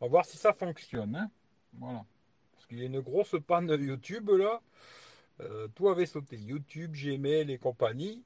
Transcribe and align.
On 0.00 0.06
va 0.06 0.10
voir 0.10 0.24
si 0.24 0.36
ça 0.36 0.52
fonctionne. 0.52 1.16
Hein. 1.16 1.30
voilà. 1.74 2.04
Parce 2.52 2.66
qu'il 2.66 2.78
y 2.78 2.82
a 2.82 2.86
une 2.86 3.00
grosse 3.00 3.36
panne 3.46 3.68
YouTube 3.68 4.30
là. 4.30 4.60
Euh, 5.40 5.68
tout 5.68 5.88
avait 5.88 6.06
sauté. 6.06 6.36
YouTube, 6.36 6.92
Gmail 6.92 7.50
et 7.50 7.58
compagnie. 7.58 8.22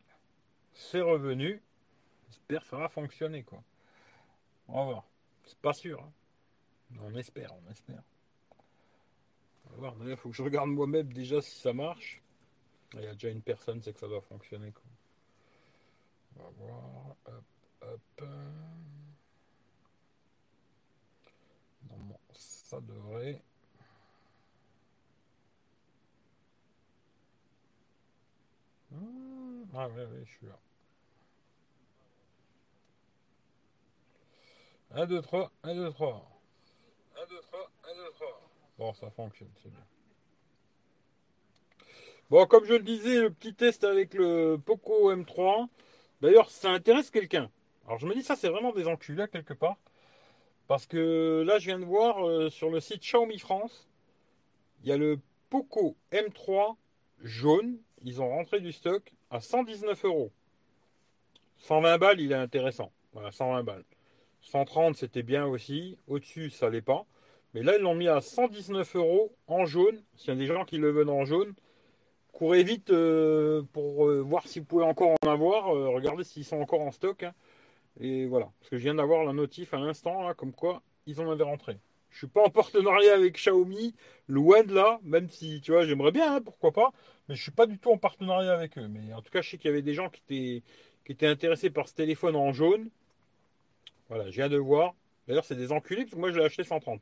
C'est 0.72 1.00
revenu. 1.00 1.62
J'espère 2.28 2.62
que 2.62 2.68
ça 2.68 2.76
va 2.76 2.88
fonctionner 2.88 3.42
quoi. 3.42 3.62
On 4.68 4.78
va 4.78 4.84
voir. 4.84 5.04
C'est 5.44 5.58
pas 5.58 5.72
sûr. 5.72 6.00
Hein. 6.02 6.12
On 7.00 7.14
espère, 7.16 7.52
on 7.54 7.70
espère. 7.70 8.02
On 9.66 9.70
va 9.70 9.90
voir. 9.90 10.08
Il 10.08 10.16
faut 10.16 10.30
que 10.30 10.36
je 10.36 10.42
regarde 10.42 10.70
moi-même 10.70 11.12
déjà 11.12 11.40
si 11.40 11.58
ça 11.58 11.72
marche. 11.72 12.22
Il 12.94 13.02
y 13.02 13.06
a 13.06 13.14
déjà 13.14 13.28
une 13.30 13.42
personne, 13.42 13.80
c'est 13.82 13.92
que 13.92 14.00
ça 14.00 14.08
doit 14.08 14.20
fonctionner. 14.20 14.72
On 16.36 16.42
va 16.42 16.50
voir. 16.58 17.16
Normalement, 21.88 22.20
ça 22.72 22.80
devrait. 22.80 23.38
Hmm, 28.90 29.64
ah 29.74 29.88
oui, 29.88 30.02
oui, 30.10 30.20
je 30.24 30.30
suis 30.30 30.46
là. 30.46 30.58
1, 34.94 35.06
2, 35.06 35.20
3, 35.20 35.52
1, 35.64 35.74
2, 35.74 35.90
3. 35.90 36.40
1, 37.16 37.26
2, 37.26 37.40
3, 37.40 37.70
1, 37.84 37.94
2, 37.94 38.10
3. 38.14 38.40
Bon, 38.78 38.94
ça 38.94 39.10
fonctionne, 39.10 39.50
c'est 39.62 39.68
bien. 39.68 39.84
Bon, 42.30 42.46
comme 42.46 42.64
je 42.64 42.72
le 42.72 42.82
disais, 42.82 43.20
le 43.20 43.30
petit 43.30 43.54
test 43.54 43.84
avec 43.84 44.14
le 44.14 44.56
Poco 44.64 45.12
M3. 45.14 45.68
D'ailleurs, 46.22 46.50
ça 46.50 46.70
intéresse 46.70 47.10
quelqu'un. 47.10 47.50
Alors 47.86 47.98
je 47.98 48.06
me 48.06 48.14
dis, 48.14 48.22
ça 48.22 48.34
c'est 48.34 48.48
vraiment 48.48 48.72
des 48.72 48.86
enculés 48.86 49.26
quelque 49.30 49.52
part. 49.52 49.76
Parce 50.72 50.86
que 50.86 51.44
là, 51.46 51.58
je 51.58 51.66
viens 51.66 51.78
de 51.78 51.84
voir 51.84 52.26
euh, 52.26 52.48
sur 52.48 52.70
le 52.70 52.80
site 52.80 53.02
Xiaomi 53.02 53.38
France, 53.38 53.86
il 54.82 54.88
y 54.88 54.92
a 54.92 54.96
le 54.96 55.18
Poco 55.50 55.96
M3 56.12 56.76
jaune. 57.22 57.76
Ils 58.02 58.22
ont 58.22 58.30
rentré 58.30 58.58
du 58.58 58.72
stock 58.72 59.12
à 59.30 59.42
119 59.42 60.02
euros. 60.06 60.32
120 61.58 61.98
balles, 61.98 62.20
il 62.22 62.32
est 62.32 62.36
intéressant. 62.36 62.90
Voilà, 63.12 63.30
120 63.32 63.64
balles. 63.64 63.84
130, 64.40 64.96
c'était 64.96 65.22
bien 65.22 65.44
aussi. 65.44 65.98
Au-dessus, 66.08 66.48
ça 66.48 66.70
l'est 66.70 66.80
pas. 66.80 67.04
Mais 67.52 67.62
là, 67.62 67.76
ils 67.76 67.82
l'ont 67.82 67.94
mis 67.94 68.08
à 68.08 68.22
119 68.22 68.96
euros 68.96 69.30
en 69.48 69.66
jaune. 69.66 70.02
S'il 70.16 70.28
y 70.28 70.32
a 70.32 70.36
des 70.36 70.46
gens 70.46 70.64
qui 70.64 70.78
le 70.78 70.90
veulent 70.90 71.10
en 71.10 71.26
jaune, 71.26 71.52
courez 72.32 72.62
vite 72.62 72.88
euh, 72.88 73.60
pour 73.74 74.08
euh, 74.08 74.22
voir 74.22 74.46
si 74.46 74.60
vous 74.60 74.64
pouvez 74.64 74.84
encore 74.84 75.14
en 75.22 75.28
avoir. 75.28 75.66
regardez 75.66 76.24
s'ils 76.24 76.46
sont 76.46 76.62
encore 76.62 76.80
en 76.80 76.92
stock. 76.92 77.24
Hein. 77.24 77.34
Et 78.00 78.26
voilà, 78.26 78.50
parce 78.58 78.70
que 78.70 78.78
je 78.78 78.82
viens 78.82 78.94
d'avoir 78.94 79.24
la 79.24 79.32
notif 79.32 79.74
à 79.74 79.78
l'instant, 79.78 80.32
comme 80.34 80.52
quoi 80.52 80.82
ils 81.06 81.20
en 81.20 81.30
avaient 81.30 81.44
rentré. 81.44 81.78
Je 82.10 82.18
suis 82.18 82.26
pas 82.26 82.42
en 82.42 82.50
partenariat 82.50 83.14
avec 83.14 83.34
Xiaomi, 83.36 83.94
loin 84.28 84.62
de 84.62 84.74
là, 84.74 85.00
même 85.02 85.28
si, 85.28 85.60
tu 85.62 85.72
vois, 85.72 85.86
j'aimerais 85.86 86.12
bien, 86.12 86.36
hein, 86.36 86.40
pourquoi 86.42 86.72
pas, 86.72 86.92
mais 87.28 87.34
je 87.34 87.42
suis 87.42 87.50
pas 87.50 87.66
du 87.66 87.78
tout 87.78 87.90
en 87.90 87.98
partenariat 87.98 88.52
avec 88.52 88.76
eux. 88.78 88.86
Mais 88.88 89.12
en 89.14 89.22
tout 89.22 89.30
cas, 89.30 89.40
je 89.40 89.50
sais 89.50 89.58
qu'il 89.58 89.68
y 89.68 89.72
avait 89.72 89.82
des 89.82 89.94
gens 89.94 90.10
qui 90.10 90.62
étaient, 91.08 91.26
intéressés 91.26 91.70
par 91.70 91.88
ce 91.88 91.94
téléphone 91.94 92.36
en 92.36 92.52
jaune. 92.52 92.90
Voilà, 94.08 94.30
je 94.30 94.36
viens 94.36 94.48
de 94.48 94.58
voir. 94.58 94.94
D'ailleurs, 95.26 95.44
c'est 95.44 95.56
des 95.56 95.72
enculés, 95.72 96.02
parce 96.02 96.14
que 96.14 96.18
moi, 96.18 96.30
je 96.30 96.38
l'ai 96.38 96.44
acheté 96.44 96.64
130. 96.64 97.00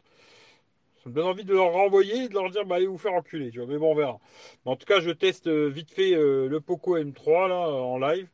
Ça 1.03 1.09
me 1.09 1.15
donne 1.15 1.27
envie 1.27 1.45
de 1.45 1.55
leur 1.55 1.73
renvoyer 1.73 2.25
et 2.25 2.29
de 2.29 2.35
leur 2.35 2.51
dire, 2.51 2.65
bah, 2.65 2.77
allez 2.77 2.87
vous 2.87 2.99
faire 2.99 3.15
enculer, 3.15 3.51
tu 3.51 3.59
vois. 3.59 3.67
Mais 3.67 3.79
bon, 3.79 3.93
on 3.93 3.95
verra. 3.95 4.21
en 4.65 4.77
tout 4.77 4.87
cas, 4.87 5.01
je 5.01 5.11
teste 5.11 5.47
euh, 5.49 5.69
vite 5.69 5.91
fait 5.91 6.15
euh, 6.15 6.49
le 6.49 6.61
Poco 6.61 6.99
M3, 6.99 7.49
là, 7.49 7.69
en 7.69 7.99
live. 7.99 8.29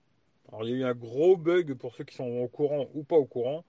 Alors, 0.49 0.65
il 0.65 0.71
y 0.71 0.75
a 0.75 0.77
eu 0.77 0.85
un 0.85 0.95
gros 0.95 1.37
bug 1.37 1.75
pour 1.75 1.95
ceux 1.95 2.05
qui 2.05 2.15
sont 2.15 2.25
au 2.25 2.49
courant 2.49 2.87
ou 2.95 3.03
pas 3.03 3.17
au 3.17 3.27
courant. 3.27 3.65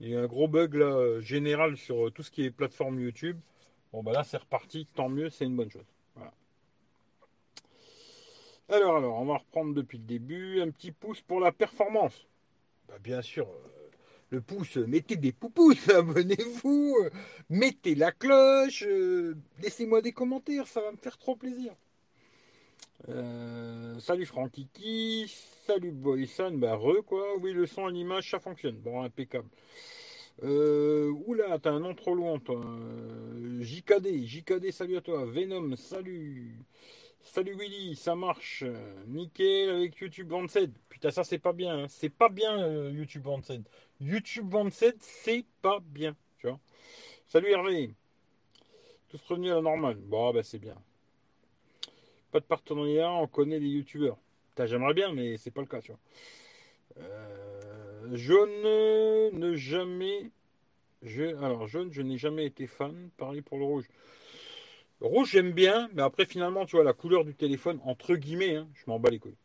Il 0.00 0.08
y 0.08 0.14
a 0.14 0.20
eu 0.20 0.22
un 0.22 0.26
gros 0.26 0.48
bug 0.48 1.20
général 1.20 1.76
sur 1.76 2.06
euh, 2.06 2.10
tout 2.10 2.22
ce 2.22 2.30
qui 2.30 2.44
est 2.44 2.50
plateforme 2.50 3.00
YouTube. 3.00 3.38
Bon, 3.92 4.02
bah 4.02 4.12
là, 4.12 4.24
c'est 4.24 4.38
reparti. 4.38 4.86
Tant 4.94 5.08
mieux, 5.08 5.30
c'est 5.30 5.44
une 5.44 5.56
bonne 5.56 5.70
chose. 5.70 5.86
Alors, 8.68 8.96
alors, 8.96 9.20
on 9.20 9.26
va 9.26 9.36
reprendre 9.36 9.74
depuis 9.74 9.98
le 9.98 10.04
début. 10.04 10.60
Un 10.60 10.70
petit 10.70 10.92
pouce 10.92 11.20
pour 11.20 11.40
la 11.40 11.52
performance. 11.52 12.26
Bah, 12.88 12.94
bien 13.02 13.22
sûr, 13.22 13.46
euh, 13.46 13.90
le 14.30 14.40
pouce, 14.40 14.76
mettez 14.76 15.16
des 15.16 15.32
poupous, 15.32 15.90
abonnez-vous, 15.94 16.96
euh, 17.04 17.10
mettez 17.50 17.94
la 17.94 18.12
cloche, 18.12 18.84
laissez-moi 19.62 20.02
des 20.02 20.12
commentaires, 20.12 20.66
ça 20.66 20.80
va 20.80 20.92
me 20.92 20.96
faire 20.96 21.18
trop 21.18 21.36
plaisir. 21.36 21.74
Euh, 23.08 23.98
salut 23.98 24.26
Frankiki, 24.26 25.26
salut 25.66 25.90
Boyson, 25.90 26.52
bah 26.52 26.76
re 26.76 27.04
quoi, 27.04 27.36
oui 27.38 27.52
le 27.52 27.66
son 27.66 27.88
et 27.88 27.92
l'image 27.92 28.30
ça 28.30 28.38
fonctionne, 28.38 28.76
bon 28.76 29.02
impeccable. 29.02 29.48
Euh, 30.42 31.10
oula, 31.26 31.58
t'as 31.58 31.72
un 31.72 31.80
nom 31.80 31.94
trop 31.94 32.14
loin 32.14 32.38
toi. 32.38 32.60
Euh, 32.64 33.62
JKD, 33.62 34.26
JKD, 34.26 34.72
salut 34.72 34.96
à 34.96 35.00
toi. 35.00 35.24
Venom, 35.26 35.76
salut. 35.76 36.58
Salut 37.22 37.54
Willy, 37.56 37.94
ça 37.94 38.16
marche. 38.16 38.64
Nickel 39.06 39.70
avec 39.70 39.96
YouTube 39.98 40.30
27. 40.30 40.70
Putain, 40.88 41.10
ça 41.10 41.24
c'est 41.24 41.38
pas 41.38 41.52
bien. 41.52 41.84
Hein. 41.84 41.86
C'est 41.88 42.08
pas 42.10 42.28
bien 42.28 42.58
euh, 42.60 42.90
YouTube 42.90 43.22
27. 43.24 43.62
YouTube 44.00 44.48
27, 44.50 44.96
c'est 45.00 45.44
pas 45.60 45.78
bien. 45.80 46.16
Tu 46.38 46.48
vois. 46.48 46.58
Salut 47.28 47.50
Hervé. 47.50 47.94
Tout 49.08 49.18
revenu 49.28 49.50
à 49.52 49.56
la 49.56 49.62
normale. 49.62 49.96
Bon, 49.96 50.32
bah 50.32 50.42
c'est 50.42 50.58
bien. 50.58 50.76
Pas 52.32 52.40
de 52.40 52.46
partenariat, 52.46 53.12
on 53.12 53.26
connaît 53.26 53.58
les 53.58 53.68
youtubeurs. 53.68 54.16
J'aimerais 54.56 54.94
bien, 54.94 55.12
mais 55.12 55.36
c'est 55.36 55.50
pas 55.50 55.60
le 55.60 55.66
cas, 55.66 55.82
tu 55.82 55.92
vois. 55.92 56.00
Euh, 56.98 58.16
jaune, 58.16 59.38
ne 59.38 59.54
jamais. 59.54 60.30
Je, 61.02 61.36
alors, 61.44 61.66
jaune, 61.66 61.92
je 61.92 62.00
n'ai 62.00 62.16
jamais 62.16 62.46
été 62.46 62.66
fan. 62.66 63.10
Pareil 63.18 63.42
pour 63.42 63.58
le 63.58 63.64
rouge. 63.64 63.84
rouge, 65.02 65.30
j'aime 65.32 65.52
bien, 65.52 65.90
mais 65.92 66.00
après, 66.00 66.24
finalement, 66.24 66.64
tu 66.64 66.76
vois, 66.76 66.84
la 66.84 66.94
couleur 66.94 67.26
du 67.26 67.34
téléphone, 67.34 67.80
entre 67.84 68.14
guillemets, 68.14 68.56
hein, 68.56 68.68
je 68.74 68.84
m'en 68.86 68.98
bats 68.98 69.10
les 69.10 69.18
couilles. 69.18 69.36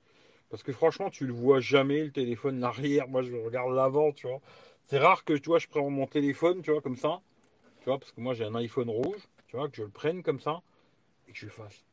Parce 0.50 0.64
que 0.64 0.72
franchement, 0.72 1.10
tu 1.10 1.28
le 1.28 1.34
vois 1.34 1.60
jamais, 1.60 2.06
le 2.06 2.12
téléphone, 2.12 2.62
l'arrière. 2.62 3.10
Moi, 3.10 3.22
je 3.22 3.36
regarde 3.36 3.74
l'avant, 3.74 4.14
tu 4.14 4.28
vois. 4.28 4.40
C'est 4.86 5.00
rare 5.00 5.26
que, 5.26 5.34
tu 5.34 5.50
vois, 5.50 5.60
je 5.60 5.68
prends 5.68 5.90
mon 5.90 6.08
téléphone, 6.08 6.62
tu 6.62 6.72
vois, 6.72 6.82
comme 6.82 6.96
ça. 6.96 7.20
Tu 7.82 7.90
vois, 7.90 8.00
parce 8.00 8.14
que 8.14 8.22
moi, 8.22 8.34
j'ai 8.34 8.46
un 8.46 8.56
iPhone 8.56 8.90
rouge, 8.90 9.28
tu 9.48 9.58
vois, 9.58 9.68
que 9.68 9.76
je 9.76 9.84
le 9.84 9.90
prenne 9.90 10.24
comme 10.24 10.40
ça 10.40 10.62
et 11.28 11.34
que 11.34 11.38
je 11.38 11.50
fasse. 11.50 11.84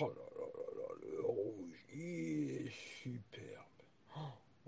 Oh 0.00 0.08
là 0.08 0.08
là 0.08 0.46
là 0.56 0.66
là, 0.76 0.88
le 1.02 1.20
rouge, 1.22 1.84
il 1.94 2.66
est 2.66 2.70
superbe. 2.70 3.64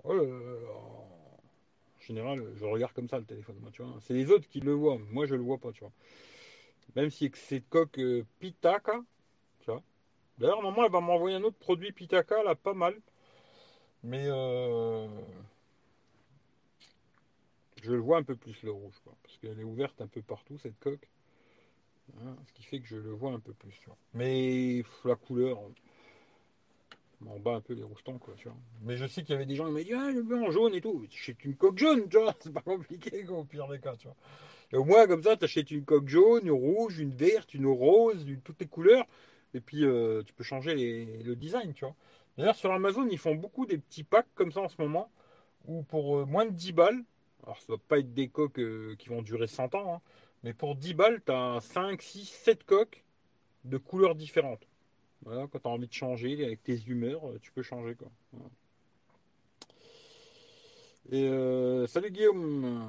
Oh 0.03 0.13
là 0.13 0.23
là 0.23 0.61
là. 0.61 0.69
En 0.69 1.99
général, 1.99 2.53
je 2.55 2.65
regarde 2.65 2.93
comme 2.93 3.09
ça 3.09 3.19
le 3.19 3.25
téléphone, 3.25 3.57
moi, 3.59 3.69
tu 3.71 3.81
vois. 3.81 3.93
C'est 4.01 4.13
les 4.13 4.31
autres 4.31 4.47
qui 4.47 4.61
le 4.61 4.71
voient, 4.71 4.97
moi 5.11 5.25
je 5.25 5.35
le 5.35 5.41
vois 5.41 5.57
pas, 5.57 5.71
tu 5.73 5.81
vois. 5.81 5.91
Même 6.95 7.09
si 7.09 7.29
c'est 7.35 7.61
coque 7.69 7.99
euh, 7.99 8.25
Pitaka, 8.39 9.03
tu 9.59 9.71
vois. 9.71 9.83
D'ailleurs, 10.37 10.61
maman, 10.61 10.85
elle 10.85 10.91
va 10.91 11.01
m'envoyer 11.01 11.35
un 11.35 11.43
autre 11.43 11.57
produit 11.57 11.91
Pitaka, 11.91 12.43
là, 12.43 12.55
pas 12.55 12.73
mal. 12.73 12.95
Mais 14.03 14.25
euh, 14.27 15.07
je 17.83 17.91
le 17.91 17.99
vois 17.99 18.17
un 18.17 18.23
peu 18.23 18.35
plus 18.35 18.63
le 18.63 18.71
rouge, 18.71 18.95
quoi, 19.03 19.13
parce 19.23 19.37
qu'elle 19.37 19.59
est 19.59 19.63
ouverte 19.63 19.99
un 20.01 20.07
peu 20.07 20.21
partout, 20.21 20.57
cette 20.57 20.79
coque. 20.79 21.09
Hein, 22.21 22.35
ce 22.45 22.53
qui 22.53 22.63
fait 22.63 22.79
que 22.79 22.87
je 22.87 22.97
le 22.97 23.11
vois 23.11 23.31
un 23.31 23.39
peu 23.39 23.53
plus. 23.53 23.79
Tu. 23.79 23.89
Mais 24.13 24.83
la 25.05 25.15
couleur 25.15 25.59
m'en 27.21 27.39
bat 27.39 27.55
un 27.55 27.61
peu 27.61 27.73
les 27.73 27.83
roustons. 27.83 28.19
Mais 28.83 28.97
je 28.97 29.05
sais 29.05 29.21
qu'il 29.21 29.31
y 29.31 29.35
avait 29.35 29.45
des 29.45 29.55
gens 29.55 29.65
qui 29.65 29.71
m'ont 29.71 29.79
dit 29.79 29.93
Ah, 29.93 30.11
le 30.11 30.35
en 30.35 30.51
jaune 30.51 30.73
et 30.73 30.81
tout. 30.81 31.05
J'achète 31.09 31.43
une 31.45 31.55
coque 31.55 31.77
jaune, 31.77 32.07
tu. 32.09 32.17
C'est 32.39 32.53
pas 32.53 32.61
compliqué 32.61 33.23
quoi, 33.25 33.39
au 33.39 33.43
pire 33.43 33.67
des 33.67 33.79
cas. 33.79 33.95
Tu 33.95 34.07
au 34.73 34.83
moins, 34.83 35.07
comme 35.07 35.23
ça, 35.23 35.37
tu 35.37 35.45
achètes 35.45 35.71
une 35.71 35.85
coque 35.85 36.09
jaune, 36.09 36.45
une 36.45 36.51
rouge, 36.51 36.99
une 36.99 37.15
verte, 37.15 37.53
une 37.53 37.67
rose, 37.67 38.25
toutes 38.43 38.59
les 38.59 38.67
couleurs. 38.67 39.05
Et 39.53 39.61
puis, 39.61 39.85
euh, 39.85 40.23
tu 40.23 40.33
peux 40.33 40.43
changer 40.43 41.23
le 41.23 41.35
design, 41.35 41.73
tu 41.73 41.85
vois. 41.85 41.95
D'ailleurs, 42.37 42.55
sur 42.55 42.71
Amazon, 42.71 43.07
ils 43.09 43.17
font 43.17 43.35
beaucoup 43.35 43.65
des 43.65 43.77
petits 43.77 44.03
packs 44.03 44.27
comme 44.35 44.51
ça 44.51 44.59
en 44.59 44.69
ce 44.69 44.79
moment, 44.81 45.09
où 45.65 45.83
pour 45.83 46.17
euh, 46.17 46.25
moins 46.25 46.45
de 46.45 46.51
10 46.51 46.73
balles, 46.73 47.03
alors 47.43 47.57
ça 47.59 47.65
ne 47.69 47.77
va 47.77 47.81
pas 47.87 47.99
être 47.99 48.13
des 48.13 48.27
coques 48.27 48.59
euh, 48.59 48.95
qui 48.99 49.09
vont 49.09 49.21
durer 49.21 49.47
100 49.47 49.73
ans, 49.75 49.95
hein, 49.95 50.01
mais 50.43 50.53
pour 50.53 50.75
10 50.75 50.93
balles, 50.93 51.21
tu 51.25 51.31
as 51.31 51.59
5, 51.61 52.01
6, 52.01 52.25
7 52.25 52.63
coques 52.63 53.03
de 53.65 53.77
couleurs 53.77 54.15
différentes. 54.15 54.67
Voilà, 55.23 55.47
quand 55.47 55.59
tu 55.59 55.67
as 55.67 55.71
envie 55.71 55.87
de 55.87 55.93
changer 55.93 56.45
avec 56.45 56.63
tes 56.63 56.79
humeurs, 56.87 57.27
euh, 57.27 57.39
tu 57.41 57.51
peux 57.51 57.63
changer. 57.63 57.95
Quoi. 57.95 58.09
Et 61.11 61.23
euh, 61.27 61.87
salut 61.87 62.11
Guillaume. 62.11 62.87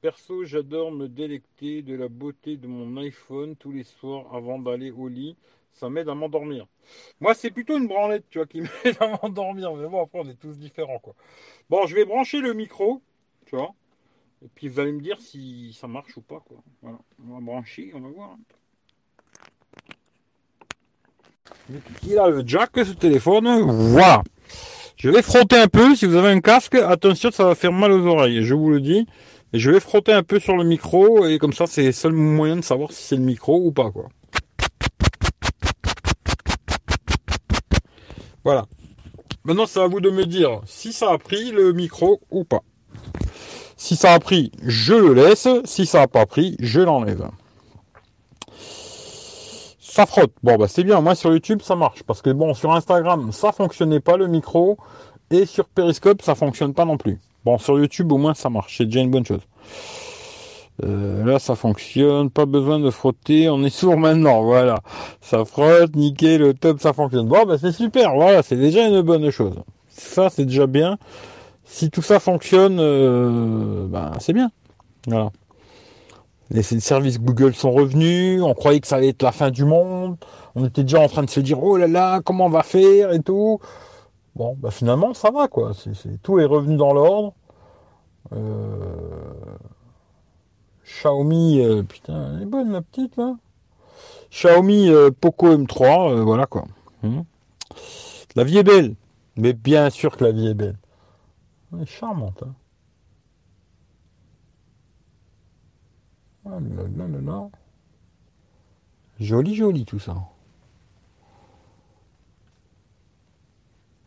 Perso, 0.00 0.44
j'adore 0.44 0.92
me 0.92 1.08
délecter 1.08 1.82
de 1.82 1.94
la 1.94 2.08
beauté 2.08 2.56
de 2.56 2.68
mon 2.68 2.96
iPhone 2.98 3.56
tous 3.56 3.72
les 3.72 3.82
soirs 3.82 4.32
avant 4.32 4.58
d'aller 4.58 4.92
au 4.92 5.08
lit. 5.08 5.36
Ça 5.72 5.90
m'aide 5.90 6.08
à 6.08 6.14
m'endormir. 6.14 6.66
Moi, 7.20 7.34
c'est 7.34 7.50
plutôt 7.50 7.76
une 7.76 7.88
branlette, 7.88 8.24
tu 8.30 8.38
vois, 8.38 8.46
qui 8.46 8.60
m'aide 8.84 8.96
à 9.00 9.08
m'endormir. 9.08 9.74
Mais 9.74 9.88
bon, 9.88 10.02
après, 10.02 10.20
on 10.20 10.28
est 10.28 10.38
tous 10.38 10.56
différents, 10.56 11.00
quoi. 11.00 11.14
Bon, 11.68 11.86
je 11.86 11.94
vais 11.94 12.04
brancher 12.04 12.40
le 12.40 12.52
micro, 12.54 13.02
tu 13.46 13.56
vois. 13.56 13.74
Et 14.44 14.48
puis 14.54 14.68
vous 14.68 14.78
allez 14.80 14.92
me 14.92 15.00
dire 15.00 15.18
si 15.20 15.76
ça 15.78 15.88
marche 15.88 16.16
ou 16.16 16.20
pas. 16.20 16.42
Quoi. 16.46 16.58
Voilà. 16.82 16.98
On 17.26 17.34
va 17.34 17.40
brancher, 17.40 17.90
on 17.94 18.00
va 18.00 18.08
voir. 18.08 18.36
Il 22.04 22.18
a 22.18 22.28
le 22.28 22.42
jack 22.46 22.70
ce 22.74 22.92
téléphone? 22.92 23.46
Voilà. 23.92 24.22
Je 24.96 25.10
vais 25.10 25.22
frotter 25.22 25.56
un 25.56 25.68
peu. 25.68 25.94
Si 25.94 26.06
vous 26.06 26.16
avez 26.16 26.28
un 26.28 26.40
casque, 26.40 26.74
attention, 26.74 27.30
ça 27.30 27.44
va 27.44 27.54
faire 27.54 27.72
mal 27.72 27.92
aux 27.92 28.06
oreilles. 28.06 28.42
Je 28.44 28.54
vous 28.54 28.70
le 28.70 28.80
dis. 28.80 29.06
Et 29.52 29.58
je 29.58 29.70
vais 29.70 29.80
frotter 29.80 30.12
un 30.12 30.22
peu 30.22 30.38
sur 30.40 30.56
le 30.56 30.64
micro. 30.64 31.26
Et 31.26 31.38
comme 31.38 31.52
ça, 31.52 31.66
c'est 31.66 31.86
le 31.86 31.92
seul 31.92 32.12
moyen 32.12 32.56
de 32.56 32.62
savoir 32.62 32.92
si 32.92 33.02
c'est 33.02 33.16
le 33.16 33.22
micro 33.22 33.64
ou 33.64 33.72
pas, 33.72 33.90
quoi. 33.90 34.08
Voilà. 38.44 38.66
Maintenant, 39.44 39.66
c'est 39.66 39.80
à 39.80 39.86
vous 39.86 40.00
de 40.00 40.10
me 40.10 40.26
dire 40.26 40.60
si 40.64 40.92
ça 40.92 41.12
a 41.12 41.18
pris 41.18 41.50
le 41.50 41.72
micro 41.72 42.20
ou 42.30 42.44
pas. 42.44 42.62
Si 43.80 43.94
ça 43.94 44.12
a 44.12 44.18
pris, 44.18 44.50
je 44.60 44.92
le 44.92 45.14
laisse. 45.14 45.48
Si 45.64 45.86
ça 45.86 46.00
n'a 46.00 46.08
pas 46.08 46.26
pris, 46.26 46.56
je 46.58 46.80
l'enlève. 46.80 47.30
Ça 49.80 50.04
frotte. 50.04 50.32
Bon, 50.42 50.56
bah 50.56 50.66
c'est 50.66 50.82
bien. 50.82 51.00
Moi, 51.00 51.14
sur 51.14 51.32
YouTube, 51.32 51.62
ça 51.62 51.76
marche. 51.76 52.02
Parce 52.02 52.20
que 52.20 52.30
bon, 52.30 52.54
sur 52.54 52.72
Instagram, 52.72 53.30
ça 53.30 53.52
fonctionnait 53.52 54.00
pas 54.00 54.16
le 54.16 54.26
micro. 54.26 54.78
Et 55.30 55.46
sur 55.46 55.68
Periscope, 55.68 56.22
ça 56.22 56.34
fonctionne 56.34 56.74
pas 56.74 56.84
non 56.84 56.96
plus. 56.96 57.20
Bon, 57.44 57.56
sur 57.56 57.78
YouTube, 57.78 58.10
au 58.10 58.18
moins, 58.18 58.34
ça 58.34 58.50
marche. 58.50 58.78
C'est 58.78 58.86
déjà 58.86 59.00
une 59.00 59.12
bonne 59.12 59.24
chose. 59.24 59.42
Euh, 60.84 61.24
là, 61.24 61.38
ça 61.38 61.54
fonctionne. 61.54 62.30
Pas 62.30 62.46
besoin 62.46 62.80
de 62.80 62.90
frotter. 62.90 63.48
On 63.48 63.62
est 63.62 63.70
sourd 63.70 63.96
maintenant. 63.96 64.42
Voilà. 64.42 64.80
Ça 65.20 65.44
frotte. 65.44 65.94
Nickel. 65.94 66.40
Le 66.40 66.52
top, 66.52 66.80
ça 66.80 66.92
fonctionne. 66.92 67.28
Bon, 67.28 67.46
bah 67.46 67.58
c'est 67.58 67.72
super. 67.72 68.12
Voilà. 68.14 68.42
C'est 68.42 68.56
déjà 68.56 68.88
une 68.88 69.02
bonne 69.02 69.30
chose. 69.30 69.54
Ça, 69.86 70.30
c'est 70.30 70.46
déjà 70.46 70.66
bien 70.66 70.98
si 71.68 71.90
tout 71.90 72.02
ça 72.02 72.18
fonctionne, 72.18 72.78
euh, 72.80 73.86
ben, 73.86 74.12
c'est 74.20 74.32
bien. 74.32 74.50
Voilà. 75.06 75.30
Les 76.50 76.62
services 76.62 77.20
Google 77.20 77.54
sont 77.54 77.70
revenus, 77.70 78.42
on 78.42 78.54
croyait 78.54 78.80
que 78.80 78.86
ça 78.86 78.96
allait 78.96 79.10
être 79.10 79.22
la 79.22 79.32
fin 79.32 79.50
du 79.50 79.66
monde, 79.66 80.16
on 80.54 80.64
était 80.64 80.82
déjà 80.82 80.98
en 80.98 81.08
train 81.08 81.22
de 81.22 81.28
se 81.28 81.40
dire 81.40 81.62
oh 81.62 81.76
là 81.76 81.86
là, 81.86 82.22
comment 82.24 82.46
on 82.46 82.50
va 82.50 82.62
faire 82.62 83.12
et 83.12 83.20
tout. 83.20 83.60
Bon, 84.34 84.56
bah 84.58 84.70
finalement 84.70 85.12
ça 85.12 85.30
va 85.30 85.46
quoi, 85.46 85.72
tout 86.22 86.38
est 86.38 86.46
revenu 86.46 86.76
dans 86.76 86.94
l'ordre. 86.94 87.34
Euh, 88.32 88.76
Xiaomi, 90.86 91.60
euh, 91.60 91.82
putain, 91.82 92.32
elle 92.34 92.42
est 92.44 92.46
bonne 92.46 92.70
ma 92.70 92.80
petite 92.80 93.18
là. 93.18 93.36
Xiaomi 94.30 94.90
Poco 95.20 95.54
M3, 95.54 96.22
voilà 96.22 96.46
quoi. 96.46 96.64
Hmm. 97.02 97.20
La 98.36 98.44
vie 98.44 98.56
est 98.56 98.64
belle, 98.64 98.94
mais 99.36 99.52
bien 99.52 99.90
sûr 99.90 100.16
que 100.16 100.24
la 100.24 100.32
vie 100.32 100.48
est 100.48 100.54
belle. 100.54 100.76
Elle 101.72 101.82
est 101.82 101.86
charmante. 101.86 102.42
Hein. 102.42 102.54
Ah, 106.46 106.58
non, 106.60 107.08
non, 107.08 107.50
Joli, 109.20 109.54
joli 109.54 109.84
tout 109.84 109.98
ça. 109.98 110.16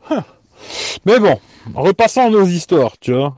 Hein. 0.09 0.23
Mais 1.05 1.19
bon, 1.19 1.39
repassons 1.75 2.29
nos 2.31 2.45
histoires, 2.45 2.97
tu 2.99 3.13
vois. 3.13 3.35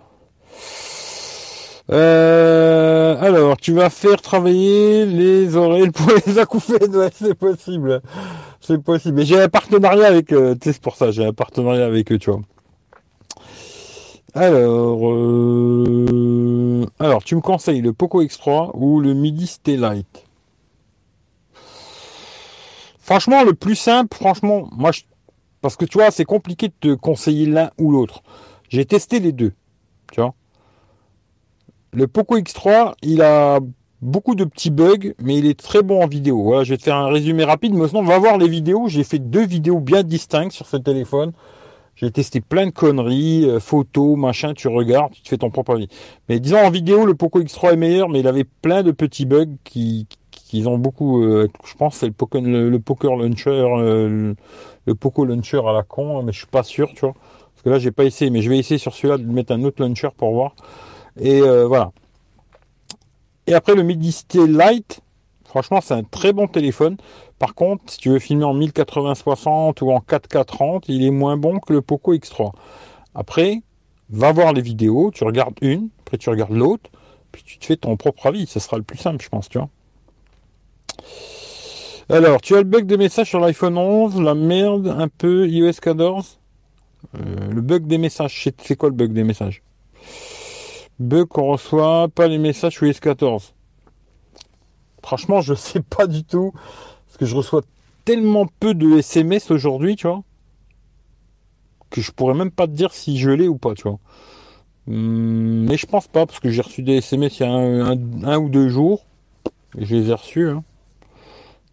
Euh, 1.91 3.17
alors, 3.21 3.57
tu 3.57 3.73
vas 3.73 3.89
faire 3.89 4.21
travailler 4.21 5.05
les 5.05 5.55
oreilles 5.57 5.91
pour 5.91 6.07
les 6.25 6.39
acouphènes, 6.39 6.95
ouais, 6.95 7.09
c'est 7.13 7.35
possible. 7.35 8.01
C'est 8.61 8.81
possible. 8.81 9.15
Mais 9.17 9.25
j'ai 9.25 9.41
un 9.41 9.49
partenariat 9.49 10.07
avec, 10.07 10.31
euh, 10.31 10.55
tu 10.55 10.71
c'est 10.71 10.81
pour 10.81 10.95
ça, 10.95 11.11
j'ai 11.11 11.25
un 11.25 11.33
partenariat 11.33 11.85
avec 11.85 12.11
eux, 12.11 12.17
tu 12.17 12.31
vois. 12.31 12.41
Alors, 14.35 15.11
euh, 15.11 16.85
alors, 16.97 17.23
tu 17.23 17.35
me 17.35 17.41
conseilles 17.41 17.81
le 17.81 17.93
Poco 17.93 18.23
X3 18.23 18.71
ou 18.73 18.99
le 18.99 19.13
Midi 19.13 19.45
Stay 19.45 19.77
Light? 19.77 20.25
Franchement, 22.97 23.43
le 23.43 23.53
plus 23.53 23.75
simple, 23.75 24.15
franchement, 24.15 24.67
moi, 24.71 24.89
parce 25.61 25.75
que 25.75 25.85
tu 25.85 25.99
vois, 25.99 26.09
c'est 26.09 26.25
compliqué 26.25 26.69
de 26.69 26.73
te 26.79 26.93
conseiller 26.95 27.45
l'un 27.45 27.69
ou 27.77 27.91
l'autre. 27.91 28.23
J'ai 28.69 28.85
testé 28.85 29.19
les 29.19 29.33
deux, 29.33 29.53
tu 30.11 30.19
vois. 30.19 30.33
Le 31.91 32.07
Poco 32.07 32.37
X3, 32.37 32.93
il 33.03 33.21
a 33.21 33.59
beaucoup 34.01 34.33
de 34.33 34.45
petits 34.45 34.71
bugs, 34.71 35.13
mais 35.19 35.37
il 35.37 35.45
est 35.45 35.59
très 35.59 35.83
bon 35.83 36.03
en 36.03 36.07
vidéo. 36.07 36.41
Voilà, 36.41 36.63
je 36.63 36.71
vais 36.71 36.77
te 36.77 36.83
faire 36.83 36.95
un 36.95 37.07
résumé 37.07 37.43
rapide, 37.43 37.75
mais 37.75 37.87
sinon, 37.87 37.99
on 37.99 38.05
va 38.05 38.17
voir 38.17 38.39
les 38.39 38.47
vidéos. 38.47 38.87
J'ai 38.87 39.03
fait 39.03 39.19
deux 39.19 39.45
vidéos 39.45 39.79
bien 39.79 40.01
distinctes 40.01 40.53
sur 40.53 40.65
ce 40.65 40.77
téléphone. 40.77 41.33
J'ai 41.95 42.09
testé 42.11 42.41
plein 42.41 42.65
de 42.65 42.71
conneries, 42.71 43.45
euh, 43.45 43.59
photos, 43.59 44.17
machin, 44.17 44.53
tu 44.53 44.67
regardes, 44.67 45.13
tu 45.13 45.21
te 45.21 45.29
fais 45.29 45.37
ton 45.37 45.51
propre 45.51 45.75
avis. 45.75 45.87
Mais 46.27 46.39
disons 46.39 46.57
en 46.57 46.71
vidéo, 46.71 47.05
le 47.05 47.13
Poco 47.13 47.39
X3 47.41 47.73
est 47.73 47.77
meilleur, 47.77 48.09
mais 48.09 48.21
il 48.21 48.27
avait 48.27 48.45
plein 48.45 48.81
de 48.81 48.91
petits 48.91 49.25
bugs 49.25 49.57
qui, 49.63 50.07
qui 50.31 50.65
ont 50.65 50.79
beaucoup, 50.79 51.23
euh, 51.23 51.47
je 51.65 51.75
pense 51.75 51.97
c'est 51.97 52.07
le 52.07 52.13
Poco, 52.13 52.39
le, 52.41 52.77
Poker 52.79 53.15
Launcher, 53.15 53.49
euh, 53.49 54.33
le, 54.85 54.95
Poco 54.95 55.23
Launcher 55.23 55.61
à 55.67 55.71
la 55.71 55.83
con, 55.83 56.23
mais 56.23 56.31
je 56.31 56.39
suis 56.39 56.47
pas 56.47 56.63
sûr, 56.63 56.89
tu 56.95 57.01
vois. 57.01 57.13
Parce 57.13 57.61
que 57.63 57.69
là, 57.69 57.77
j'ai 57.77 57.91
pas 57.91 58.05
essayé, 58.05 58.31
mais 58.31 58.41
je 58.41 58.49
vais 58.49 58.57
essayer 58.57 58.79
sur 58.79 58.95
celui-là 58.95 59.17
de 59.19 59.25
mettre 59.25 59.53
un 59.53 59.63
autre 59.63 59.81
launcher 59.81 60.09
pour 60.17 60.33
voir. 60.33 60.55
Et 61.19 61.39
voilà. 61.41 61.91
Et 63.45 63.53
après 63.53 63.75
le 63.75 63.83
Midisté 63.83 64.47
Lite, 64.47 65.01
franchement, 65.53 65.81
c'est 65.81 65.93
un 65.93 66.01
très 66.01 66.33
bon 66.33 66.47
téléphone. 66.47 66.97
Par 67.37 67.53
contre, 67.53 67.83
si 67.85 67.99
tu 67.99 68.09
veux 68.09 68.17
filmer 68.17 68.43
en 68.43 68.57
1080-60 68.57 69.83
ou 69.83 69.91
en 69.91 69.99
4K30, 69.99 70.85
il 70.87 71.05
est 71.05 71.11
moins 71.11 71.37
bon 71.37 71.59
que 71.59 71.73
le 71.73 71.83
Poco 71.83 72.15
X3. 72.15 72.53
Après, 73.13 73.61
va 74.09 74.31
voir 74.31 74.53
les 74.53 74.63
vidéos, 74.63 75.11
tu 75.13 75.23
regardes 75.23 75.53
une, 75.61 75.89
après 75.99 76.17
tu 76.17 76.31
regardes 76.31 76.53
l'autre, 76.53 76.89
puis 77.31 77.43
tu 77.43 77.59
te 77.59 77.65
fais 77.65 77.77
ton 77.77 77.95
propre 77.97 78.25
avis. 78.25 78.47
Ce 78.47 78.59
sera 78.59 78.77
le 78.77 78.83
plus 78.83 78.97
simple, 78.97 79.23
je 79.23 79.29
pense, 79.29 79.47
tu 79.47 79.59
vois. 79.59 79.69
Alors, 82.09 82.41
tu 82.41 82.55
as 82.55 82.57
le 82.57 82.63
bug 82.63 82.87
des 82.87 82.97
messages 82.97 83.29
sur 83.29 83.39
l'iPhone 83.39 83.77
11, 83.77 84.21
la 84.21 84.33
merde, 84.33 84.87
un 84.87 85.07
peu 85.07 85.47
iOS 85.47 85.73
14. 85.79 86.39
Euh, 87.15 87.51
le 87.51 87.61
bug 87.61 87.85
des 87.85 87.99
messages, 87.99 88.49
c'est 88.57 88.75
quoi 88.75 88.89
le 88.89 88.95
bug 88.95 89.13
des 89.13 89.23
messages? 89.23 89.61
Bug 90.97 91.27
qu'on 91.27 91.51
reçoit 91.51 92.07
pas 92.07 92.27
les 92.27 92.39
messages 92.39 92.73
sur 92.73 92.87
iOS 92.87 92.99
14. 92.99 93.53
Franchement, 95.03 95.41
je 95.41 95.53
sais 95.53 95.81
pas 95.81 96.07
du 96.07 96.23
tout. 96.23 96.53
Parce 97.07 97.17
que 97.17 97.25
je 97.25 97.35
reçois 97.35 97.61
tellement 98.05 98.47
peu 98.59 98.73
de 98.73 98.97
SMS 98.97 99.51
aujourd'hui, 99.51 99.95
tu 99.95 100.07
vois, 100.07 100.23
que 101.89 102.01
je 102.01 102.11
pourrais 102.11 102.33
même 102.33 102.51
pas 102.51 102.67
te 102.67 102.71
dire 102.71 102.93
si 102.93 103.17
je 103.17 103.29
l'ai 103.29 103.47
ou 103.47 103.57
pas, 103.57 103.75
tu 103.75 103.83
vois. 103.83 103.99
Hum, 104.87 105.65
mais 105.65 105.77
je 105.77 105.85
pense 105.85 106.07
pas, 106.07 106.25
parce 106.25 106.39
que 106.39 106.49
j'ai 106.49 106.61
reçu 106.61 106.81
des 106.83 106.97
SMS 106.97 107.39
il 107.39 107.43
y 107.43 107.45
a 107.45 107.51
un, 107.51 108.37
ou 108.37 108.49
deux 108.49 108.67
jours, 108.67 109.05
et 109.77 109.85
je 109.85 109.95
les 109.95 110.09
ai 110.09 110.13
reçus. 110.13 110.49
Hein. 110.49 110.63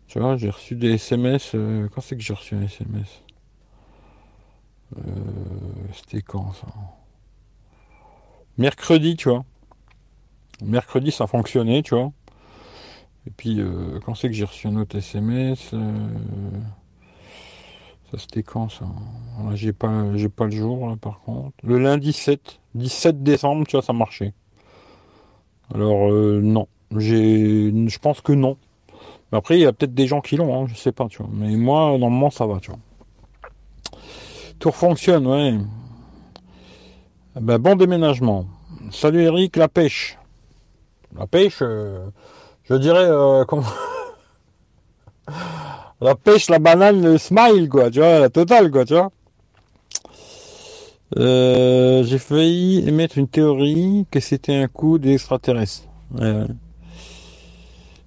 Tu 0.07 0.19
vois, 0.19 0.37
j'ai 0.37 0.51
reçu 0.51 0.75
des 0.75 0.95
SMS. 0.95 1.53
Euh, 1.55 1.89
quand 1.95 2.01
c'est 2.01 2.17
que 2.17 2.23
j'ai 2.23 2.35
reçu 2.35 2.55
un 2.55 2.63
SMS 2.63 3.23
euh, 4.99 5.01
C'était 5.95 6.23
quand 6.23 6.53
ça? 6.53 6.67
Mercredi, 8.59 9.17
tu 9.17 9.29
vois. 9.29 9.45
Mercredi, 10.63 11.11
ça 11.13 11.27
fonctionnait, 11.27 11.83
tu 11.83 11.95
vois. 11.95 12.13
Et 13.27 13.31
puis, 13.31 13.61
euh, 13.61 13.99
quand 14.05 14.15
c'est 14.15 14.29
que 14.29 14.35
j'ai 14.35 14.45
reçu 14.45 14.67
un 14.67 14.77
autre 14.77 14.97
SMS 14.97 15.71
euh, 15.75 16.09
Ça, 18.11 18.19
c'était 18.19 18.43
quand 18.43 18.71
ça? 18.71 18.87
J'ai 19.55 19.73
pas, 19.73 20.17
j'ai 20.17 20.29
pas 20.29 20.47
le 20.47 20.53
jour, 20.53 20.89
là, 20.89 20.97
par 20.97 21.21
contre. 21.21 21.53
Le 21.63 21.79
lundi 21.79 22.13
7, 22.13 22.61
17 22.75 23.23
décembre, 23.23 23.67
tu 23.67 23.73
vois, 23.73 23.83
ça 23.83 23.93
marchait. 23.93 24.33
Alors, 25.75 26.11
euh, 26.11 26.41
non. 26.43 26.67
J'ai, 26.97 27.89
je 27.89 27.99
pense 27.99 28.21
que 28.21 28.33
non. 28.33 28.57
Mais 29.31 29.39
après, 29.39 29.59
il 29.59 29.63
y 29.63 29.67
a 29.67 29.73
peut-être 29.73 29.95
des 29.95 30.07
gens 30.07 30.21
qui 30.21 30.37
l'ont, 30.37 30.63
hein, 30.63 30.67
je 30.67 30.75
sais 30.75 30.93
pas, 30.93 31.07
tu 31.09 31.19
vois. 31.19 31.31
Mais 31.33 31.57
moi, 31.57 31.97
normalement, 31.99 32.31
ça 32.31 32.47
va, 32.47 32.59
tu 32.59 32.71
vois. 32.71 32.81
Tout 34.59 34.73
fonctionne, 34.73 35.27
ouais. 35.27 35.59
Ben, 37.37 37.59
bon 37.59 37.77
déménagement. 37.77 38.47
Salut 38.91 39.23
Eric, 39.23 39.57
la 39.57 39.69
pêche. 39.69 40.19
La 41.17 41.27
pêche, 41.27 41.63
je 42.71 42.77
dirais, 42.77 43.05
euh, 43.05 43.45
la 46.01 46.15
pêche, 46.15 46.49
la 46.49 46.61
banane, 46.61 47.03
le 47.03 47.19
smile, 47.19 47.69
quoi, 47.69 47.91
tu 47.91 47.99
vois, 47.99 48.21
la 48.21 48.31
totale, 48.31 48.71
quoi, 48.71 48.85
tu 48.85 48.95
vois. 48.95 49.11
Euh, 51.19 52.05
j'ai 52.05 52.19
failli 52.19 52.89
émettre 52.89 53.19
une 53.19 53.27
théorie 53.27 54.07
que 54.13 54.21
c'était 54.21 54.55
un 54.55 54.69
coup 54.69 54.99
des 54.99 55.15
extraterrestres. 55.15 55.89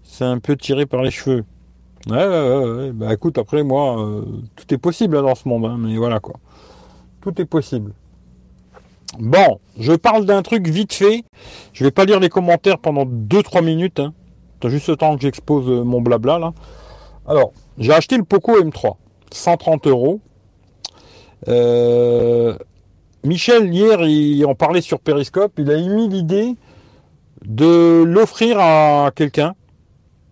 C'est 0.04 0.24
un 0.24 0.40
peu 0.40 0.56
tiré 0.56 0.86
par 0.86 1.02
les 1.02 1.12
cheveux. 1.12 1.44
Ouais, 2.10 2.26
ouais, 2.28 2.66
ouais. 2.66 2.92
Bah 2.92 3.14
écoute, 3.14 3.38
après 3.38 3.64
moi, 3.64 4.00
euh, 4.00 4.24
tout 4.56 4.74
est 4.74 4.78
possible 4.78 5.22
dans 5.22 5.36
ce 5.36 5.48
monde, 5.48 5.66
hein, 5.66 5.78
mais 5.78 5.98
voilà 5.98 6.20
quoi. 6.20 6.36
Tout 7.22 7.42
est 7.42 7.46
possible. 7.46 7.94
Bon, 9.20 9.60
je 9.80 9.94
parle 9.94 10.26
d'un 10.26 10.42
truc 10.42 10.68
vite 10.68 10.94
fait. 10.94 11.24
Je 11.74 11.84
vais 11.84 11.92
pas 11.92 12.06
lire 12.06 12.20
les 12.20 12.30
commentaires 12.30 12.80
pendant 12.80 13.06
2-3 13.06 13.64
minutes. 13.64 14.00
Hein 14.00 14.14
juste 14.70 14.88
le 14.90 14.96
temps 14.96 15.16
que 15.16 15.22
j'expose 15.22 15.70
euh, 15.70 15.84
mon 15.84 16.02
blabla 16.02 16.40
là. 16.40 16.54
Alors, 17.28 17.54
j'ai 17.78 17.94
acheté 17.94 18.18
le 18.18 18.24
Poco 18.24 18.60
M3, 18.60 18.96
130 19.32 19.88
euros. 19.88 20.20
Euh, 21.48 22.58
Michel, 23.24 23.74
hier, 23.74 24.02
il 24.02 24.46
en 24.46 24.56
parlait 24.56 24.82
sur 24.82 25.00
Periscope, 25.00 25.54
il 25.58 25.72
a 25.72 25.76
émis 25.76 26.10
l'idée 26.10 26.56
de 27.46 28.04
l'offrir 28.04 28.60
à 28.60 29.12
quelqu'un. 29.16 29.56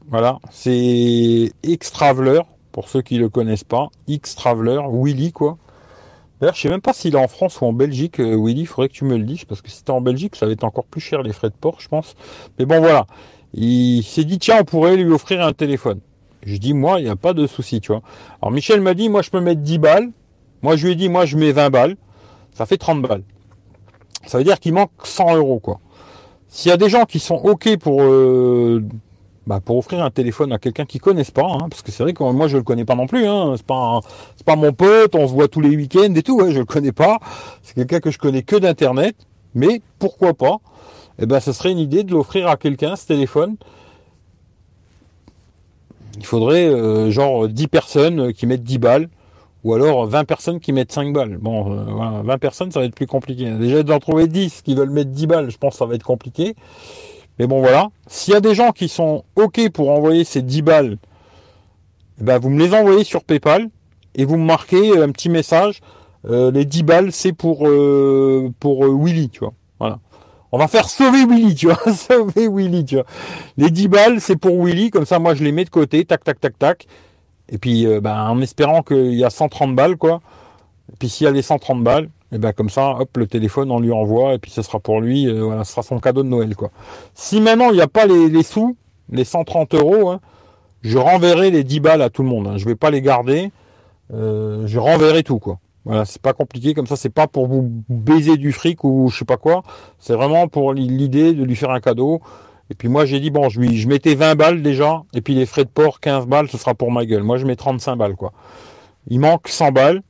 Voilà, 0.10 0.40
c'est 0.50 1.52
X-Traveler, 1.64 2.42
pour 2.74 2.90
ceux 2.90 3.02
qui 3.02 3.16
ne 3.16 3.22
le 3.22 3.30
connaissent 3.30 3.64
pas. 3.64 3.88
X-Traveler, 4.08 4.82
Willy 4.92 5.32
quoi. 5.32 5.58
D'ailleurs, 6.42 6.56
je 6.56 6.62
sais 6.62 6.70
même 6.70 6.82
pas 6.82 6.92
s'il 6.92 7.14
est 7.14 7.20
en 7.20 7.28
France 7.28 7.62
ou 7.62 7.66
en 7.66 7.74
Belgique, 7.74 8.20
euh, 8.20 8.36
Willy, 8.36 8.62
il 8.62 8.66
faudrait 8.66 8.90
que 8.90 8.94
tu 8.94 9.06
me 9.06 9.16
le 9.16 9.24
dises, 9.24 9.46
parce 9.46 9.62
que 9.62 9.70
si 9.70 9.78
c'était 9.78 9.92
en 9.92 10.02
Belgique, 10.02 10.36
ça 10.36 10.48
va 10.48 10.52
être 10.52 10.64
encore 10.64 10.86
plus 10.86 11.00
cher 11.00 11.22
les 11.22 11.34
frais 11.34 11.50
de 11.50 11.56
port, 11.56 11.80
je 11.80 11.88
pense. 11.88 12.16
Mais 12.58 12.66
bon, 12.66 12.80
voilà. 12.80 13.06
Il 13.54 14.04
s'est 14.04 14.24
dit, 14.24 14.40
tiens, 14.40 14.60
on 14.62 14.64
pourrait 14.64 14.96
lui 14.96 15.12
offrir 15.12 15.46
un 15.46 15.54
téléphone. 15.54 16.00
Je 16.44 16.58
dis, 16.58 16.74
moi, 16.74 17.00
il 17.00 17.04
n'y 17.04 17.10
a 17.10 17.16
pas 17.16 17.34
de 17.34 17.46
souci, 17.48 17.82
tu 17.82 17.92
vois. 17.92 18.02
Alors 18.42 18.52
Michel 18.52 18.82
m'a 18.82 18.94
dit, 18.94 19.10
moi, 19.10 19.22
je 19.22 19.30
peux 19.30 19.42
mettre 19.42 19.62
10 19.62 19.78
balles. 19.78 20.10
Moi, 20.62 20.76
je 20.76 20.86
lui 20.86 20.94
ai 20.94 20.96
dit, 20.96 21.10
moi, 21.10 21.26
je 21.26 21.38
mets 21.38 21.52
20 21.52 21.70
balles. 21.70 21.98
Ça 22.54 22.66
fait 22.66 22.78
30 22.78 23.02
balles. 23.02 23.24
Ça 24.26 24.38
veut 24.38 24.44
dire 24.44 24.60
qu'il 24.60 24.74
manque 24.74 24.92
100 25.04 25.36
euros, 25.36 25.60
quoi. 25.60 25.80
S'il 26.48 26.70
y 26.70 26.74
a 26.74 26.78
des 26.78 26.90
gens 26.90 27.06
qui 27.06 27.20
sont 27.20 27.36
OK 27.36 27.78
pour, 27.78 28.02
euh, 28.02 28.84
bah, 29.48 29.60
pour 29.64 29.78
offrir 29.78 30.04
un 30.04 30.12
téléphone 30.12 30.52
à 30.54 30.60
quelqu'un 30.60 30.86
qui 30.86 31.00
connaissent 31.00 31.32
pas, 31.32 31.48
hein, 31.48 31.68
parce 31.70 31.82
que 31.82 31.92
c'est 31.92 32.04
vrai 32.04 32.14
que 32.14 32.24
moi 32.24 32.48
je 32.48 32.58
le 32.58 32.64
connais 32.64 32.86
pas 32.86 32.96
non 32.96 33.08
plus, 33.08 33.26
hein, 33.26 33.56
c'est 33.58 33.66
pas 33.66 34.56
mon 34.56 34.72
pote, 34.74 35.16
on 35.16 35.28
se 35.28 35.34
voit 35.34 35.48
tous 35.48 35.62
les 35.62 35.76
week-ends 35.76 36.14
et 36.14 36.22
tout, 36.22 36.38
ouais, 36.38 36.52
je 36.52 36.60
le 36.60 36.66
connais 36.66 36.92
pas, 36.92 37.20
c'est 37.64 37.74
quelqu'un 37.74 38.00
que 38.02 38.12
je 38.12 38.20
connais 38.20 38.44
que 38.44 38.56
d'internet, 38.56 39.16
mais 39.56 39.82
pourquoi 39.98 40.34
pas 40.34 40.58
Eh 41.22 41.28
ben, 41.28 41.40
ce 41.40 41.54
serait 41.54 41.72
une 41.72 41.80
idée 41.80 42.04
de 42.04 42.12
l'offrir 42.12 42.48
à 42.48 42.58
quelqu'un 42.58 42.96
ce 42.96 43.06
téléphone. 43.06 43.56
Il 46.18 46.26
faudrait 46.26 46.66
euh, 46.66 47.12
genre 47.12 47.48
10 47.48 47.68
personnes 47.68 48.34
qui 48.34 48.48
mettent 48.48 48.64
10 48.64 48.80
balles 48.80 49.10
ou 49.64 49.76
alors 49.76 50.08
20 50.08 50.26
personnes 50.26 50.60
qui 50.60 50.74
mettent 50.74 50.92
5 50.92 51.14
balles. 51.14 51.38
Bon, 51.38 51.72
euh, 51.72 51.84
voilà, 51.84 52.22
20 52.24 52.38
personnes, 52.40 52.72
ça 52.72 52.80
va 52.80 52.86
être 52.86 52.96
plus 52.96 53.06
compliqué. 53.06 53.52
Déjà 53.52 53.84
d'en 53.84 54.00
trouver 54.00 54.28
10 54.28 54.64
qui 54.64 54.74
veulent 54.74 54.90
mettre 54.90 55.12
10 55.12 55.28
balles, 55.28 55.52
je 55.52 55.58
pense 55.58 55.74
que 55.74 55.78
ça 55.78 55.86
va 55.86 55.94
être 55.94 56.04
compliqué. 56.04 56.56
Mais 57.38 57.46
bon, 57.46 57.60
voilà. 57.60 57.90
S'il 58.08 58.34
y 58.34 58.38
a 58.38 58.42
des 58.42 58.56
gens 58.56 58.72
qui 58.72 58.90
sont 58.90 59.24
OK 59.36 59.70
pour 59.70 59.92
envoyer 59.92 60.24
ces 60.24 60.42
10 60.42 60.62
balles, 60.64 60.98
eh 62.20 62.24
ben, 62.24 62.40
vous 62.40 62.50
me 62.50 62.60
les 62.60 62.74
envoyez 62.74 63.04
sur 63.04 63.24
PayPal 63.24 63.70
et 64.16 64.26
vous 64.26 64.38
me 64.38 64.46
marquez 64.46 64.98
un 64.98 65.12
petit 65.12 65.30
message. 65.30 65.82
Euh, 66.28 66.50
les 66.52 66.66
10 66.66 66.84
balles, 66.84 67.12
c'est 67.12 67.34
pour, 67.34 67.68
euh, 67.68 68.52
pour 68.60 68.84
Willy, 68.86 69.30
tu 69.30 69.40
vois. 69.42 69.54
Voilà. 69.80 70.00
On 70.52 70.58
va 70.58 70.68
faire 70.68 70.90
sauver 70.90 71.26
Willy, 71.26 71.56
tu 71.56 71.68
vois. 71.68 71.80
sauver 71.94 72.48
Willy, 72.48 72.86
tu 72.86 72.96
vois. 72.96 73.06
Les 73.58 73.70
10 73.70 73.88
balles, 73.88 74.22
c'est 74.22 74.36
pour 74.36 74.64
Willy. 74.64 74.90
Comme 74.90 75.06
ça, 75.06 75.20
moi, 75.20 75.34
je 75.34 75.44
les 75.44 75.52
mets 75.52 75.66
de 75.66 75.70
côté. 75.70 76.04
Tac, 76.06 76.24
tac, 76.24 76.40
tac, 76.40 76.60
tac. 76.60 76.88
Et 77.50 77.58
puis, 77.58 77.86
euh, 77.86 78.02
ben, 78.02 78.30
en 78.30 78.42
espérant 78.42 78.82
qu'il 78.82 79.14
y 79.14 79.24
a 79.24 79.30
130 79.30 79.76
balles, 79.76 79.98
quoi. 79.98 80.22
Et 80.92 80.96
puis, 80.98 81.10
s'il 81.10 81.26
y 81.26 81.28
a 81.28 81.32
les 81.32 81.42
130 81.42 81.84
balles, 81.84 82.10
et 82.34 82.38
ben 82.38 82.54
comme 82.54 82.70
ça, 82.70 82.92
hop, 83.00 83.18
le 83.18 83.28
téléphone, 83.28 83.72
on 83.72 83.80
lui 83.80 83.92
envoie, 83.92 84.34
et 84.34 84.40
puis 84.40 84.52
ce 84.52 84.62
sera 84.62 84.80
pour 84.80 85.02
lui, 85.02 85.28
euh, 85.28 85.44
voilà, 85.44 85.64
ce 85.66 85.74
sera 85.74 85.84
son 85.84 86.00
cadeau 86.00 86.24
de 86.24 86.30
Noël, 86.30 86.56
quoi. 86.56 86.72
Si 87.14 87.42
maintenant 87.42 87.70
il 87.72 87.76
n'y 87.76 87.82
a 87.82 87.88
pas 87.88 88.06
les, 88.06 88.44
sous, 88.44 88.78
les 89.12 89.26
130 89.26 89.74
euros, 89.76 90.10
hein, 90.10 90.22
je 90.82 90.98
renverrai 90.98 91.52
les 91.52 91.64
10 91.66 91.82
balles 91.82 92.02
à 92.02 92.10
tout 92.10 92.24
le 92.24 92.30
monde. 92.30 92.48
Hein. 92.48 92.58
Je 92.58 92.66
vais 92.66 92.76
pas 92.76 92.90
les 92.90 93.02
garder, 93.02 93.52
euh, 94.14 94.66
je 94.66 94.80
renverrai 94.80 95.24
tout, 95.24 95.40
quoi. 95.40 95.60
Voilà, 95.86 96.06
c'est 96.06 96.22
pas 96.22 96.34
compliqué 96.34 96.74
comme 96.74 96.86
ça, 96.86 96.96
c'est 96.96 97.10
pas 97.10 97.28
pour 97.28 97.48
vous 97.48 97.84
baiser 97.90 98.38
du 98.38 98.52
fric 98.52 98.84
ou 98.84 99.10
je 99.12 99.18
sais 99.18 99.26
pas 99.26 99.38
quoi. 99.38 99.64
C'est 99.98 100.14
vraiment 100.14 100.48
pour 100.48 100.74
l'idée 100.74 101.34
de 101.34 101.44
lui 101.44 101.56
faire 101.56 101.72
un 101.72 101.80
cadeau. 101.80 102.22
Et 102.70 102.76
puis 102.76 102.88
moi 102.88 103.06
j'ai 103.06 103.20
dit 103.20 103.32
bon 103.32 103.50
je, 103.50 103.60
lui, 103.60 103.86
mettais 103.86 104.16
20 104.16 104.36
balles 104.36 104.62
déjà, 104.62 105.04
et 105.14 105.22
puis 105.22 105.34
les 105.34 105.46
frais 105.46 105.66
de 105.66 105.70
port 105.70 106.00
15 106.00 106.28
balles, 106.28 106.48
ce 106.50 106.58
sera 106.58 106.74
pour 106.76 106.92
ma 106.92 107.06
gueule. 107.06 107.24
Moi 107.24 107.38
je 107.38 107.46
mets 107.46 107.56
35 107.56 107.96
balles 107.96 108.16
quoi. 108.16 108.32
Il 109.08 109.20
manque 109.20 109.48
100 109.48 109.72
balles. 109.72 110.02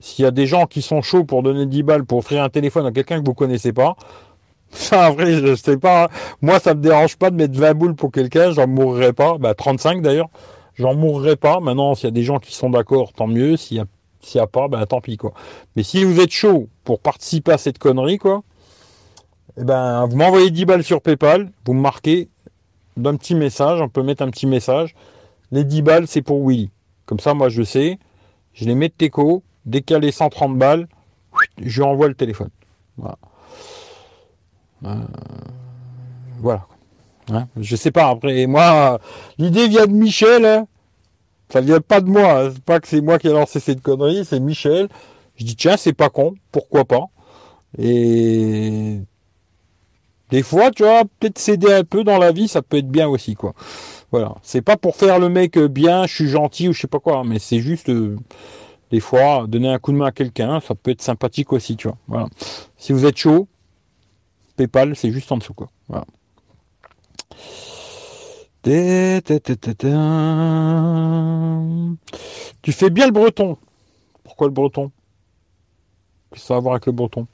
S'il 0.00 0.24
y 0.24 0.28
a 0.28 0.32
des 0.32 0.46
gens 0.46 0.66
qui 0.66 0.82
sont 0.82 1.02
chauds 1.02 1.24
pour 1.24 1.42
donner 1.42 1.66
10 1.66 1.82
balles 1.82 2.04
pour 2.04 2.18
offrir 2.18 2.42
un 2.42 2.48
téléphone 2.48 2.86
à 2.86 2.90
quelqu'un 2.90 3.20
que 3.20 3.26
vous 3.26 3.34
connaissez 3.34 3.72
pas, 3.72 3.96
ça 4.70 5.10
vrai 5.10 5.34
je 5.34 5.54
sais 5.54 5.76
pas. 5.76 6.04
Hein. 6.04 6.08
Moi 6.40 6.58
ça 6.60 6.74
me 6.74 6.80
dérange 6.80 7.16
pas 7.16 7.30
de 7.30 7.36
mettre 7.36 7.58
20 7.58 7.74
boules 7.74 7.94
pour 7.94 8.10
quelqu'un, 8.10 8.52
j'en 8.52 8.66
mourrai 8.66 9.12
pas. 9.12 9.36
Bah 9.38 9.54
35 9.54 10.00
d'ailleurs, 10.00 10.30
j'en 10.74 10.94
mourrai 10.94 11.36
pas. 11.36 11.60
Maintenant 11.60 11.94
s'il 11.94 12.06
y 12.06 12.08
a 12.08 12.10
des 12.10 12.24
gens 12.24 12.38
qui 12.38 12.54
sont 12.54 12.70
d'accord, 12.70 13.12
tant 13.12 13.28
mieux. 13.28 13.56
S'il 13.56 13.76
y 13.76 13.80
a 13.80 13.84
s'il 14.24 14.38
y 14.38 14.42
a 14.42 14.46
pas, 14.46 14.68
bah 14.68 14.84
tant 14.86 15.00
pis 15.00 15.16
quoi. 15.16 15.32
Mais 15.76 15.82
si 15.82 16.04
vous 16.04 16.20
êtes 16.20 16.30
chaud 16.30 16.68
pour 16.84 17.00
participer 17.00 17.52
à 17.52 17.58
cette 17.58 17.78
connerie 17.78 18.18
quoi, 18.18 18.42
eh 19.56 19.64
ben, 19.64 20.06
vous 20.06 20.16
m'envoyez 20.16 20.50
10 20.50 20.64
balles 20.64 20.84
sur 20.84 21.00
PayPal, 21.00 21.50
vous 21.64 21.74
me 21.74 21.80
marquez 21.80 22.28
d'un 22.96 23.16
petit 23.16 23.34
message, 23.34 23.80
on 23.80 23.88
peut 23.88 24.02
mettre 24.02 24.22
un 24.22 24.30
petit 24.30 24.46
message. 24.46 24.94
Les 25.52 25.64
10 25.64 25.82
balles, 25.82 26.06
c'est 26.06 26.22
pour 26.22 26.46
Willy. 26.46 26.70
Comme 27.06 27.20
ça, 27.20 27.34
moi, 27.34 27.48
je 27.48 27.62
sais. 27.62 27.98
Je 28.52 28.64
les 28.64 28.74
mets 28.74 28.88
de 28.88 28.94
Teco. 28.94 29.42
Dès 29.64 29.82
qu'il 29.82 29.96
les 29.98 30.12
130 30.12 30.58
balles, 30.58 30.88
je 31.58 31.80
lui 31.80 31.88
envoie 31.88 32.08
le 32.08 32.14
téléphone. 32.14 32.50
Voilà. 32.96 33.18
Euh, 34.84 34.94
voilà. 36.38 36.66
Hein, 37.32 37.48
je 37.56 37.76
sais 37.76 37.90
pas. 37.90 38.08
Après, 38.08 38.46
moi, 38.46 39.00
l'idée 39.38 39.68
vient 39.68 39.86
de 39.86 39.92
Michel. 39.92 40.44
Hein. 40.44 40.66
Ça 41.54 41.60
vient 41.60 41.80
pas 41.80 42.00
de 42.00 42.10
moi. 42.10 42.50
C'est 42.52 42.64
pas 42.64 42.80
que 42.80 42.88
c'est 42.88 43.00
moi 43.00 43.16
qui 43.16 43.28
ai 43.28 43.30
lancé 43.30 43.60
cette 43.60 43.80
connerie. 43.80 44.24
C'est 44.24 44.40
Michel. 44.40 44.88
Je 45.36 45.44
dis, 45.44 45.54
tiens, 45.54 45.76
c'est 45.76 45.92
pas 45.92 46.08
con. 46.08 46.34
Pourquoi 46.50 46.84
pas? 46.84 47.04
Et 47.78 48.98
des 50.30 50.42
fois, 50.42 50.72
tu 50.72 50.82
vois, 50.82 51.02
peut-être 51.20 51.38
céder 51.38 51.72
un 51.72 51.84
peu 51.84 52.02
dans 52.02 52.18
la 52.18 52.32
vie, 52.32 52.48
ça 52.48 52.60
peut 52.60 52.78
être 52.78 52.88
bien 52.88 53.06
aussi, 53.06 53.36
quoi. 53.36 53.54
Voilà. 54.10 54.34
C'est 54.42 54.62
pas 54.62 54.76
pour 54.76 54.96
faire 54.96 55.20
le 55.20 55.28
mec 55.28 55.56
bien, 55.56 56.08
je 56.08 56.14
suis 56.16 56.28
gentil 56.28 56.68
ou 56.68 56.72
je 56.72 56.80
sais 56.80 56.88
pas 56.88 56.98
quoi, 56.98 57.22
mais 57.22 57.38
c'est 57.38 57.60
juste, 57.60 57.88
euh, 57.88 58.16
des 58.90 58.98
fois, 58.98 59.46
donner 59.46 59.68
un 59.68 59.78
coup 59.78 59.92
de 59.92 59.96
main 59.96 60.06
à 60.06 60.12
quelqu'un, 60.12 60.58
ça 60.58 60.74
peut 60.74 60.90
être 60.90 61.02
sympathique 61.02 61.52
aussi, 61.52 61.76
tu 61.76 61.86
vois. 61.86 61.98
Voilà. 62.08 62.26
Si 62.76 62.92
vous 62.92 63.06
êtes 63.06 63.16
chaud, 63.16 63.46
PayPal, 64.56 64.96
c'est 64.96 65.12
juste 65.12 65.30
en 65.30 65.36
dessous, 65.36 65.54
quoi. 65.54 65.68
Voilà. 65.86 66.06
Tu 68.64 68.70
fais 72.72 72.88
bien 72.88 73.04
le 73.04 73.12
breton. 73.12 73.58
Pourquoi 74.22 74.46
le 74.46 74.54
breton? 74.54 74.90
Qu'est-ce 76.30 76.40
que 76.40 76.46
ça 76.46 76.54
a 76.54 76.56
à 76.56 76.60
voir 76.60 76.72
avec 76.72 76.86
le 76.86 76.92
breton? 76.92 77.26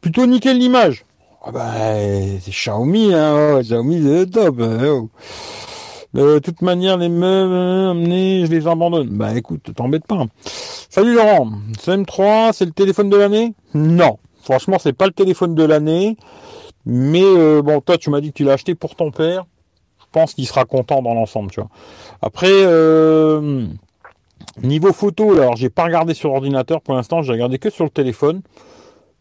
Plutôt 0.00 0.26
nickel 0.26 0.56
l'image. 0.56 1.04
Ah 1.42 1.50
bah, 1.50 1.72
c'est 2.40 2.52
Xiaomi, 2.52 3.12
hein, 3.12 3.56
oh, 3.56 3.60
Xiaomi 3.60 4.02
c'est 4.04 4.18
le 4.20 4.26
top. 4.30 4.60
Hein, 4.60 4.78
oh. 4.84 5.10
De 6.14 6.38
toute 6.38 6.62
manière, 6.62 6.96
les 6.96 7.08
meubles 7.08 7.90
amenés, 7.90 8.46
je 8.46 8.52
les 8.52 8.68
abandonne. 8.68 9.08
Bah 9.08 9.36
écoute, 9.36 9.74
t'embête 9.74 10.06
pas. 10.06 10.26
Salut 10.44 11.14
Laurent, 11.14 11.50
ce 11.80 11.90
M3, 11.90 12.52
c'est 12.52 12.66
le 12.66 12.72
téléphone 12.72 13.10
de 13.10 13.16
l'année? 13.16 13.54
Non, 13.74 14.18
franchement, 14.44 14.78
c'est 14.78 14.92
pas 14.92 15.06
le 15.06 15.12
téléphone 15.12 15.56
de 15.56 15.64
l'année. 15.64 16.16
Mais 16.86 17.24
euh, 17.24 17.62
bon, 17.62 17.80
toi, 17.80 17.98
tu 17.98 18.10
m'as 18.10 18.20
dit 18.20 18.28
que 18.28 18.36
tu 18.36 18.44
l'as 18.44 18.52
acheté 18.52 18.76
pour 18.76 18.94
ton 18.94 19.10
père. 19.10 19.44
Pense 20.12 20.34
qu'il 20.34 20.46
sera 20.46 20.64
content 20.64 21.02
dans 21.02 21.14
l'ensemble, 21.14 21.50
tu 21.50 21.60
vois. 21.60 21.70
Après, 22.20 22.48
euh, 22.50 23.66
niveau 24.62 24.92
photo, 24.92 25.32
alors 25.32 25.56
j'ai 25.56 25.70
pas 25.70 25.84
regardé 25.84 26.14
sur 26.14 26.30
l'ordinateur 26.30 26.80
pour 26.80 26.94
l'instant, 26.94 27.22
j'ai 27.22 27.32
regardé 27.32 27.58
que 27.58 27.70
sur 27.70 27.84
le 27.84 27.90
téléphone. 27.90 28.42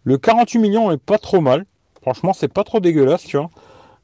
Le 0.04 0.18
48 0.18 0.60
millions 0.60 0.92
est 0.92 0.98
pas 0.98 1.18
trop 1.18 1.42
mal. 1.42 1.66
Franchement, 2.02 2.34
c'est 2.34 2.48
pas 2.48 2.64
trop 2.64 2.80
dégueulasse, 2.80 3.24
tu 3.24 3.38
vois. 3.38 3.50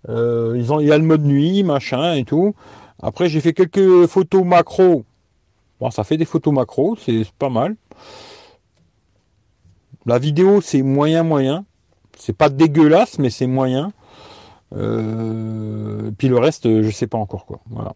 Euh, 0.10 0.54
ils 0.58 0.72
ont, 0.72 0.80
il 0.80 0.88
y 0.88 0.92
a 0.92 0.98
le 0.98 1.04
mode 1.04 1.24
nuit, 1.24 1.63
machin 1.63 2.13
et 2.13 2.24
tout. 2.24 2.54
Après, 3.01 3.30
j'ai 3.30 3.42
fait 3.42 3.54
quelques 3.54 4.06
photos 4.08 4.44
macro. 4.44 5.04
Bon, 5.80 5.89
ça 5.89 6.04
fait 6.04 6.18
des 6.18 6.25
photos 6.25 6.54
macro, 6.54 6.96
c'est 6.96 7.25
pas 7.39 7.50
mal. 7.50 7.75
La 10.06 10.20
vidéo, 10.20 10.62
c'est 10.62 10.84
moyen, 10.84 11.24
moyen. 11.24 11.65
C'est 12.18 12.38
pas 12.38 12.50
dégueulasse, 12.50 13.18
mais 13.20 13.30
c'est 13.30 13.48
moyen. 13.48 13.92
Euh, 14.75 16.12
puis 16.17 16.27
le 16.27 16.38
reste, 16.38 16.82
je 16.82 16.89
sais 16.89 17.08
pas 17.08 17.17
encore 17.17 17.46
quoi. 17.46 17.60
Voilà. 17.70 17.94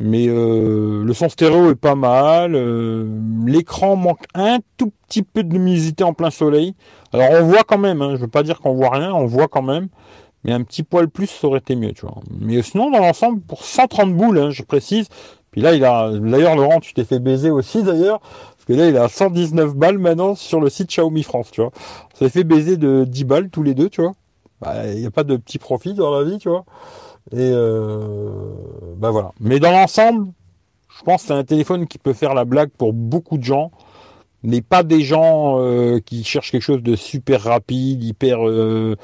Mais 0.00 0.28
euh, 0.28 1.04
le 1.04 1.12
son 1.12 1.28
stéréo 1.28 1.70
est 1.70 1.74
pas 1.74 1.94
mal. 1.94 2.54
Euh, 2.54 3.06
l'écran 3.46 3.96
manque 3.96 4.24
un 4.34 4.58
tout 4.78 4.92
petit 5.06 5.22
peu 5.22 5.44
de 5.44 5.52
luminosité 5.52 6.04
en 6.04 6.14
plein 6.14 6.30
soleil. 6.30 6.74
Alors 7.12 7.28
on 7.32 7.44
voit 7.44 7.64
quand 7.64 7.78
même, 7.78 8.00
hein, 8.00 8.12
je 8.16 8.22
veux 8.22 8.28
pas 8.28 8.42
dire 8.42 8.60
qu'on 8.60 8.72
voit 8.74 8.90
rien, 8.90 9.12
on 9.12 9.26
voit 9.26 9.48
quand 9.48 9.62
même. 9.62 9.88
Mais 10.44 10.52
un 10.52 10.62
petit 10.62 10.82
poil 10.82 11.08
plus, 11.08 11.26
ça 11.26 11.46
aurait 11.46 11.58
été 11.58 11.76
mieux, 11.76 11.92
tu 11.92 12.06
vois. 12.06 12.14
Mais 12.30 12.62
sinon, 12.62 12.90
dans 12.90 13.00
l'ensemble, 13.00 13.42
pour 13.42 13.62
130 13.62 14.14
boules, 14.14 14.38
hein, 14.38 14.50
je 14.50 14.62
précise. 14.62 15.08
Puis 15.50 15.60
là, 15.60 15.74
il 15.74 15.84
a. 15.84 16.10
D'ailleurs, 16.18 16.56
Laurent, 16.56 16.80
tu 16.80 16.94
t'es 16.94 17.04
fait 17.04 17.18
baiser 17.18 17.50
aussi, 17.50 17.82
d'ailleurs. 17.82 18.20
Parce 18.20 18.64
que 18.66 18.72
là, 18.72 18.88
il 18.88 18.96
a 18.96 19.08
119 19.08 19.74
balles 19.74 19.98
maintenant 19.98 20.34
sur 20.34 20.60
le 20.60 20.70
site 20.70 20.88
Xiaomi 20.88 21.22
France, 21.24 21.50
tu 21.50 21.60
vois. 21.60 21.72
S'est 22.14 22.30
fait 22.30 22.44
baiser 22.44 22.78
de 22.78 23.04
10 23.04 23.24
balles 23.24 23.50
tous 23.50 23.62
les 23.62 23.74
deux, 23.74 23.90
tu 23.90 24.00
vois. 24.00 24.14
Bah, 24.60 24.86
il 24.88 25.00
n'y 25.00 25.06
a 25.06 25.10
pas 25.10 25.24
de 25.24 25.36
petit 25.36 25.58
profit 25.58 25.94
dans 25.94 26.10
la 26.10 26.24
vie, 26.24 26.38
tu 26.38 26.48
vois. 26.48 26.64
Et 27.32 27.50
euh, 27.52 28.30
bah 28.96 29.10
voilà. 29.10 29.32
Mais 29.40 29.60
dans 29.60 29.70
l'ensemble, 29.70 30.32
je 30.88 31.02
pense 31.02 31.22
que 31.22 31.28
c'est 31.28 31.34
un 31.34 31.44
téléphone 31.44 31.86
qui 31.86 31.98
peut 31.98 32.12
faire 32.12 32.34
la 32.34 32.44
blague 32.44 32.70
pour 32.70 32.92
beaucoup 32.92 33.38
de 33.38 33.44
gens, 33.44 33.70
mais 34.42 34.60
pas 34.62 34.82
des 34.82 35.02
gens 35.02 35.60
euh, 35.60 36.00
qui 36.00 36.24
cherchent 36.24 36.50
quelque 36.50 36.62
chose 36.62 36.82
de 36.82 36.96
super 36.96 37.42
rapide, 37.42 38.02
hyper 38.02 38.46
euh, 38.46 38.96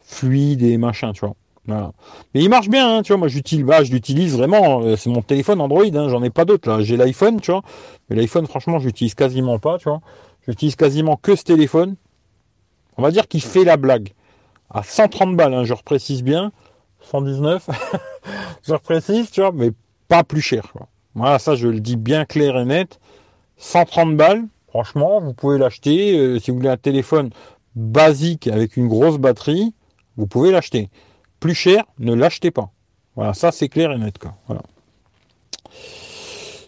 fluide 0.00 0.62
et 0.62 0.76
machin, 0.78 1.12
tu 1.12 1.26
vois. 1.26 1.34
Mais 1.68 2.42
il 2.42 2.48
marche 2.48 2.68
bien, 2.68 2.98
hein, 2.98 3.02
tu 3.02 3.12
vois. 3.12 3.18
Moi, 3.18 3.28
j'utilise, 3.28 3.64
bah, 3.64 3.84
je 3.84 3.92
l'utilise 3.92 4.36
vraiment. 4.36 4.96
C'est 4.96 5.10
mon 5.10 5.22
téléphone 5.22 5.60
Android. 5.60 5.84
Hein, 5.84 6.08
J'en 6.08 6.20
ai 6.22 6.30
pas 6.30 6.44
d'autres 6.44 6.68
là. 6.68 6.82
J'ai 6.82 6.96
l'iPhone, 6.96 7.40
tu 7.40 7.52
vois. 7.52 7.62
Mais 8.10 8.16
l'iPhone, 8.16 8.46
franchement, 8.48 8.80
j'utilise 8.80 9.14
quasiment 9.14 9.60
pas, 9.60 9.78
tu 9.78 9.88
vois. 9.88 10.00
J'utilise 10.46 10.74
quasiment 10.74 11.16
que 11.16 11.36
ce 11.36 11.44
téléphone. 11.44 11.94
On 12.96 13.02
va 13.02 13.12
dire 13.12 13.28
qu'il 13.28 13.42
fait 13.42 13.62
la 13.62 13.76
blague. 13.76 14.12
À 14.72 14.82
130 14.82 15.36
balles, 15.36 15.54
hein, 15.54 15.64
je 15.64 15.74
reprécise 15.74 16.22
bien. 16.22 16.52
119, 17.10 17.68
je 18.66 18.74
précise, 18.74 19.30
tu 19.30 19.40
vois, 19.40 19.52
mais 19.52 19.70
pas 20.08 20.24
plus 20.24 20.40
cher. 20.40 20.72
Quoi. 20.72 20.88
Voilà, 21.14 21.38
ça 21.38 21.56
je 21.56 21.68
le 21.68 21.80
dis 21.80 21.96
bien 21.96 22.24
clair 22.24 22.56
et 22.56 22.64
net. 22.64 23.00
130 23.58 24.16
balles, 24.16 24.44
Franchement, 24.72 25.20
vous 25.20 25.34
pouvez 25.34 25.58
l'acheter. 25.58 26.16
Euh, 26.16 26.38
si 26.38 26.50
vous 26.50 26.56
voulez 26.56 26.70
un 26.70 26.78
téléphone 26.78 27.28
basique 27.74 28.48
avec 28.48 28.78
une 28.78 28.88
grosse 28.88 29.18
batterie, 29.18 29.74
vous 30.16 30.26
pouvez 30.26 30.50
l'acheter. 30.50 30.88
Plus 31.40 31.54
cher, 31.54 31.84
ne 31.98 32.14
l'achetez 32.14 32.50
pas. 32.50 32.70
Voilà, 33.14 33.34
ça 33.34 33.52
c'est 33.52 33.68
clair 33.68 33.92
et 33.92 33.98
net. 33.98 34.16
Quoi. 34.16 34.34
Voilà. 34.46 34.62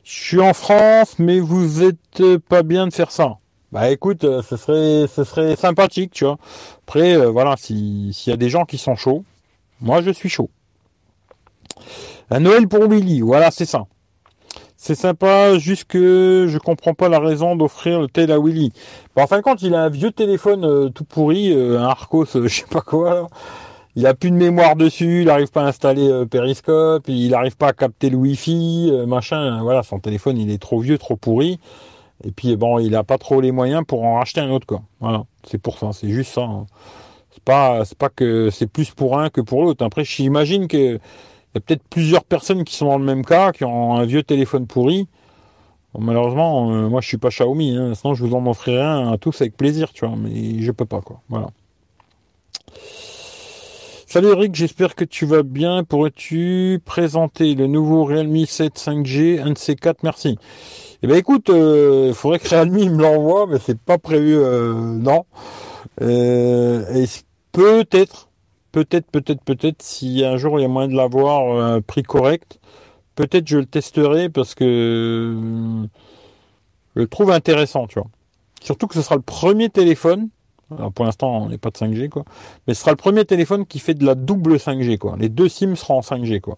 Je 0.05 0.13
suis 0.13 0.41
en 0.41 0.53
France, 0.53 1.19
mais 1.19 1.41
vous 1.41 1.83
êtes 1.83 2.37
pas 2.47 2.63
bien 2.63 2.87
de 2.87 2.93
faire 2.93 3.11
ça. 3.11 3.39
Bah 3.75 3.91
écoute, 3.91 4.23
euh, 4.23 4.41
ce 4.41 4.57
serait, 4.57 5.09
ce 5.09 5.25
serait 5.25 5.57
sympathique, 5.57 6.13
tu 6.13 6.25
vois. 6.25 6.39
Après, 6.87 7.17
euh, 7.17 7.31
voilà, 7.31 7.57
s'il 7.57 8.13
y 8.25 8.31
a 8.31 8.37
des 8.37 8.49
gens 8.49 8.65
qui 8.67 8.79
sont 8.79 8.95
chauds, 8.95 9.25
moi 9.81 10.01
je 10.01 10.13
suis 10.13 10.29
chaud. 10.29 10.49
Un 12.31 12.39
Noël 12.39 12.69
pour 12.69 12.89
Willy, 12.89 13.21
voilà, 13.21 13.51
c'est 13.51 13.65
ça. 13.65 13.87
C'est 14.77 14.95
sympa, 14.95 15.59
juste 15.59 15.87
que 15.87 16.47
je 16.49 16.57
comprends 16.59 16.95
pas 16.95 17.09
la 17.09 17.19
raison 17.19 17.57
d'offrir 17.57 18.01
le 18.01 18.07
tel 18.07 18.31
à 18.31 18.39
Willy. 18.39 18.73
en 19.17 19.27
fin 19.27 19.39
de 19.39 19.43
compte, 19.43 19.61
il 19.63 19.75
a 19.75 19.83
un 19.83 19.89
vieux 19.89 20.13
téléphone 20.13 20.65
euh, 20.65 20.89
tout 20.91 21.05
pourri, 21.05 21.53
un 21.53 21.83
Arcos, 21.83 22.27
je 22.33 22.47
sais 22.47 22.67
pas 22.71 22.81
quoi. 22.81 23.27
Il 23.97 24.07
a 24.07 24.15
plus 24.15 24.31
de 24.31 24.37
mémoire 24.37 24.77
dessus, 24.77 25.23
il 25.23 25.27
n'arrive 25.27 25.51
pas 25.51 25.63
à 25.63 25.67
installer 25.67 26.25
Periscope, 26.31 27.09
il 27.09 27.31
n'arrive 27.31 27.57
pas 27.57 27.69
à 27.69 27.73
capter 27.73 28.09
le 28.09 28.19
Wi-Fi, 28.19 28.93
machin. 29.09 29.63
Voilà, 29.63 29.83
son 29.83 29.99
téléphone, 29.99 30.39
il 30.39 30.51
est 30.53 30.63
trop 30.63 30.79
vieux, 30.79 30.99
trop 30.99 31.17
pourri. 31.17 31.59
Et 32.23 32.31
puis 32.31 32.57
bon, 32.57 32.79
il 32.79 32.91
n'a 32.93 33.05
pas 33.05 33.19
trop 33.19 33.41
les 33.41 33.53
moyens 33.53 33.83
pour 33.87 34.05
en 34.05 34.17
racheter 34.17 34.41
un 34.41 34.51
autre 34.51 34.67
quoi. 34.67 34.83
Voilà, 35.01 35.25
c'est 35.45 35.59
pour 35.59 35.79
ça, 35.79 35.93
c'est 35.93 36.09
juste 36.09 36.33
ça. 36.33 36.43
Hein. 36.43 36.67
C'est 37.31 37.43
pas, 37.43 37.83
pas 37.99 38.09
que 38.09 38.51
c'est 38.51 38.69
plus 38.69 38.93
pour 38.93 39.19
un 39.19 39.29
que 39.29 39.41
pour 39.41 39.63
l'autre. 39.65 39.85
Après, 39.85 40.05
j'imagine 40.05 40.69
que 40.69 40.95
y 40.95 41.59
a 41.59 41.61
peut-être 41.61 41.83
plusieurs 41.91 42.25
personnes 42.25 42.65
qui 42.65 42.75
sont 42.75 42.87
dans 42.87 42.99
le 42.99 43.05
même 43.05 43.25
cas, 43.25 43.53
qui 43.53 43.65
ont 43.65 43.95
un 43.95 44.05
vieux 44.07 44.23
téléphone 44.23 44.67
pourri. 44.67 45.09
malheureusement, 45.99 46.71
euh, 46.73 46.89
moi 46.89 47.01
je 47.01 47.09
suis 47.09 47.19
pas 47.19 47.31
Xiaomi, 47.31 47.77
hein. 47.77 47.95
sinon 47.95 48.15
je 48.15 48.25
vous 48.25 48.35
en 48.35 48.47
offrirai 48.47 48.83
un 48.83 49.13
à 49.13 49.19
tous 49.19 49.41
avec 49.41 49.57
plaisir, 49.57 49.93
tu 49.93 50.07
vois, 50.07 50.17
mais 50.17 50.61
je 50.61 50.73
peux 50.73 50.87
pas 50.87 51.01
quoi. 51.01 51.21
Voilà. 51.29 51.49
Salut 54.15 54.29
Eric, 54.29 54.55
j'espère 54.55 54.95
que 54.95 55.05
tu 55.05 55.27
vas 55.27 55.43
bien. 55.43 55.83
Pourrais-tu 55.83 56.81
présenter 56.85 57.57
le 57.57 57.67
nouveau 57.67 58.05
Realme 58.05 58.47
7 58.47 58.79
5G, 58.79 59.43
un 59.43 59.51
de 59.51 59.59
ces 59.59 59.75
quatre? 59.75 60.05
Merci. 60.05 60.39
Eh 61.03 61.09
ben 61.09 61.17
écoute, 61.17 61.47
il 61.49 61.55
euh, 61.55 62.15
faudrait 62.15 62.39
que 62.39 62.49
Realme 62.49 62.75
me 62.75 63.03
l'envoie, 63.03 63.49
mais 63.49 63.59
c'est 63.59 63.77
pas 63.77 63.99
prévu, 63.99 64.37
euh, 64.37 64.73
non. 64.73 65.27
Euh, 66.01 67.05
peut-être, 67.51 68.29
peut-être, 68.71 69.11
peut-être, 69.11 69.43
peut-être, 69.43 69.83
si 69.83 70.25
un 70.25 70.37
jour 70.37 70.61
il 70.61 70.63
y 70.63 70.65
a 70.65 70.69
moyen 70.69 70.87
de 70.87 70.95
l'avoir 70.95 71.61
à 71.61 71.73
un 71.73 71.81
prix 71.81 72.05
correct, 72.05 72.61
peut-être 73.17 73.49
je 73.49 73.59
le 73.59 73.67
testerai 73.67 74.29
parce 74.29 74.55
que 74.55 75.35
je 76.95 77.01
le 77.01 77.09
trouve 77.09 77.33
intéressant, 77.33 77.89
tu 77.89 77.99
vois. 77.99 78.09
Surtout 78.63 78.87
que 78.87 78.95
ce 78.95 79.03
sera 79.03 79.17
le 79.17 79.23
premier 79.23 79.71
téléphone. 79.71 80.29
Pour 80.95 81.05
l'instant, 81.05 81.45
on 81.45 81.49
n'est 81.49 81.59
pas 81.59 81.71
de 81.71 81.77
5G, 81.77 82.09
quoi. 82.09 82.25
Mais 82.67 82.75
ce 82.75 82.81
sera 82.81 82.93
le 82.93 82.97
premier 82.97 83.25
téléphone 83.25 83.67
qui 83.67 83.79
fait 83.79 83.95
de 83.95 84.05
la 84.05 84.15
double 84.15 84.57
5G, 84.57 84.99
quoi. 84.99 85.17
Les 85.19 85.29
deux 85.29 85.49
SIM 85.49 85.75
seront 85.77 85.99
en 85.99 86.01
5G, 86.01 86.41
quoi. 86.41 86.57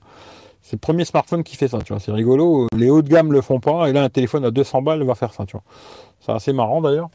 C'est 0.62 0.74
le 0.74 0.80
premier 0.80 1.04
smartphone 1.04 1.44
qui 1.44 1.56
fait 1.56 1.68
ça, 1.68 1.78
tu 1.78 1.92
vois. 1.92 2.00
C'est 2.00 2.10
rigolo. 2.10 2.66
Les 2.76 2.90
hauts 2.90 3.02
de 3.02 3.08
gamme 3.08 3.32
le 3.32 3.40
font 3.40 3.60
pas. 3.60 3.88
Et 3.88 3.92
là, 3.92 4.02
un 4.02 4.08
téléphone 4.08 4.44
à 4.44 4.50
200 4.50 4.82
balles 4.82 5.02
va 5.04 5.14
faire 5.14 5.32
ça, 5.32 5.46
tu. 5.46 5.56
C'est 6.20 6.32
assez 6.32 6.52
marrant 6.52 6.80
d'ailleurs. 6.80 7.08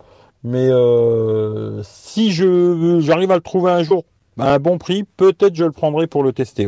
Mais 0.43 0.69
euh, 0.69 1.81
si 1.83 2.31
je 2.31 2.99
j'arrive 3.01 3.31
à 3.31 3.35
le 3.35 3.41
trouver 3.41 3.71
un 3.71 3.83
jour 3.83 4.05
à 4.39 4.53
un 4.53 4.59
bon 4.59 4.77
prix, 4.77 5.03
peut-être 5.03 5.53
je 5.55 5.65
le 5.65 5.71
prendrai 5.71 6.07
pour 6.07 6.23
le 6.23 6.31
tester. 6.31 6.67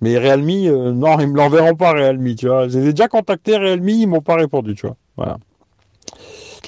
Mais 0.00 0.18
Realme, 0.18 0.48
euh, 0.48 0.92
non, 0.92 1.20
ils 1.20 1.28
me 1.28 1.36
l'enverront 1.36 1.74
pas 1.74 1.92
Realme, 1.92 2.34
tu 2.34 2.48
vois. 2.48 2.66
Déjà 2.66 3.06
contacté 3.06 3.56
Realme, 3.56 3.88
ils 3.88 4.06
m'ont 4.06 4.22
pas 4.22 4.36
répondu. 4.36 4.74
Voilà. 5.16 5.36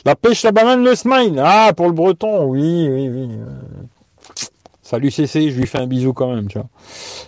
La 0.04 0.16
pêche, 0.16 0.42
la 0.42 0.52
banane, 0.52 0.84
le 0.84 0.94
smile. 0.96 1.40
Ah, 1.44 1.72
pour 1.76 1.86
le 1.86 1.92
breton, 1.92 2.46
oui, 2.46 2.88
oui, 2.90 3.08
oui. 3.08 3.28
Salut 4.82 5.10
CC, 5.10 5.50
je 5.50 5.58
lui 5.58 5.66
fais 5.66 5.78
un 5.78 5.86
bisou 5.86 6.12
quand 6.12 6.34
même, 6.34 6.48
tu 6.48 6.58
vois. 6.58 6.66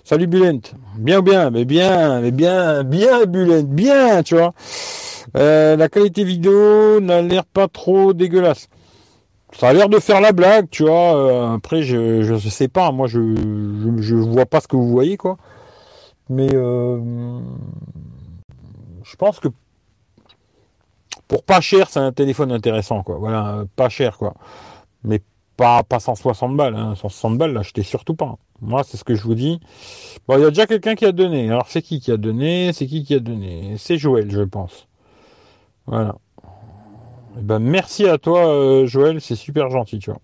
Salut 0.02 0.26
Bulent. 0.26 0.60
Bien 0.98 1.20
ou 1.20 1.22
bien, 1.22 1.50
mais 1.50 1.64
bien, 1.64 2.20
mais 2.20 2.32
bien, 2.32 2.82
bien 2.82 3.24
Bulent, 3.26 3.62
bien, 3.62 4.22
tu 4.22 4.34
vois. 4.34 4.52
Euh, 5.36 5.76
la 5.76 5.88
qualité 5.88 6.24
vidéo 6.24 7.00
n'a 7.00 7.22
l'air 7.22 7.44
pas 7.44 7.68
trop 7.68 8.12
dégueulasse. 8.12 8.68
Ça 9.52 9.68
a 9.68 9.72
l'air 9.72 9.88
de 9.88 10.00
faire 10.00 10.20
la 10.20 10.32
blague, 10.32 10.68
tu 10.68 10.82
vois. 10.82 11.16
Euh, 11.16 11.54
après, 11.54 11.82
je, 11.82 12.22
je 12.22 12.48
sais 12.48 12.68
pas, 12.68 12.90
moi 12.90 13.06
je, 13.06 13.20
je, 13.98 14.16
vois 14.16 14.46
pas 14.46 14.60
ce 14.60 14.66
que 14.66 14.76
vous 14.76 14.88
voyez, 14.88 15.16
quoi. 15.16 15.36
Mais 16.28 16.48
euh, 16.52 16.98
je 19.04 19.16
pense 19.16 19.38
que 19.38 19.48
pour 21.28 21.42
pas 21.42 21.60
cher, 21.60 21.88
c'est 21.88 22.00
un 22.00 22.12
téléphone 22.12 22.52
intéressant, 22.52 23.02
quoi. 23.02 23.16
Voilà, 23.16 23.64
pas 23.76 23.88
cher, 23.88 24.18
quoi. 24.18 24.34
Mais 25.04 25.20
pas, 25.56 25.82
pas 25.82 26.00
160 26.00 26.56
balles, 26.56 26.76
hein. 26.76 26.94
160 26.96 27.38
balles, 27.38 27.52
l'achetez 27.52 27.82
surtout 27.82 28.14
pas. 28.14 28.36
Moi, 28.60 28.82
c'est 28.84 28.96
ce 28.96 29.04
que 29.04 29.14
je 29.14 29.22
vous 29.22 29.34
dis. 29.34 29.60
Bon, 30.28 30.36
il 30.38 30.42
y 30.42 30.44
a 30.44 30.48
déjà 30.48 30.66
quelqu'un 30.66 30.94
qui 30.94 31.04
a 31.04 31.12
donné. 31.12 31.50
Alors, 31.50 31.66
c'est 31.68 31.82
qui 31.82 32.00
qui 32.00 32.10
a 32.12 32.16
donné? 32.16 32.72
C'est 32.72 32.86
qui 32.86 33.04
qui 33.04 33.14
a 33.14 33.20
donné? 33.20 33.74
C'est 33.78 33.98
Joël, 33.98 34.30
je 34.30 34.42
pense. 34.42 34.88
Voilà. 35.86 36.16
Eh 37.38 37.42
ben, 37.42 37.58
merci 37.58 38.08
à 38.08 38.18
toi, 38.18 38.46
euh, 38.46 38.86
Joël, 38.86 39.20
c'est 39.20 39.36
super 39.36 39.70
gentil, 39.70 39.98
tu 39.98 40.10
vois. 40.10 40.20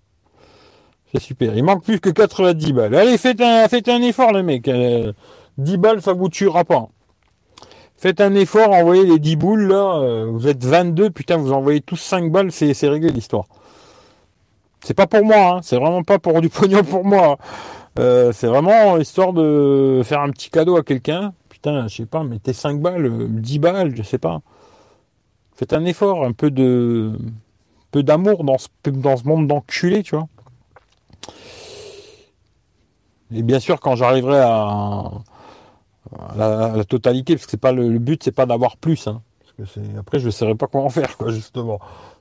C'est 1.13 1.21
super. 1.21 1.57
Il 1.57 1.65
manque 1.65 1.83
plus 1.83 1.99
que 2.01 2.11
90 2.11 2.73
balles. 2.73 2.95
Allez, 2.95 3.19
faites 3.19 3.41
un, 3.41 3.67
faites 3.69 3.89
un 3.89 4.01
effort, 4.03 4.33
les 4.33 4.43
mecs. 4.43 4.65
10 4.65 4.73
euh, 4.73 5.13
balles, 5.77 6.03
ça 6.03 6.13
vous 6.13 6.29
tuera 6.29 6.65
pas. 6.65 6.89
Faites 8.01 8.23
un 8.23 8.35
effort, 8.35 8.71
envoyez 8.71 9.05
les 9.05 9.19
10 9.19 9.37
boules, 9.37 9.69
là. 9.69 9.99
Euh, 10.01 10.25
vous 10.25 10.49
êtes 10.49 10.65
22, 10.65 11.11
putain, 11.11 11.37
vous 11.37 11.53
envoyez 11.53 11.83
tous 11.83 11.99
5 11.99 12.33
balles, 12.33 12.51
c'est 12.51 12.73
réglé 12.89 13.11
l'histoire. 13.11 13.45
C'est 14.83 14.95
pas 14.95 15.07
pour 15.07 15.23
moi, 15.23 15.57
hein. 15.57 15.61
c'est 15.63 15.77
vraiment 15.77 16.03
pas 16.03 16.19
pour 16.19 16.41
du 16.41 16.49
pognon 16.51 16.83
pour 16.83 17.05
moi. 17.05 17.37
Euh, 17.99 18.33
c'est 18.33 18.47
vraiment 18.47 18.97
histoire 18.97 19.35
de 19.35 20.01
faire 20.03 20.23
un 20.23 20.31
petit 20.31 20.49
cadeau 20.49 20.79
à 20.79 20.83
quelqu'un. 20.83 21.35
Putain, 21.51 21.89
je 21.89 21.97
sais 21.97 22.07
pas, 22.07 22.25
mettez 22.25 22.55
5 22.55 22.81
balles, 22.81 23.29
10 23.29 23.59
balles, 23.59 23.95
je 23.95 24.03
sais 24.03 24.17
pas. 24.17 24.41
Faites 25.55 25.75
un 25.75 25.85
effort, 25.85 26.25
un 26.25 26.33
peu 26.33 26.51
de 26.51 27.13
peu 27.91 28.03
d'amour 28.03 28.45
dans 28.45 28.57
ce, 28.57 28.69
dans 28.87 29.19
ce 29.19 29.25
monde 29.25 29.47
d'enculés, 29.47 30.03
tu 30.03 30.17
vois. 30.17 30.27
Et 33.31 33.43
bien 33.43 33.61
sûr, 33.61 33.79
quand 33.79 33.95
j'arriverai 33.95 34.39
à, 34.41 35.11
la, 36.37 36.85
totalité, 36.85 37.35
parce 37.35 37.47
que 37.47 37.51
c'est 37.53 37.61
pas 37.61 37.73
le, 37.73 37.99
but, 37.99 38.23
c'est 38.23 38.33
pas 38.33 38.47
d'avoir 38.47 38.77
plus. 38.77 39.07
Hein. 39.07 39.23
parce 39.57 39.73
que 39.73 39.81
après, 39.99 40.19
je 40.19 40.27
ne 40.27 40.31
saurais 40.31 40.55
pas 40.55 40.67
comment 40.67 40.89
faire, 40.91 41.17
quoi, 41.17 41.31
justement 41.31 41.79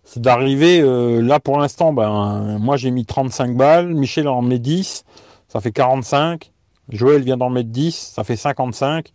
c'est 0.10 0.22
d'arriver 0.22 0.82
euh, 0.82 1.22
là 1.22 1.40
pour 1.40 1.60
l'instant. 1.60 1.94
Ben, 1.94 2.58
moi 2.60 2.78
j'ai 2.78 2.90
mis 2.90 3.06
35 3.06 3.56
balles, 3.56 3.94
Michel 3.94 4.28
en 4.28 4.42
met 4.42 4.58
10, 4.58 5.06
ça 5.48 5.62
fait 5.62 5.72
45. 5.72 6.52
Joël 6.90 7.22
vient 7.22 7.38
d'en 7.38 7.52
mettre 7.52 7.70
10, 7.70 8.14
ça 8.16 8.24
fait 8.24 8.36
55. 8.36 9.14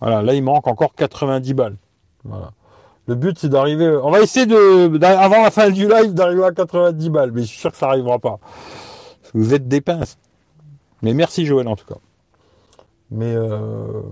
Voilà, 0.00 0.22
là 0.22 0.32
il 0.32 0.42
manque 0.42 0.66
encore 0.66 0.94
90 0.94 1.52
balles. 1.52 1.76
Le 3.06 3.14
but 3.14 3.38
c'est 3.38 3.50
d'arriver. 3.50 3.98
On 4.02 4.10
va 4.10 4.20
essayer 4.22 4.46
de, 4.46 5.04
avant 5.04 5.42
la 5.42 5.50
fin 5.50 5.68
du 5.68 5.86
live, 5.86 6.14
d'arriver 6.14 6.44
à 6.44 6.52
90 6.52 7.10
balles, 7.10 7.32
mais 7.32 7.42
je 7.42 7.48
suis 7.48 7.58
sûr 7.58 7.70
que 7.70 7.76
ça 7.76 7.88
n'arrivera 7.88 8.18
pas. 8.18 8.38
Vous 9.34 9.52
êtes 9.52 9.68
des 9.68 9.82
pinces. 9.82 10.16
Mais 11.02 11.12
merci 11.12 11.44
Joël 11.44 11.68
en 11.68 11.76
tout 11.76 11.86
cas. 11.86 11.96
Mais 13.12 13.34
euh, 13.34 14.02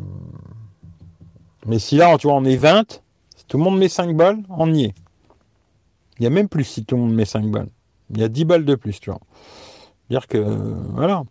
mais 1.67 1.79
si 1.79 1.97
là, 1.97 2.17
tu 2.19 2.27
vois, 2.27 2.37
on 2.37 2.45
est 2.45 2.57
20, 2.57 3.03
si 3.37 3.45
tout 3.47 3.57
le 3.57 3.65
monde 3.65 3.79
met 3.79 3.89
5 3.89 4.15
balles, 4.15 4.39
on 4.51 4.73
y 4.73 4.85
est. 4.85 4.95
Il 6.19 6.25
y 6.25 6.27
a 6.27 6.31
même 6.31 6.49
plus 6.49 6.65
si 6.65 6.85
tout 6.85 6.97
le 6.97 7.03
monde 7.03 7.15
met 7.15 7.25
5 7.25 7.51
balles. 7.51 7.71
Il 8.11 8.19
y 8.19 8.25
a 8.25 8.29
10 8.29 8.45
balles 8.45 8.65
de 8.65 8.75
plus, 8.75 9.01
tu 9.01 9.11
vois. 9.11 9.21
Dire 10.11 10.27
que, 10.27 10.39
voilà. 10.93 11.23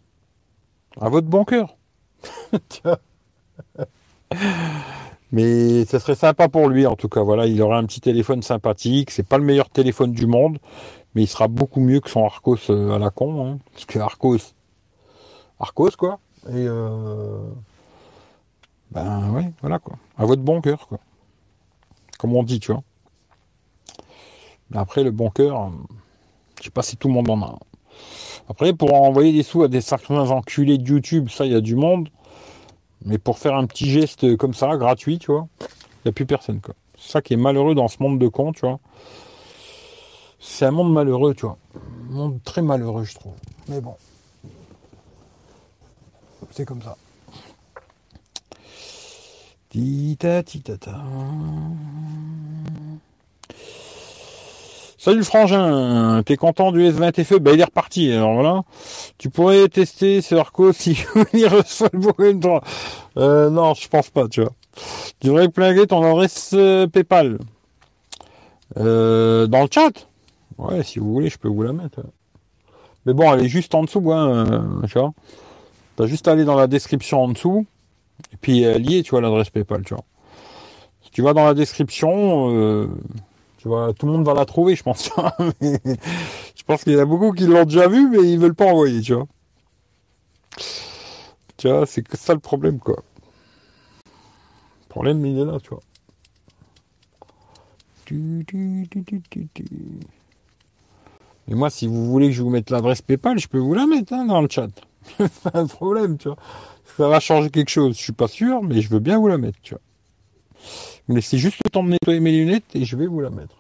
À 1.00 1.10
votre 1.10 1.28
bon 1.28 1.46
cœur. 1.46 1.78
Mais 5.32 5.86
ce 5.86 6.00
serait 6.00 6.16
sympa 6.16 6.50
pour 6.50 6.70
lui, 6.70 6.88
en 6.88 6.96
tout 6.96 7.08
cas. 7.08 7.22
Voilà, 7.22 7.46
il 7.46 7.62
aurait 7.62 7.78
un 7.78 7.86
petit 7.86 8.02
téléphone 8.02 8.42
sympathique. 8.42 9.12
C'est 9.12 9.28
pas 9.28 9.38
le 9.38 9.44
meilleur 9.44 9.70
téléphone 9.70 10.12
du 10.12 10.26
monde, 10.26 10.58
mais 11.14 11.22
il 11.24 11.28
sera 11.28 11.48
beaucoup 11.48 11.82
mieux 11.82 12.00
que 12.00 12.10
son 12.10 12.26
Arcos 12.26 12.72
euh, 12.72 12.96
à 12.96 13.00
la 13.00 13.12
con. 13.12 13.46
Hein. 13.46 13.60
Parce 13.74 13.86
que 13.86 14.00
Arcos, 14.00 14.56
Arcos, 15.60 15.92
quoi. 15.98 16.20
Et 16.48 16.66
euh... 16.68 17.40
ben 18.92 19.30
ouais, 19.32 19.52
voilà 19.62 19.80
quoi. 19.80 19.98
À 20.18 20.26
votre 20.26 20.42
bon 20.42 20.62
cœur, 20.62 20.88
quoi. 20.88 21.00
Comme 22.18 22.36
on 22.36 22.44
dit, 22.44 22.60
tu 22.60 22.72
vois. 22.72 22.84
Après, 24.74 25.04
le 25.04 25.12
bon 25.12 25.30
cœur, 25.30 25.72
je 26.60 26.66
sais 26.66 26.70
pas 26.70 26.84
si 26.84 26.96
tout 26.98 27.08
le 27.08 27.14
monde 27.14 27.30
en 27.30 27.42
a. 27.42 27.60
Après, 28.50 28.74
pour 28.74 28.94
envoyer 28.94 29.32
des 29.32 29.44
sous 29.44 29.64
à 29.64 29.68
des 29.68 29.82
certains 29.82 30.30
enculés 30.32 30.78
de 30.78 30.88
YouTube, 30.88 31.30
ça, 31.30 31.46
il 31.46 31.52
y 31.52 31.56
a 31.56 31.62
du 31.62 31.76
monde. 31.76 32.10
Mais 33.06 33.18
pour 33.18 33.40
faire 33.40 33.56
un 33.56 33.66
petit 33.66 33.90
geste 33.90 34.36
comme 34.38 34.54
ça, 34.54 34.76
gratuit, 34.78 35.20
tu 35.20 35.32
vois, 35.32 35.48
il 35.62 36.08
n'y 36.08 36.10
a 36.10 36.12
plus 36.12 36.26
personne, 36.26 36.60
quoi. 36.60 36.76
C'est 36.98 37.12
ça 37.12 37.22
qui 37.22 37.34
est 37.34 37.38
malheureux 37.38 37.76
dans 37.76 37.88
ce 37.88 38.02
monde 38.02 38.20
de 38.20 38.28
cons, 38.28 38.52
tu 38.52 38.62
vois. 38.62 38.80
C'est 40.40 40.66
un 40.66 40.72
monde 40.72 40.92
malheureux, 40.92 41.34
tu 41.34 41.46
vois. 41.46 41.58
Un 42.10 42.14
monde 42.14 42.40
très 42.44 42.62
malheureux, 42.62 43.06
je 43.06 43.16
trouve. 43.16 43.34
Mais 43.70 43.80
bon. 43.80 43.96
C'est 46.52 46.66
comme 46.66 46.82
ça. 46.82 46.98
Tita, 49.70 50.44
tita, 50.44 50.78
ta. 50.78 51.04
Salut 54.98 55.24
frangin, 55.24 56.22
t'es 56.26 56.36
content 56.36 56.74
du 56.74 56.82
S20 56.82 57.24
FE 57.24 57.36
Ben 57.40 57.54
il 57.54 57.62
est 57.62 57.64
reparti, 57.64 58.12
alors 58.12 58.34
voilà. 58.34 58.64
Tu 59.18 59.30
pourrais 59.30 59.70
tester 59.70 60.22
ce 60.22 60.36
Arco 60.36 60.74
si 60.74 61.06
il 61.34 61.48
reçoit 61.48 61.90
le 61.94 62.40
3. 62.40 62.62
Euh, 63.18 63.50
non, 63.50 63.74
je 63.76 63.88
pense 63.88 64.10
pas, 64.10 64.28
tu 64.28 64.42
vois. 64.42 64.52
Tu 65.22 65.28
devrais 65.28 65.50
plaguer 65.50 65.88
ton 65.88 66.04
adresse 66.04 66.52
euh, 66.54 66.88
Paypal. 66.88 67.40
Euh, 68.78 69.48
dans 69.48 69.62
le 69.62 69.70
chat? 69.72 70.08
Ouais, 70.58 70.84
si 70.84 71.00
vous 71.00 71.14
voulez, 71.14 71.30
je 71.30 71.38
peux 71.38 71.48
vous 71.48 71.64
la 71.64 71.72
mettre. 71.74 72.02
Mais 73.06 73.14
bon, 73.14 73.34
elle 73.34 73.46
est 73.46 73.50
juste 73.50 73.74
en 73.76 73.84
dessous, 73.84 74.12
hein, 74.12 74.46
euh, 74.52 74.88
tu 74.88 75.00
vois. 75.00 75.14
T'as 76.00 76.06
juste 76.06 76.30
à 76.30 76.32
aller 76.32 76.46
dans 76.46 76.56
la 76.56 76.68
description 76.68 77.22
en 77.22 77.28
dessous, 77.28 77.66
et 78.32 78.38
puis 78.38 78.62
lier, 78.62 79.04
tu 79.04 79.10
vois, 79.10 79.20
l'adresse 79.20 79.50
PayPal, 79.50 79.84
tu 79.84 79.94
vois. 79.94 80.06
Si 81.02 81.12
tu 81.12 81.22
vas 81.22 81.34
dans 81.34 81.44
la 81.44 81.54
description, 81.54 82.56
euh, 82.56 82.88
tu 83.58 83.68
vois, 83.68 83.94
tout 83.94 84.06
le 84.06 84.14
monde 84.14 84.26
va 84.26 84.34
la 84.34 84.46
trouver, 84.46 84.78
je 84.78 84.84
pense. 84.84 85.10
je 85.62 86.64
pense 86.66 86.86
qu'il 86.86 86.94
y 86.94 86.96
en 86.96 87.00
a 87.00 87.06
beaucoup 87.06 87.34
qui 87.34 87.48
l'ont 87.48 87.66
déjà 87.66 87.90
vu, 87.90 88.08
mais 88.08 88.20
ils 88.32 88.40
veulent 88.40 88.56
pas 88.56 88.68
envoyer, 88.68 89.02
tu 89.02 89.14
vois. 89.14 89.28
Tu 91.58 91.68
vois, 91.68 91.86
c'est 91.86 92.02
que 92.02 92.16
ça 92.16 92.34
le 92.34 92.40
problème, 92.40 92.80
quoi. 92.80 93.04
Le 94.06 94.88
problème, 94.88 95.26
il 95.26 95.38
est 95.38 95.44
là, 95.44 95.60
tu 95.60 95.72
vois. 95.72 95.82
Et 101.50 101.56
moi, 101.56 101.70
si 101.70 101.88
vous 101.88 102.06
voulez 102.06 102.28
que 102.28 102.36
je 102.36 102.42
vous 102.42 102.52
mette 102.52 102.70
l'adresse 102.70 103.02
PayPal, 103.02 103.38
je 103.38 103.50
peux 103.50 103.60
vous 103.60 103.74
la 103.74 103.86
mettre 103.86 104.14
hein, 104.14 104.24
dans 104.24 104.40
le 104.40 104.48
chat. 104.50 104.70
C'est 105.18 105.56
un 105.56 105.68
problème, 105.68 106.18
tu 106.18 106.28
vois. 106.28 106.38
Ça 106.98 107.08
va 107.08 107.20
changer 107.20 107.50
quelque 107.50 107.70
chose, 107.70 107.96
je 107.96 108.02
suis 108.02 108.14
pas 108.14 108.28
sûr, 108.28 108.62
mais 108.62 108.82
je 108.82 108.90
veux 108.90 109.00
bien 109.00 109.18
vous 109.18 109.28
la 109.28 109.38
mettre, 109.38 109.60
tu 109.62 109.74
vois. 109.74 109.82
Vous 111.08 111.16
laissez 111.16 111.38
juste 111.38 111.60
le 111.64 111.70
temps 111.70 111.84
de 111.84 111.90
nettoyer 111.90 112.20
mes 112.20 112.32
lunettes 112.32 112.76
et 112.76 112.86
je 112.86 112.96
vais 112.96 113.08
vous 113.08 113.22
la 113.22 113.30
mettre. 113.30 113.56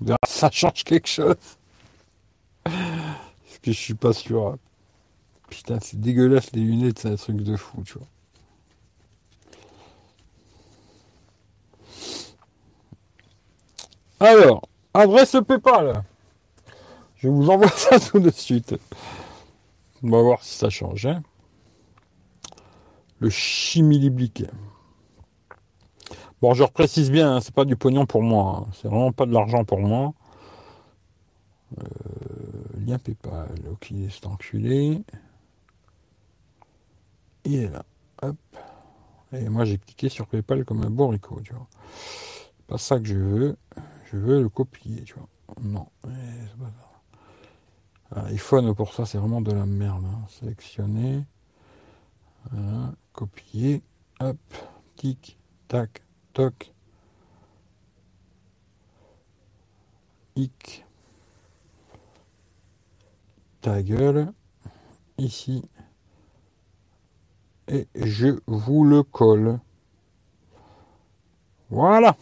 On 0.00 0.04
verra 0.04 0.18
si 0.26 0.38
ça 0.38 0.50
change 0.50 0.84
quelque 0.84 1.08
chose. 1.08 1.36
Parce 2.64 3.58
que 3.62 3.72
je 3.72 3.78
suis 3.78 3.94
pas 3.94 4.12
sûr. 4.12 4.46
Hein. 4.48 4.58
Putain, 5.48 5.78
c'est 5.80 6.00
dégueulasse 6.00 6.52
les 6.52 6.62
lunettes, 6.62 7.00
c'est 7.00 7.10
un 7.10 7.16
truc 7.16 7.36
de 7.36 7.56
fou, 7.56 7.82
tu 7.84 7.94
vois. 7.94 8.06
Alors, 14.20 14.62
adresse 14.94 15.36
PayPal. 15.46 16.02
Je 17.24 17.30
vous 17.30 17.48
envoie 17.48 17.68
ça 17.74 17.98
tout 17.98 18.20
de 18.20 18.28
suite. 18.28 18.74
On 20.02 20.10
va 20.10 20.20
voir 20.20 20.44
si 20.44 20.58
ça 20.58 20.68
change. 20.68 21.06
Hein. 21.06 21.22
Le 23.18 23.30
chimiliblique. 23.30 24.44
Bon, 26.42 26.52
je 26.52 26.62
reprécise 26.62 27.10
bien, 27.10 27.36
hein, 27.36 27.40
c'est 27.40 27.54
pas 27.54 27.64
du 27.64 27.76
pognon 27.76 28.04
pour 28.04 28.22
moi. 28.22 28.66
Hein. 28.66 28.72
C'est 28.74 28.88
vraiment 28.88 29.10
pas 29.10 29.24
de 29.24 29.32
l'argent 29.32 29.64
pour 29.64 29.80
moi. 29.80 30.12
Euh, 31.78 31.84
lien 32.86 32.98
PayPal. 32.98 33.54
Ok, 33.72 33.90
c'est 34.10 34.26
enculé. 34.26 35.02
Il 37.46 37.54
est 37.54 37.70
là. 37.70 37.86
Hop. 38.20 38.36
Et 39.32 39.48
moi, 39.48 39.64
j'ai 39.64 39.78
cliqué 39.78 40.10
sur 40.10 40.26
PayPal 40.26 40.66
comme 40.66 40.84
un 40.84 40.90
borico, 40.90 41.40
tu 41.40 41.54
vois. 41.54 41.68
Pas 42.66 42.76
ça 42.76 42.98
que 42.98 43.06
je 43.06 43.16
veux 43.16 43.56
je 44.12 44.18
veux 44.18 44.42
le 44.42 44.50
copier, 44.50 45.02
tu 45.04 45.14
vois. 45.14 45.28
Non, 45.62 45.86
c'est 46.02 46.58
pas 46.58 46.66
ça. 46.66 46.93
iPhone 48.14 48.74
pour 48.74 48.94
ça, 48.94 49.06
c'est 49.06 49.18
vraiment 49.18 49.40
de 49.40 49.52
la 49.52 49.66
merde. 49.66 50.04
Hein. 50.04 50.26
Sélectionner. 50.28 51.24
Copier. 53.12 53.82
Hop. 54.20 54.36
Tic. 54.96 55.38
Tac. 55.68 56.02
Toc. 56.32 56.72
Ic. 60.36 60.84
Ta 63.60 63.82
gueule. 63.82 64.32
Ici. 65.18 65.62
Et 67.68 67.86
je 67.94 68.38
vous 68.46 68.84
le 68.84 69.02
colle. 69.02 69.58
Voilà. 71.70 72.16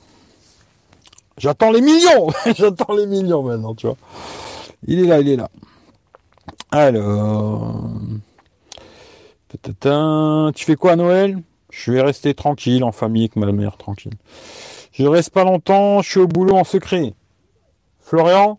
J'attends 1.37 1.73
les 1.73 1.81
millions 1.81 2.29
J'attends 2.55 2.95
les 2.95 3.07
millions 3.07 3.43
maintenant, 3.43 3.75
tu 3.75 3.87
vois. 3.87 3.97
Il 4.87 5.01
est 5.01 5.07
là, 5.07 5.21
il 5.21 5.29
est 5.29 5.37
là. 5.37 5.51
Alors. 6.73 7.91
Tu 10.55 10.65
fais 10.65 10.77
quoi 10.77 10.93
à 10.93 10.97
Noël? 10.97 11.43
Je 11.71 11.93
vais 11.93 12.01
rester 12.01 12.33
tranquille, 12.33 12.83
en 12.83 12.93
famille, 12.93 13.25
avec 13.25 13.37
ma 13.37 13.53
mère, 13.53 13.77
tranquille. 13.77 14.15
Je 14.93 15.07
reste 15.07 15.31
pas 15.31 15.45
longtemps, 15.45 16.01
je 16.01 16.11
suis 16.11 16.21
au 16.21 16.27
boulot 16.27 16.57
en 16.57 16.65
secret. 16.65 17.13
Florian, 18.01 18.59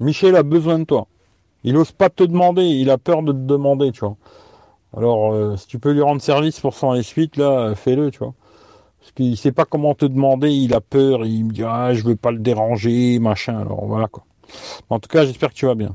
Michel 0.00 0.36
a 0.36 0.42
besoin 0.42 0.78
de 0.78 0.84
toi. 0.84 1.06
Il 1.64 1.76
ose 1.78 1.92
pas 1.92 2.10
te 2.10 2.24
demander, 2.24 2.64
il 2.64 2.90
a 2.90 2.98
peur 2.98 3.22
de 3.22 3.32
te 3.32 3.38
demander, 3.38 3.90
tu 3.92 4.00
vois. 4.00 4.16
Alors, 4.94 5.32
euh, 5.32 5.56
si 5.56 5.66
tu 5.66 5.78
peux 5.78 5.92
lui 5.92 6.02
rendre 6.02 6.20
service 6.20 6.60
pour 6.60 6.74
son 6.74 7.00
suite, 7.02 7.36
là, 7.38 7.74
fais-le, 7.74 8.10
tu 8.10 8.18
vois. 8.18 8.34
Parce 9.00 9.12
qu'il 9.12 9.36
sait 9.38 9.52
pas 9.52 9.64
comment 9.64 9.94
te 9.94 10.04
demander, 10.04 10.50
il 10.50 10.74
a 10.74 10.82
peur, 10.82 11.24
il 11.24 11.46
me 11.46 11.52
dit 11.52 11.64
ah 11.64 11.94
je 11.94 12.02
veux 12.04 12.16
pas 12.16 12.32
le 12.32 12.38
déranger, 12.38 13.18
machin. 13.18 13.58
Alors 13.58 13.86
voilà 13.86 14.08
quoi. 14.08 14.24
En 14.90 14.98
tout 14.98 15.08
cas, 15.08 15.24
j'espère 15.24 15.48
que 15.50 15.54
tu 15.54 15.64
vas 15.64 15.74
bien. 15.74 15.94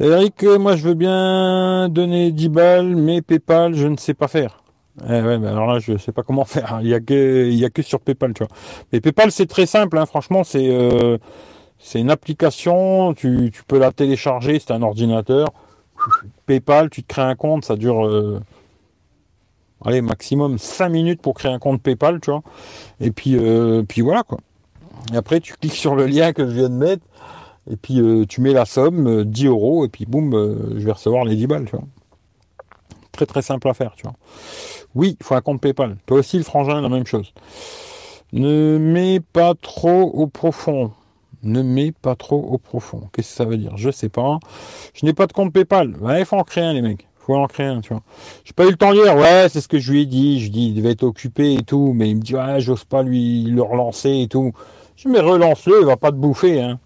Eric, 0.00 0.42
moi 0.44 0.76
je 0.76 0.88
veux 0.88 0.94
bien 0.94 1.88
donner 1.88 2.32
10 2.32 2.48
balles, 2.48 2.96
mais 2.96 3.22
PayPal, 3.22 3.74
je 3.74 3.86
ne 3.86 3.96
sais 3.96 4.14
pas 4.14 4.28
faire. 4.28 4.62
Eh 5.08 5.12
alors 5.12 5.66
là, 5.66 5.78
je 5.78 5.96
sais 5.96 6.12
pas 6.12 6.22
comment 6.22 6.44
faire. 6.46 6.80
Il 6.82 6.88
y 6.88 6.94
a 6.94 7.00
que, 7.00 7.82
sur 7.82 8.00
PayPal, 8.00 8.34
tu 8.34 8.44
vois. 8.44 8.54
Mais 8.92 9.00
PayPal, 9.00 9.30
c'est 9.32 9.46
très 9.46 9.66
simple, 9.66 9.98
hein. 9.98 10.06
franchement, 10.06 10.44
c'est, 10.44 10.68
euh, 10.68 11.18
c'est 11.78 12.00
une 12.00 12.10
application. 12.10 13.14
Tu, 13.14 13.52
peux 13.66 13.78
la 13.78 13.92
télécharger, 13.92 14.58
c'est 14.58 14.72
un 14.72 14.82
ordinateur. 14.82 15.48
PayPal, 16.46 16.90
tu 16.90 17.02
te 17.02 17.08
crées 17.08 17.22
un 17.22 17.36
compte, 17.36 17.64
ça 17.64 17.76
dure 17.76 18.06
euh, 18.06 18.40
allez, 19.84 20.02
maximum 20.02 20.58
5 20.58 20.88
minutes 20.88 21.22
pour 21.22 21.34
créer 21.34 21.52
un 21.52 21.58
compte 21.58 21.80
PayPal, 21.82 22.20
tu 22.20 22.30
vois. 22.30 22.42
Et 23.00 23.10
puis, 23.10 23.36
euh, 23.36 23.82
puis 23.86 24.00
voilà, 24.00 24.22
quoi. 24.22 24.38
Et 25.12 25.16
après, 25.16 25.40
tu 25.40 25.54
cliques 25.54 25.74
sur 25.74 25.94
le 25.94 26.06
lien 26.06 26.32
que 26.32 26.46
je 26.46 26.52
viens 26.52 26.68
de 26.68 26.74
mettre, 26.74 27.04
et 27.70 27.76
puis 27.76 28.00
euh, 28.00 28.24
tu 28.26 28.40
mets 28.40 28.52
la 28.52 28.64
somme, 28.64 29.24
10 29.24 29.46
euh, 29.46 29.50
euros, 29.50 29.84
et 29.84 29.88
puis 29.88 30.06
boum, 30.06 30.32
je 30.76 30.84
vais 30.84 30.92
recevoir 30.92 31.24
les 31.24 31.36
10 31.36 31.46
balles, 31.46 31.64
tu 31.64 31.76
vois. 31.76 31.84
Très 33.12 33.26
très 33.26 33.42
simple 33.42 33.68
à 33.68 33.74
faire, 33.74 33.94
tu 33.96 34.02
vois. 34.02 34.14
Oui, 34.94 35.16
il 35.20 35.24
faut 35.24 35.34
un 35.34 35.40
compte 35.40 35.60
PayPal. 35.60 35.96
Toi 36.06 36.18
aussi, 36.18 36.38
le 36.38 36.44
frangin, 36.44 36.80
la 36.80 36.88
même 36.88 37.06
chose. 37.06 37.32
Ne 38.32 38.78
mets 38.78 39.20
pas 39.20 39.54
trop 39.54 40.02
au 40.02 40.26
profond. 40.26 40.92
Ne 41.42 41.62
mets 41.62 41.92
pas 41.92 42.14
trop 42.14 42.38
au 42.38 42.58
profond. 42.58 43.08
Qu'est-ce 43.12 43.30
que 43.30 43.34
ça 43.34 43.44
veut 43.44 43.58
dire? 43.58 43.76
Je 43.76 43.90
sais 43.90 44.08
pas. 44.08 44.38
Je 44.94 45.04
n'ai 45.04 45.12
pas 45.12 45.26
de 45.26 45.32
compte 45.32 45.52
PayPal. 45.52 45.94
il 46.18 46.24
faut 46.24 46.36
en 46.36 46.44
créer 46.44 46.64
un, 46.64 46.72
les 46.72 46.82
mecs 46.82 47.06
faut 47.22 47.36
en 47.36 47.46
créer 47.46 47.66
un, 47.66 47.80
tu 47.80 47.92
vois. 47.92 48.02
J'ai 48.44 48.52
pas 48.52 48.66
eu 48.66 48.70
le 48.70 48.76
temps 48.76 48.92
hier, 48.92 49.16
ouais, 49.16 49.46
c'est 49.48 49.60
ce 49.60 49.68
que 49.68 49.78
je 49.78 49.92
lui 49.92 50.02
ai 50.02 50.06
dit. 50.06 50.40
Je 50.40 50.44
lui 50.44 50.50
dis, 50.50 50.68
il 50.68 50.74
devait 50.74 50.90
être 50.90 51.04
occupé 51.04 51.54
et 51.54 51.62
tout, 51.62 51.92
mais 51.94 52.10
il 52.10 52.16
me 52.16 52.20
dit, 52.20 52.34
ouais, 52.34 52.60
j'ose 52.60 52.84
pas 52.84 53.02
lui 53.02 53.44
le 53.44 53.62
relancer 53.62 54.22
et 54.22 54.28
tout. 54.28 54.52
Je 54.96 55.08
mais 55.08 55.20
relance-le, 55.20 55.80
il 55.80 55.86
va 55.86 55.96
pas 55.96 56.10
te 56.10 56.16
bouffer, 56.16 56.60
hein. 56.60 56.78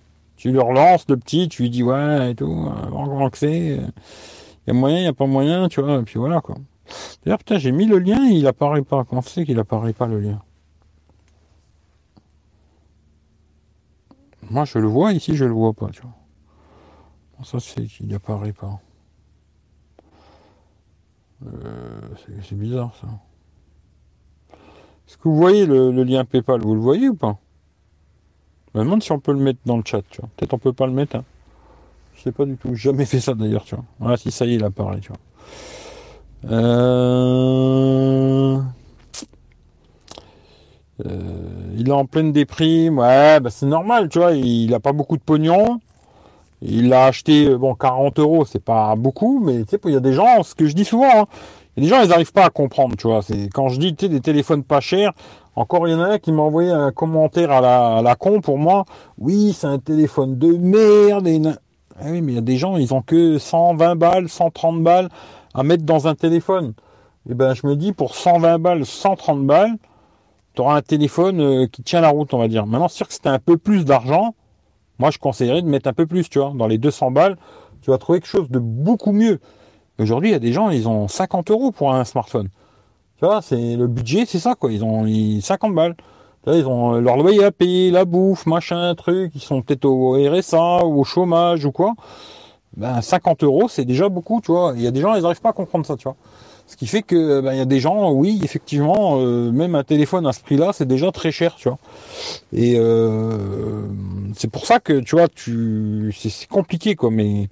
Tu 0.46 0.52
le 0.52 0.62
relances, 0.62 1.08
le 1.08 1.16
petit, 1.16 1.48
tu 1.48 1.62
lui 1.62 1.70
dis, 1.70 1.82
ouais, 1.82 2.30
et 2.30 2.34
tout, 2.36 2.46
grand 2.46 3.30
que 3.30 3.36
c'est. 3.36 3.58
Il 3.58 4.68
y 4.68 4.70
a 4.70 4.72
moyen, 4.74 4.98
il 4.98 5.02
y 5.02 5.08
a 5.08 5.12
pas 5.12 5.26
moyen, 5.26 5.66
tu 5.66 5.80
vois, 5.80 5.98
et 5.98 6.02
puis 6.04 6.20
voilà, 6.20 6.40
quoi. 6.40 6.54
D'ailleurs, 7.24 7.38
putain, 7.38 7.58
j'ai 7.58 7.72
mis 7.72 7.84
le 7.84 7.98
lien, 7.98 8.24
il 8.26 8.46
apparaît 8.46 8.82
pas. 8.82 9.02
Comment 9.02 9.22
c'est 9.22 9.44
qu'il 9.44 9.58
apparaît 9.58 9.92
pas, 9.92 10.06
le 10.06 10.20
lien? 10.20 10.40
Moi, 14.48 14.64
je 14.66 14.78
le 14.78 14.86
vois, 14.86 15.10
ici, 15.10 15.34
je 15.34 15.44
le 15.44 15.50
vois 15.50 15.72
pas, 15.72 15.88
tu 15.88 16.02
vois. 16.02 17.44
Ça, 17.44 17.58
c'est 17.58 17.86
qu'il 17.86 18.14
apparaît 18.14 18.52
pas. 18.52 18.78
Euh, 21.44 22.00
c'est 22.48 22.56
bizarre 22.56 22.94
ça. 23.00 23.08
Est-ce 25.08 25.16
que 25.16 25.24
vous 25.24 25.34
voyez 25.34 25.66
le, 25.66 25.90
lien 26.04 26.24
PayPal? 26.24 26.60
Vous 26.60 26.76
le 26.76 26.80
voyez 26.80 27.08
ou 27.08 27.16
pas? 27.16 27.36
Je 28.76 28.80
me 28.82 28.84
demande 28.84 29.02
si 29.02 29.10
on 29.10 29.18
peut 29.18 29.32
le 29.32 29.38
mettre 29.38 29.60
dans 29.64 29.78
le 29.78 29.82
chat, 29.86 30.02
tu 30.10 30.20
vois. 30.20 30.28
Peut-être 30.36 30.52
on 30.52 30.58
peut 30.58 30.74
pas 30.74 30.86
le 30.86 30.92
mettre. 30.92 31.16
Hein. 31.16 31.24
Je 32.14 32.24
sais 32.24 32.32
pas 32.32 32.44
du 32.44 32.58
tout. 32.58 32.74
Jamais 32.74 33.06
fait 33.06 33.20
ça 33.20 33.32
d'ailleurs, 33.32 33.64
tu 33.64 33.74
vois. 33.98 34.18
Si 34.18 34.30
ça 34.30 34.44
y 34.44 34.52
est, 34.52 34.56
il 34.56 34.64
apparaît, 34.64 35.00
tu 35.00 35.08
vois. 35.08 35.16
Euh, 36.52 37.38
euh, 41.06 41.72
il 41.78 41.88
est 41.88 41.92
en 41.92 42.04
pleine 42.04 42.32
déprime. 42.32 42.98
Ouais, 42.98 43.40
bah 43.40 43.48
c'est 43.48 43.64
normal, 43.64 44.10
tu 44.10 44.18
vois. 44.18 44.32
Il 44.32 44.74
a 44.74 44.80
pas 44.80 44.92
beaucoup 44.92 45.16
de 45.16 45.22
pognon. 45.22 45.80
Il 46.60 46.90
l'a 46.90 47.06
acheté, 47.06 47.46
euh, 47.46 47.56
bon, 47.56 47.74
40 47.74 48.18
euros, 48.18 48.44
c'est 48.44 48.62
pas 48.62 48.94
beaucoup, 48.94 49.40
mais 49.40 49.64
tu 49.64 49.70
sais, 49.70 49.80
il 49.86 49.92
y 49.92 49.96
a 49.96 50.00
des 50.00 50.12
gens, 50.12 50.42
ce 50.42 50.54
que 50.54 50.66
je 50.66 50.74
dis 50.74 50.84
souvent, 50.84 51.22
hein, 51.22 51.26
il 51.76 51.84
y 51.84 51.86
a 51.86 51.88
des 51.88 51.96
gens, 51.96 52.02
ils 52.02 52.10
n'arrivent 52.10 52.32
pas 52.32 52.44
à 52.44 52.50
comprendre, 52.50 52.94
tu 52.96 53.06
vois. 53.06 53.22
C'est 53.22 53.48
quand 53.48 53.70
je 53.70 53.80
dis, 53.80 53.94
tu 53.94 54.04
sais, 54.04 54.10
des 54.10 54.20
téléphones 54.20 54.64
pas 54.64 54.80
chers. 54.80 55.12
Encore, 55.56 55.88
il 55.88 55.92
y 55.92 55.94
en 55.94 56.00
a 56.00 56.08
un 56.08 56.18
qui 56.18 56.32
m'a 56.32 56.42
envoyé 56.42 56.70
un 56.70 56.92
commentaire 56.92 57.50
à 57.50 58.02
la, 58.02 58.14
con 58.14 58.42
pour 58.42 58.58
moi. 58.58 58.84
Oui, 59.16 59.54
c'est 59.54 59.66
un 59.66 59.78
téléphone 59.78 60.36
de 60.36 60.48
merde. 60.48 61.26
Ah 61.98 62.08
oui, 62.10 62.20
mais 62.20 62.32
il 62.32 62.34
y 62.34 62.38
a 62.38 62.42
des 62.42 62.58
gens, 62.58 62.76
ils 62.76 62.92
ont 62.92 63.00
que 63.00 63.38
120 63.38 63.96
balles, 63.96 64.28
130 64.28 64.82
balles 64.82 65.08
à 65.54 65.62
mettre 65.62 65.84
dans 65.84 66.08
un 66.08 66.14
téléphone. 66.14 66.74
Et 67.26 67.32
eh 67.32 67.34
ben, 67.34 67.54
je 67.54 67.66
me 67.66 67.74
dis, 67.74 67.94
pour 67.94 68.14
120 68.14 68.58
balles, 68.58 68.84
130 68.84 69.46
balles, 69.46 69.76
tu 70.54 70.60
auras 70.60 70.76
un 70.76 70.82
téléphone 70.82 71.40
euh, 71.40 71.66
qui 71.66 71.82
tient 71.82 72.02
la 72.02 72.10
route, 72.10 72.34
on 72.34 72.38
va 72.38 72.48
dire. 72.48 72.66
Maintenant, 72.66 72.88
c'est 72.88 72.98
sûr 72.98 73.08
que 73.08 73.14
c'était 73.14 73.30
un 73.30 73.38
peu 73.38 73.56
plus 73.56 73.86
d'argent. 73.86 74.34
Moi, 74.98 75.10
je 75.10 75.18
conseillerais 75.18 75.62
de 75.62 75.68
mettre 75.68 75.88
un 75.88 75.94
peu 75.94 76.06
plus, 76.06 76.28
tu 76.28 76.38
vois. 76.38 76.52
Dans 76.54 76.66
les 76.66 76.76
200 76.76 77.12
balles, 77.12 77.36
tu 77.80 77.90
vas 77.90 77.96
trouver 77.96 78.20
quelque 78.20 78.28
chose 78.28 78.50
de 78.50 78.58
beaucoup 78.58 79.12
mieux. 79.12 79.40
Aujourd'hui, 79.98 80.28
il 80.28 80.32
y 80.32 80.36
a 80.36 80.38
des 80.38 80.52
gens, 80.52 80.68
ils 80.68 80.86
ont 80.86 81.08
50 81.08 81.50
euros 81.50 81.72
pour 81.72 81.94
un 81.94 82.04
smartphone. 82.04 82.50
Tu 83.18 83.24
vois, 83.24 83.40
c'est 83.40 83.76
le 83.76 83.86
budget, 83.86 84.24
c'est 84.26 84.38
ça, 84.38 84.54
quoi. 84.54 84.70
Ils 84.70 84.84
ont 84.84 85.06
50 85.40 85.74
balles. 85.74 85.96
ils 86.46 86.66
ont 86.66 86.96
euh, 86.96 87.00
leur 87.00 87.16
loyer 87.16 87.44
à 87.44 87.50
payer, 87.50 87.90
la 87.90 88.04
bouffe, 88.04 88.44
machin, 88.46 88.94
truc. 88.94 89.32
Ils 89.34 89.40
sont 89.40 89.62
peut-être 89.62 89.86
au 89.86 90.12
RSA 90.12 90.84
ou 90.84 91.00
au 91.00 91.04
chômage 91.04 91.64
ou 91.64 91.72
quoi. 91.72 91.94
Ben, 92.76 93.00
50 93.00 93.42
euros, 93.42 93.68
c'est 93.68 93.86
déjà 93.86 94.10
beaucoup, 94.10 94.40
tu 94.44 94.52
vois. 94.52 94.74
Il 94.76 94.82
y 94.82 94.86
a 94.86 94.90
des 94.90 95.00
gens, 95.00 95.14
ils 95.14 95.22
n'arrivent 95.22 95.40
pas 95.40 95.50
à 95.50 95.54
comprendre 95.54 95.86
ça, 95.86 95.96
tu 95.96 96.04
vois. 96.04 96.16
Ce 96.66 96.76
qui 96.76 96.86
fait 96.86 97.02
que 97.02 97.40
ben, 97.40 97.52
il 97.52 97.58
y 97.58 97.62
a 97.62 97.64
des 97.64 97.80
gens, 97.80 98.10
oui, 98.10 98.40
effectivement, 98.42 99.18
euh, 99.20 99.50
même 99.52 99.74
un 99.76 99.84
téléphone 99.84 100.26
à 100.26 100.32
ce 100.32 100.40
prix-là, 100.40 100.72
c'est 100.74 100.86
déjà 100.86 101.12
très 101.12 101.30
cher, 101.30 101.54
tu 101.56 101.68
vois. 101.68 101.78
Et 102.52 102.74
euh, 102.76 103.86
c'est 104.34 104.50
pour 104.50 104.66
ça 104.66 104.80
que 104.80 105.00
tu 105.00 105.16
vois, 105.16 105.28
tu 105.28 106.14
c'est 106.18 106.48
compliqué 106.48 106.96
quoi. 106.96 107.10
Mais 107.10 107.48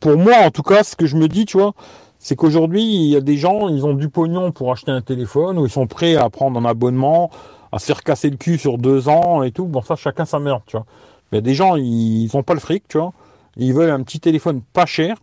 pour 0.00 0.16
moi, 0.16 0.36
en 0.38 0.50
tout 0.50 0.62
cas, 0.62 0.82
ce 0.82 0.96
que 0.96 1.06
je 1.06 1.16
me 1.16 1.28
dis, 1.28 1.44
tu 1.44 1.58
vois, 1.58 1.74
c'est 2.22 2.36
qu'aujourd'hui, 2.36 2.84
il 2.84 3.08
y 3.08 3.16
a 3.16 3.22
des 3.22 3.38
gens, 3.38 3.68
ils 3.68 3.86
ont 3.86 3.94
du 3.94 4.10
pognon 4.10 4.52
pour 4.52 4.70
acheter 4.70 4.92
un 4.92 5.00
téléphone 5.00 5.58
ou 5.58 5.64
ils 5.64 5.72
sont 5.72 5.86
prêts 5.86 6.16
à 6.16 6.28
prendre 6.28 6.60
un 6.60 6.66
abonnement, 6.66 7.30
à 7.72 7.78
se 7.78 7.86
faire 7.86 8.02
casser 8.02 8.28
le 8.28 8.36
cul 8.36 8.58
sur 8.58 8.76
deux 8.76 9.08
ans 9.08 9.42
et 9.42 9.52
tout. 9.52 9.64
Bon, 9.64 9.80
ça, 9.80 9.96
chacun 9.96 10.26
sa 10.26 10.38
merde, 10.38 10.60
tu 10.66 10.76
vois. 10.76 10.84
Mais 11.32 11.38
il 11.38 11.40
y 11.40 11.44
a 11.44 11.48
des 11.48 11.54
gens, 11.54 11.76
ils 11.76 12.28
n'ont 12.34 12.42
pas 12.42 12.52
le 12.52 12.60
fric, 12.60 12.86
tu 12.88 12.98
vois. 12.98 13.14
Ils 13.56 13.72
veulent 13.72 13.90
un 13.90 14.02
petit 14.02 14.20
téléphone 14.20 14.60
pas 14.74 14.84
cher 14.84 15.16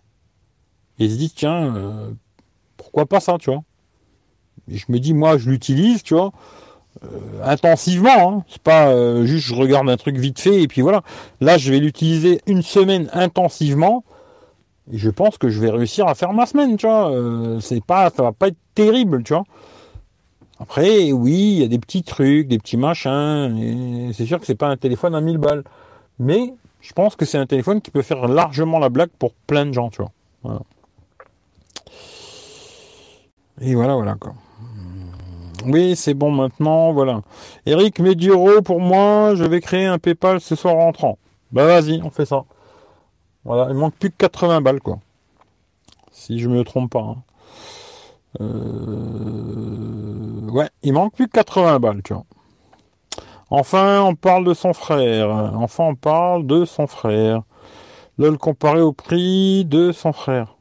et 0.98 1.08
se 1.08 1.16
dit 1.16 1.30
tiens, 1.30 1.76
euh, 1.76 2.10
pourquoi 2.78 3.06
pas 3.06 3.20
ça, 3.20 3.38
tu 3.40 3.52
vois. 3.52 3.62
Et 4.68 4.78
je 4.78 4.86
me 4.90 4.98
dis, 4.98 5.14
moi, 5.14 5.38
je 5.38 5.52
l'utilise, 5.52 6.02
tu 6.02 6.16
vois, 6.16 6.32
euh, 7.04 7.44
intensivement. 7.44 8.38
Hein. 8.38 8.44
C'est 8.48 8.62
pas 8.62 8.88
euh, 8.90 9.24
juste 9.26 9.46
je 9.46 9.54
regarde 9.54 9.88
un 9.88 9.98
truc 9.98 10.18
vite 10.18 10.40
fait 10.40 10.64
et 10.64 10.68
puis 10.68 10.82
voilà. 10.82 11.04
Là, 11.42 11.60
je 11.60 11.72
vais 11.72 11.80
l'utiliser 11.80 12.42
une 12.48 12.64
semaine 12.64 13.08
intensivement. 13.14 14.04
Et 14.92 14.98
je 14.98 15.10
pense 15.10 15.38
que 15.38 15.50
je 15.50 15.60
vais 15.60 15.70
réussir 15.70 16.08
à 16.08 16.16
faire 16.16 16.34
ma 16.34 16.46
semaine, 16.46 16.78
tu 16.78 16.88
vois. 16.88 17.12
c'est 17.60 17.84
pas, 17.84 18.10
ça 18.10 18.24
va 18.24 18.32
pas 18.32 18.48
être 18.48 18.58
terrible, 18.74 19.24
tu 19.24 19.34
vois. 19.34 19.44
Après, 20.60 21.12
oui, 21.12 21.34
il 21.34 21.60
y 21.60 21.64
a 21.64 21.68
des 21.68 21.78
petits 21.78 22.04
trucs, 22.04 22.48
des 22.48 22.58
petits 22.58 22.78
machins. 22.78 24.12
c'est 24.14 24.26
sûr 24.26 24.40
que 24.40 24.46
c'est 24.46 24.56
pas 24.56 24.70
un 24.70 24.78
téléphone 24.78 25.14
à 25.14 25.22
1000 25.22 25.38
balles. 25.38 25.64
Mais 26.20 26.54
je 26.82 26.94
pense 26.94 27.16
que 27.16 27.26
c'est 27.26 27.38
un 27.38 27.46
téléphone 27.46 27.82
qui 27.82 27.92
peut 27.92 28.02
faire 28.02 28.28
largement 28.28 28.80
la 28.80 28.90
blague 28.90 29.10
pour 29.20 29.34
plein 29.34 29.66
de 29.66 29.72
gens, 29.72 29.90
tu 29.90 30.02
vois. 30.02 30.62
Et 33.62 33.76
voilà, 33.76 33.96
voilà. 33.96 34.16
Oui, 35.66 35.96
c'est 35.96 36.14
bon 36.14 36.32
maintenant, 36.32 36.94
voilà. 36.94 37.22
Eric 37.66 38.00
Meduro, 38.00 38.62
pour 38.62 38.80
moi, 38.80 39.34
je 39.36 39.44
vais 39.44 39.60
créer 39.60 39.86
un 39.86 39.98
PayPal 39.98 40.40
ce 40.40 40.56
soir 40.56 40.76
rentrant. 40.76 41.18
Bah 41.52 41.66
vas-y, 41.66 42.02
on 42.04 42.10
fait 42.10 42.26
ça. 42.26 42.46
Voilà, 43.48 43.68
il 43.70 43.76
manque 43.76 43.96
plus 43.96 44.12
que 44.12 44.18
80 44.18 44.60
balles, 44.60 44.82
quoi. 44.82 45.00
Si 46.12 46.38
je 46.38 46.50
me 46.50 46.66
trompe 46.66 46.92
pas. 46.92 47.00
Hein. 47.00 47.16
Euh, 48.42 50.42
ouais, 50.52 50.70
il 50.84 50.92
manque 50.92 51.14
plus 51.14 51.28
que 51.28 51.32
80 51.32 51.80
balles, 51.80 52.04
tu 52.04 52.14
vois. 52.14 52.26
Enfin, 53.50 54.02
on 54.02 54.16
parle 54.16 54.44
de 54.44 54.54
son 54.54 54.74
frère. 54.74 55.30
Enfin, 55.30 55.86
on 55.86 55.96
parle 55.96 56.46
de 56.46 56.66
son 56.66 56.88
frère. 56.88 57.44
Le 58.18 58.36
comparer 58.36 58.82
au 58.82 58.92
prix 58.92 59.64
de 59.64 59.94
son 59.94 60.12
frère. 60.12 60.58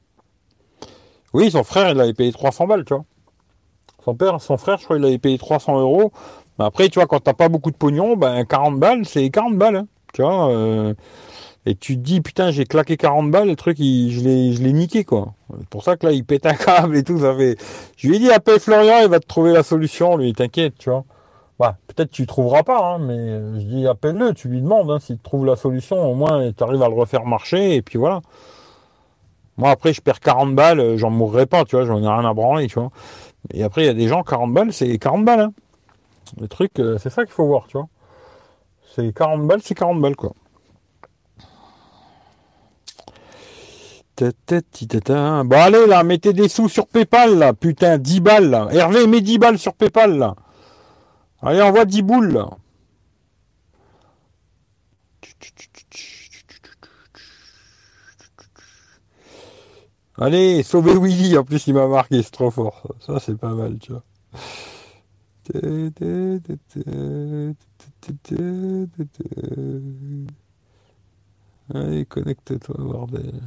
Oui, 1.34 1.50
son 1.50 1.64
frère, 1.64 1.90
il 1.90 2.00
avait 2.00 2.14
payé 2.14 2.30
300 2.30 2.68
balles, 2.68 2.84
tu 2.84 2.94
vois. 2.94 3.04
Son 4.04 4.14
père, 4.14 4.40
son 4.40 4.58
frère, 4.58 4.78
je 4.78 4.84
crois, 4.84 4.96
il 4.96 5.04
avait 5.04 5.18
payé 5.18 5.38
300 5.38 5.80
euros. 5.80 6.12
Mais 6.60 6.66
après, 6.66 6.88
tu 6.88 7.00
vois, 7.00 7.08
quand 7.08 7.18
t'as 7.18 7.34
pas 7.34 7.48
beaucoup 7.48 7.72
de 7.72 7.76
pognon, 7.76 8.16
ben 8.16 8.44
40 8.44 8.78
balles, 8.78 9.04
c'est 9.06 9.28
40 9.28 9.58
balles, 9.58 9.76
hein, 9.76 9.86
tu 10.12 10.22
vois. 10.22 10.50
Euh, 10.50 10.94
et 11.68 11.74
tu 11.74 11.96
te 11.96 12.00
dis, 12.00 12.20
putain, 12.20 12.52
j'ai 12.52 12.64
claqué 12.64 12.96
40 12.96 13.32
balles, 13.32 13.48
le 13.48 13.56
truc, 13.56 13.78
je 13.78 13.82
l'ai, 14.20 14.52
je 14.52 14.62
l'ai 14.62 14.72
niqué, 14.72 15.02
quoi. 15.02 15.34
C'est 15.58 15.68
pour 15.68 15.82
ça 15.82 15.96
que 15.96 16.06
là, 16.06 16.12
il 16.12 16.24
pète 16.24 16.46
un 16.46 16.54
câble 16.54 16.96
et 16.96 17.02
tout, 17.02 17.18
ça 17.18 17.34
fait. 17.34 17.56
Je 17.96 18.06
lui 18.06 18.16
ai 18.16 18.18
dit, 18.20 18.30
appelle 18.30 18.60
Florian, 18.60 19.00
il 19.02 19.08
va 19.08 19.18
te 19.18 19.26
trouver 19.26 19.52
la 19.52 19.64
solution, 19.64 20.16
lui, 20.16 20.32
t'inquiète, 20.32 20.74
tu 20.78 20.90
vois. 20.90 21.04
Bah, 21.58 21.76
peut-être 21.88 22.12
tu 22.12 22.24
trouveras 22.26 22.62
pas, 22.62 22.94
hein, 22.94 22.98
mais 22.98 23.60
je 23.60 23.66
dis, 23.66 23.86
appelle-le, 23.88 24.32
tu 24.32 24.48
lui 24.48 24.62
demandes, 24.62 24.90
hein, 24.92 25.00
s'il 25.00 25.18
trouve 25.18 25.44
la 25.44 25.56
solution, 25.56 26.08
au 26.08 26.14
moins, 26.14 26.52
tu 26.52 26.62
arrives 26.62 26.82
à 26.82 26.88
le 26.88 26.94
refaire 26.94 27.26
marcher, 27.26 27.74
et 27.74 27.82
puis 27.82 27.98
voilà. 27.98 28.20
Moi, 29.56 29.70
après, 29.70 29.92
je 29.92 30.00
perds 30.00 30.20
40 30.20 30.54
balles, 30.54 30.78
euh, 30.78 30.96
j'en 30.96 31.10
mourrai 31.10 31.46
pas, 31.46 31.64
tu 31.64 31.74
vois, 31.74 31.84
j'en 31.84 31.98
ai 31.98 32.06
rien 32.06 32.28
à 32.28 32.34
branler, 32.34 32.68
tu 32.68 32.78
vois. 32.78 32.90
Et 33.52 33.64
après, 33.64 33.82
il 33.82 33.86
y 33.86 33.90
a 33.90 33.94
des 33.94 34.06
gens, 34.06 34.22
40 34.22 34.52
balles, 34.52 34.72
c'est 34.72 34.96
40 34.98 35.24
balles, 35.24 35.40
hein. 35.40 35.52
Le 36.40 36.46
truc, 36.46 36.78
euh, 36.78 36.98
c'est 36.98 37.10
ça 37.10 37.24
qu'il 37.24 37.32
faut 37.32 37.46
voir, 37.46 37.66
tu 37.66 37.76
vois. 37.76 37.88
C'est 38.94 39.12
40 39.12 39.46
balles, 39.48 39.60
c'est 39.62 39.74
40 39.74 40.00
balles, 40.00 40.16
quoi. 40.16 40.32
Bon, 44.18 45.56
allez, 45.60 45.86
là, 45.86 46.02
mettez 46.02 46.32
des 46.32 46.48
sous 46.48 46.68
sur 46.68 46.86
PayPal, 46.86 47.36
là. 47.38 47.52
Putain, 47.52 47.98
10 47.98 48.20
balles, 48.20 48.48
là. 48.50 48.68
Hervé, 48.70 49.06
mets 49.06 49.20
10 49.20 49.38
balles 49.38 49.58
sur 49.58 49.74
PayPal, 49.74 50.16
là. 50.16 50.34
Allez, 51.42 51.60
envoie 51.60 51.84
10 51.84 52.02
boules, 52.02 52.32
là. 52.32 52.48
Allez, 60.18 60.62
sauvez 60.62 60.96
Willy. 60.98 61.36
En 61.36 61.44
plus, 61.44 61.66
il 61.66 61.74
m'a 61.74 61.86
marqué, 61.86 62.22
c'est 62.22 62.30
trop 62.30 62.50
fort. 62.50 62.82
Ça, 63.00 63.20
c'est 63.20 63.36
pas 63.36 63.52
mal, 63.52 63.78
tu 63.78 63.92
vois. 63.92 64.02
Allez, 71.74 72.06
connecte-toi, 72.06 72.76
bordel. 72.78 73.42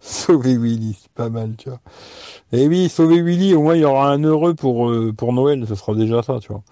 Sauver 0.00 0.56
Willy, 0.56 0.96
c'est 1.00 1.12
pas 1.12 1.28
mal, 1.28 1.54
tu 1.56 1.68
vois. 1.68 1.80
Et 2.52 2.62
eh 2.62 2.68
oui, 2.68 2.88
sauver 2.88 3.22
Willy, 3.22 3.54
au 3.54 3.62
moins 3.62 3.74
il 3.74 3.82
y 3.82 3.84
aura 3.84 4.10
un 4.10 4.22
heureux 4.22 4.54
pour, 4.54 4.88
euh, 4.88 5.12
pour 5.12 5.32
Noël, 5.32 5.66
ce 5.68 5.74
sera 5.74 5.94
déjà 5.94 6.22
ça, 6.22 6.38
tu 6.40 6.52
vois. 6.52 6.62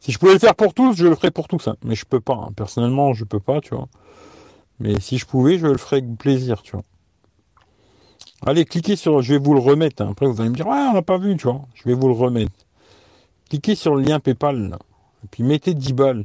Si 0.00 0.12
je 0.12 0.18
pouvais 0.18 0.32
le 0.32 0.38
faire 0.38 0.54
pour 0.54 0.72
tous, 0.72 0.94
je 0.94 1.06
le 1.06 1.14
ferais 1.14 1.30
pour 1.30 1.46
tous. 1.46 1.68
Hein. 1.68 1.76
Mais 1.84 1.94
je 1.94 2.06
peux 2.06 2.20
pas. 2.20 2.34
Hein. 2.34 2.52
Personnellement, 2.56 3.12
je 3.12 3.24
peux 3.24 3.38
pas, 3.38 3.60
tu 3.60 3.74
vois. 3.74 3.86
Mais 4.78 4.98
si 4.98 5.18
je 5.18 5.26
pouvais, 5.26 5.58
je 5.58 5.66
le 5.66 5.76
ferais 5.76 5.98
avec 5.98 6.16
plaisir, 6.16 6.62
tu 6.62 6.72
vois. 6.72 6.84
Allez, 8.46 8.64
cliquez 8.64 8.96
sur. 8.96 9.20
Je 9.20 9.34
vais 9.34 9.38
vous 9.38 9.52
le 9.52 9.60
remettre. 9.60 10.02
Hein. 10.02 10.08
Après, 10.12 10.26
vous 10.26 10.40
allez 10.40 10.48
me 10.48 10.54
dire, 10.54 10.66
ouais, 10.66 10.86
on 10.90 10.94
n'a 10.94 11.02
pas 11.02 11.18
vu, 11.18 11.36
tu 11.36 11.44
vois. 11.44 11.60
Je 11.74 11.84
vais 11.84 11.94
vous 11.94 12.08
le 12.08 12.14
remettre. 12.14 12.52
Cliquez 13.50 13.74
sur 13.74 13.94
le 13.94 14.02
lien 14.02 14.20
PayPal, 14.20 14.70
là. 14.70 14.78
Et 15.22 15.28
puis 15.30 15.42
mettez 15.42 15.74
10 15.74 15.92
balles. 15.92 16.24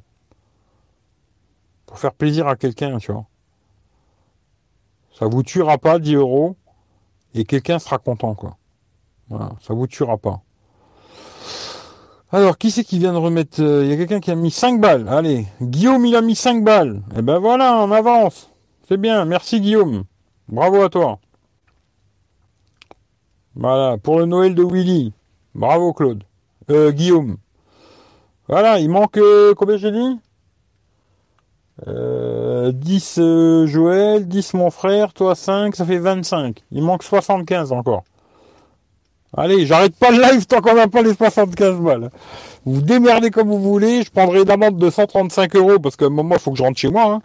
Faire 1.95 2.13
plaisir 2.13 2.47
à 2.47 2.55
quelqu'un, 2.55 2.97
tu 2.97 3.11
vois. 3.11 3.25
Ça 5.17 5.27
vous 5.27 5.43
tuera 5.43 5.77
pas 5.77 5.99
10 5.99 6.15
euros. 6.15 6.55
Et 7.33 7.43
quelqu'un 7.43 7.79
sera 7.79 7.97
content, 7.97 8.33
quoi. 8.33 8.57
Voilà. 9.29 9.51
Ça 9.61 9.73
vous 9.73 9.87
tuera 9.87 10.17
pas. 10.17 10.41
Alors, 12.31 12.57
qui 12.57 12.71
c'est 12.71 12.83
qui 12.83 12.99
vient 12.99 13.13
de 13.13 13.17
remettre 13.17 13.61
euh, 13.61 13.83
Il 13.83 13.89
y 13.89 13.93
a 13.93 13.97
quelqu'un 13.97 14.19
qui 14.19 14.31
a 14.31 14.35
mis 14.35 14.51
5 14.51 14.81
balles. 14.81 15.07
Allez, 15.07 15.45
Guillaume, 15.61 16.05
il 16.05 16.15
a 16.15 16.21
mis 16.21 16.35
5 16.35 16.63
balles. 16.63 17.01
Eh 17.17 17.21
ben 17.21 17.39
voilà, 17.39 17.77
on 17.77 17.91
avance. 17.91 18.49
C'est 18.87 18.97
bien, 18.97 19.25
merci 19.25 19.61
Guillaume. 19.61 20.03
Bravo 20.47 20.81
à 20.81 20.89
toi. 20.89 21.19
Voilà, 23.55 23.97
pour 23.97 24.19
le 24.19 24.25
Noël 24.25 24.53
de 24.53 24.63
Willy. 24.63 25.13
Bravo 25.53 25.93
Claude. 25.93 26.23
Euh, 26.69 26.91
Guillaume. 26.91 27.37
Voilà, 28.47 28.79
il 28.79 28.89
manque 28.89 29.17
euh, 29.17 29.53
combien 29.55 29.77
j'ai 29.77 29.91
dit? 29.91 30.19
Euh, 31.87 32.71
10 32.71 33.17
euh, 33.19 33.67
Joël, 33.67 34.27
10 34.27 34.53
mon 34.53 34.69
frère, 34.69 35.13
toi 35.13 35.35
5, 35.35 35.75
ça 35.75 35.85
fait 35.85 35.97
25. 35.97 36.63
Il 36.71 36.83
manque 36.83 37.03
75 37.03 37.71
encore. 37.71 38.03
Allez, 39.37 39.65
j'arrête 39.65 39.95
pas 39.97 40.11
le 40.11 40.21
live 40.21 40.45
tant 40.45 40.61
qu'on 40.61 40.75
n'a 40.75 40.87
pas 40.87 41.01
les 41.01 41.13
75 41.13 41.81
balles. 41.81 42.09
Vous 42.65 42.81
démerdez 42.81 43.31
comme 43.31 43.49
vous 43.49 43.59
voulez. 43.59 44.03
Je 44.03 44.09
prendrai 44.09 44.41
une 44.43 44.49
amende 44.49 44.77
de 44.77 44.89
135 44.89 45.55
euros 45.57 45.79
parce 45.79 45.97
qu'à 45.97 46.05
un 46.05 46.09
moment, 46.09 46.35
il 46.35 46.41
faut 46.41 46.51
que 46.51 46.57
je 46.57 46.63
rentre 46.63 46.79
chez 46.79 46.89
moi. 46.89 47.15
Hein. 47.15 47.21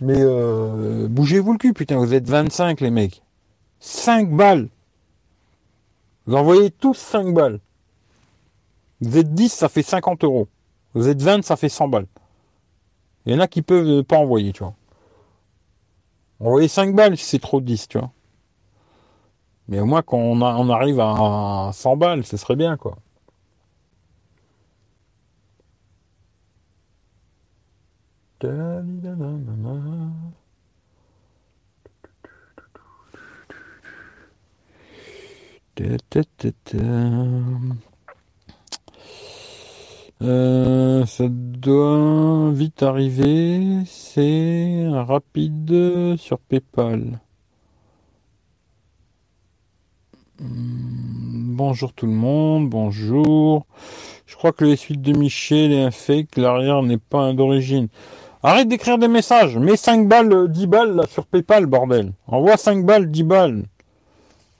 Mais 0.00 0.16
euh, 0.16 1.06
bougez-vous 1.08 1.52
le 1.52 1.58
cul, 1.58 1.74
putain. 1.74 1.98
Vous 1.98 2.14
êtes 2.14 2.26
25, 2.26 2.80
les 2.80 2.90
mecs. 2.90 3.22
5 3.80 4.30
balles. 4.30 4.68
Vous 6.26 6.36
envoyez 6.36 6.70
tous 6.70 6.94
5 6.94 7.34
balles. 7.34 7.60
Vous 9.02 9.18
êtes 9.18 9.34
10, 9.34 9.52
ça 9.52 9.68
fait 9.68 9.82
50 9.82 10.24
euros. 10.24 10.48
Vous 10.94 11.08
êtes 11.08 11.20
20, 11.20 11.44
ça 11.44 11.56
fait 11.56 11.68
100 11.68 11.88
balles. 11.88 12.06
Il 13.26 13.32
y 13.32 13.36
en 13.36 13.40
a 13.40 13.46
qui 13.48 13.62
peuvent 13.62 14.02
pas 14.04 14.16
envoyer, 14.18 14.52
tu 14.52 14.62
vois. 14.62 14.74
Envoyez 16.40 16.68
5 16.68 16.94
balles 16.94 17.16
si 17.16 17.24
c'est 17.24 17.38
trop 17.38 17.60
de 17.60 17.66
10, 17.66 17.88
tu 17.88 17.98
vois. 17.98 18.10
Mais 19.68 19.80
au 19.80 19.86
moins 19.86 20.02
qu'on 20.02 20.40
on 20.40 20.70
arrive 20.70 21.00
à 21.00 21.70
100 21.72 21.96
balles, 21.96 22.24
ce 22.24 22.36
serait 22.36 22.56
bien, 22.56 22.76
quoi. 22.76 22.96
Euh, 40.20 41.06
ça 41.06 41.26
doit 41.28 42.50
vite 42.52 42.82
arriver. 42.82 43.84
C'est 43.86 44.88
rapide 44.88 46.16
sur 46.16 46.38
PayPal. 46.40 47.20
Hmm, 50.40 51.56
bonjour 51.56 51.92
tout 51.92 52.06
le 52.06 52.12
monde, 52.12 52.68
bonjour. 52.68 53.66
Je 54.26 54.36
crois 54.36 54.52
que 54.52 54.64
le 54.64 54.76
suite 54.76 55.02
de 55.02 55.12
Michel 55.16 55.72
est 55.72 55.82
un 55.82 55.90
fake, 55.90 56.36
l'arrière 56.36 56.82
n'est 56.82 56.98
pas 56.98 57.32
d'origine. 57.32 57.88
Arrête 58.42 58.68
d'écrire 58.68 58.98
des 58.98 59.08
messages, 59.08 59.56
mets 59.58 59.76
5 59.76 60.08
balles, 60.08 60.48
10 60.50 60.66
balles 60.68 60.94
là, 60.96 61.04
sur 61.08 61.26
Paypal, 61.26 61.66
bordel. 61.66 62.12
Envoie 62.28 62.56
5 62.56 62.84
balles, 62.84 63.10
10 63.10 63.22
balles. 63.24 63.64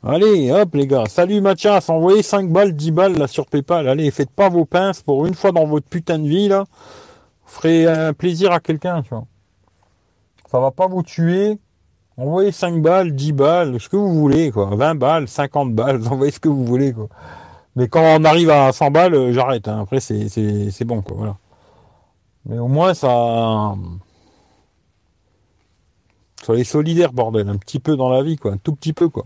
Allez, 0.05 0.53
hop 0.53 0.75
les 0.75 0.87
gars. 0.87 1.07
Salut 1.09 1.41
Mathias, 1.41 1.89
envoyez 1.89 2.23
5 2.23 2.51
balles, 2.51 2.73
10 2.73 2.91
balles 2.93 3.19
là 3.19 3.27
sur 3.27 3.47
Paypal. 3.47 3.89
Allez, 3.89 4.11
faites 4.13 4.31
pas 4.31 4.49
vos 4.49 4.65
pinces 4.65 5.03
pour 5.03 5.27
une 5.27 5.35
fois 5.35 5.51
dans 5.51 5.67
votre 5.67 5.89
putain 5.89 6.21
de 6.21 6.29
vie 6.29 6.49
là. 6.49 6.65
Ferez 7.47 7.87
un 7.87 8.13
plaisir 8.13 8.53
à 8.53 8.61
quelqu'un, 8.61 9.03
tu 9.03 9.09
vois. 9.11 9.25
Ça 10.49 10.61
va 10.61 10.71
pas 10.71 10.87
vous 10.87 11.03
tuer. 11.03 11.59
Envoyez 12.17 12.53
5 12.53 12.81
balles, 12.81 13.13
10 13.13 13.33
balles, 13.33 13.81
ce 13.81 13.89
que 13.89 13.97
vous 13.97 14.15
voulez, 14.15 14.51
quoi. 14.53 14.71
20 14.75 14.95
balles, 14.95 15.29
50 15.29 15.75
balles, 15.75 16.07
envoyez 16.11 16.33
ce 16.33 16.41
que 16.41 16.49
vous 16.49 16.65
voulez, 16.65 16.93
quoi. 16.93 17.09
Mais 17.75 17.89
quand 17.89 18.03
on 18.03 18.25
arrive 18.25 18.51
à 18.51 18.73
100 18.73 18.91
balles, 18.91 19.15
euh, 19.15 19.33
j'arrête. 19.33 19.69
Hein. 19.69 19.81
Après, 19.83 20.01
c'est 20.01 20.85
bon, 20.85 21.03
quoi. 21.03 21.17
Voilà. 21.17 21.37
Mais 22.47 22.59
au 22.59 22.69
moins, 22.69 22.95
ça. 22.95 23.75
Soyez 26.43 26.65
solidaire, 26.65 27.13
bordel. 27.13 27.49
Un 27.49 27.57
petit 27.57 27.79
peu 27.81 27.97
dans 27.97 28.11
la 28.11 28.23
vie, 28.23 28.37
quoi. 28.37 28.53
Un 28.53 28.59
tout 28.59 28.75
petit 28.75 28.93
peu, 28.93 29.09
quoi. 29.09 29.25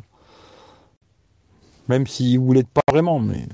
Même 1.89 2.07
si 2.07 2.37
vous 2.37 2.53
l'êtes 2.53 2.69
pas 2.69 2.83
vraiment, 2.89 3.19
mais 3.19 3.47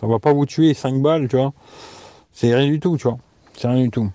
ça 0.00 0.06
va 0.06 0.18
pas 0.18 0.32
vous 0.32 0.46
tuer 0.46 0.74
5 0.74 1.00
balles, 1.00 1.28
tu 1.28 1.36
vois. 1.36 1.52
C'est 2.32 2.54
rien 2.54 2.66
du 2.66 2.80
tout, 2.80 2.96
tu 2.96 3.04
vois. 3.04 3.18
C'est 3.54 3.68
rien 3.68 3.82
du 3.82 3.90
tout. 3.90 4.10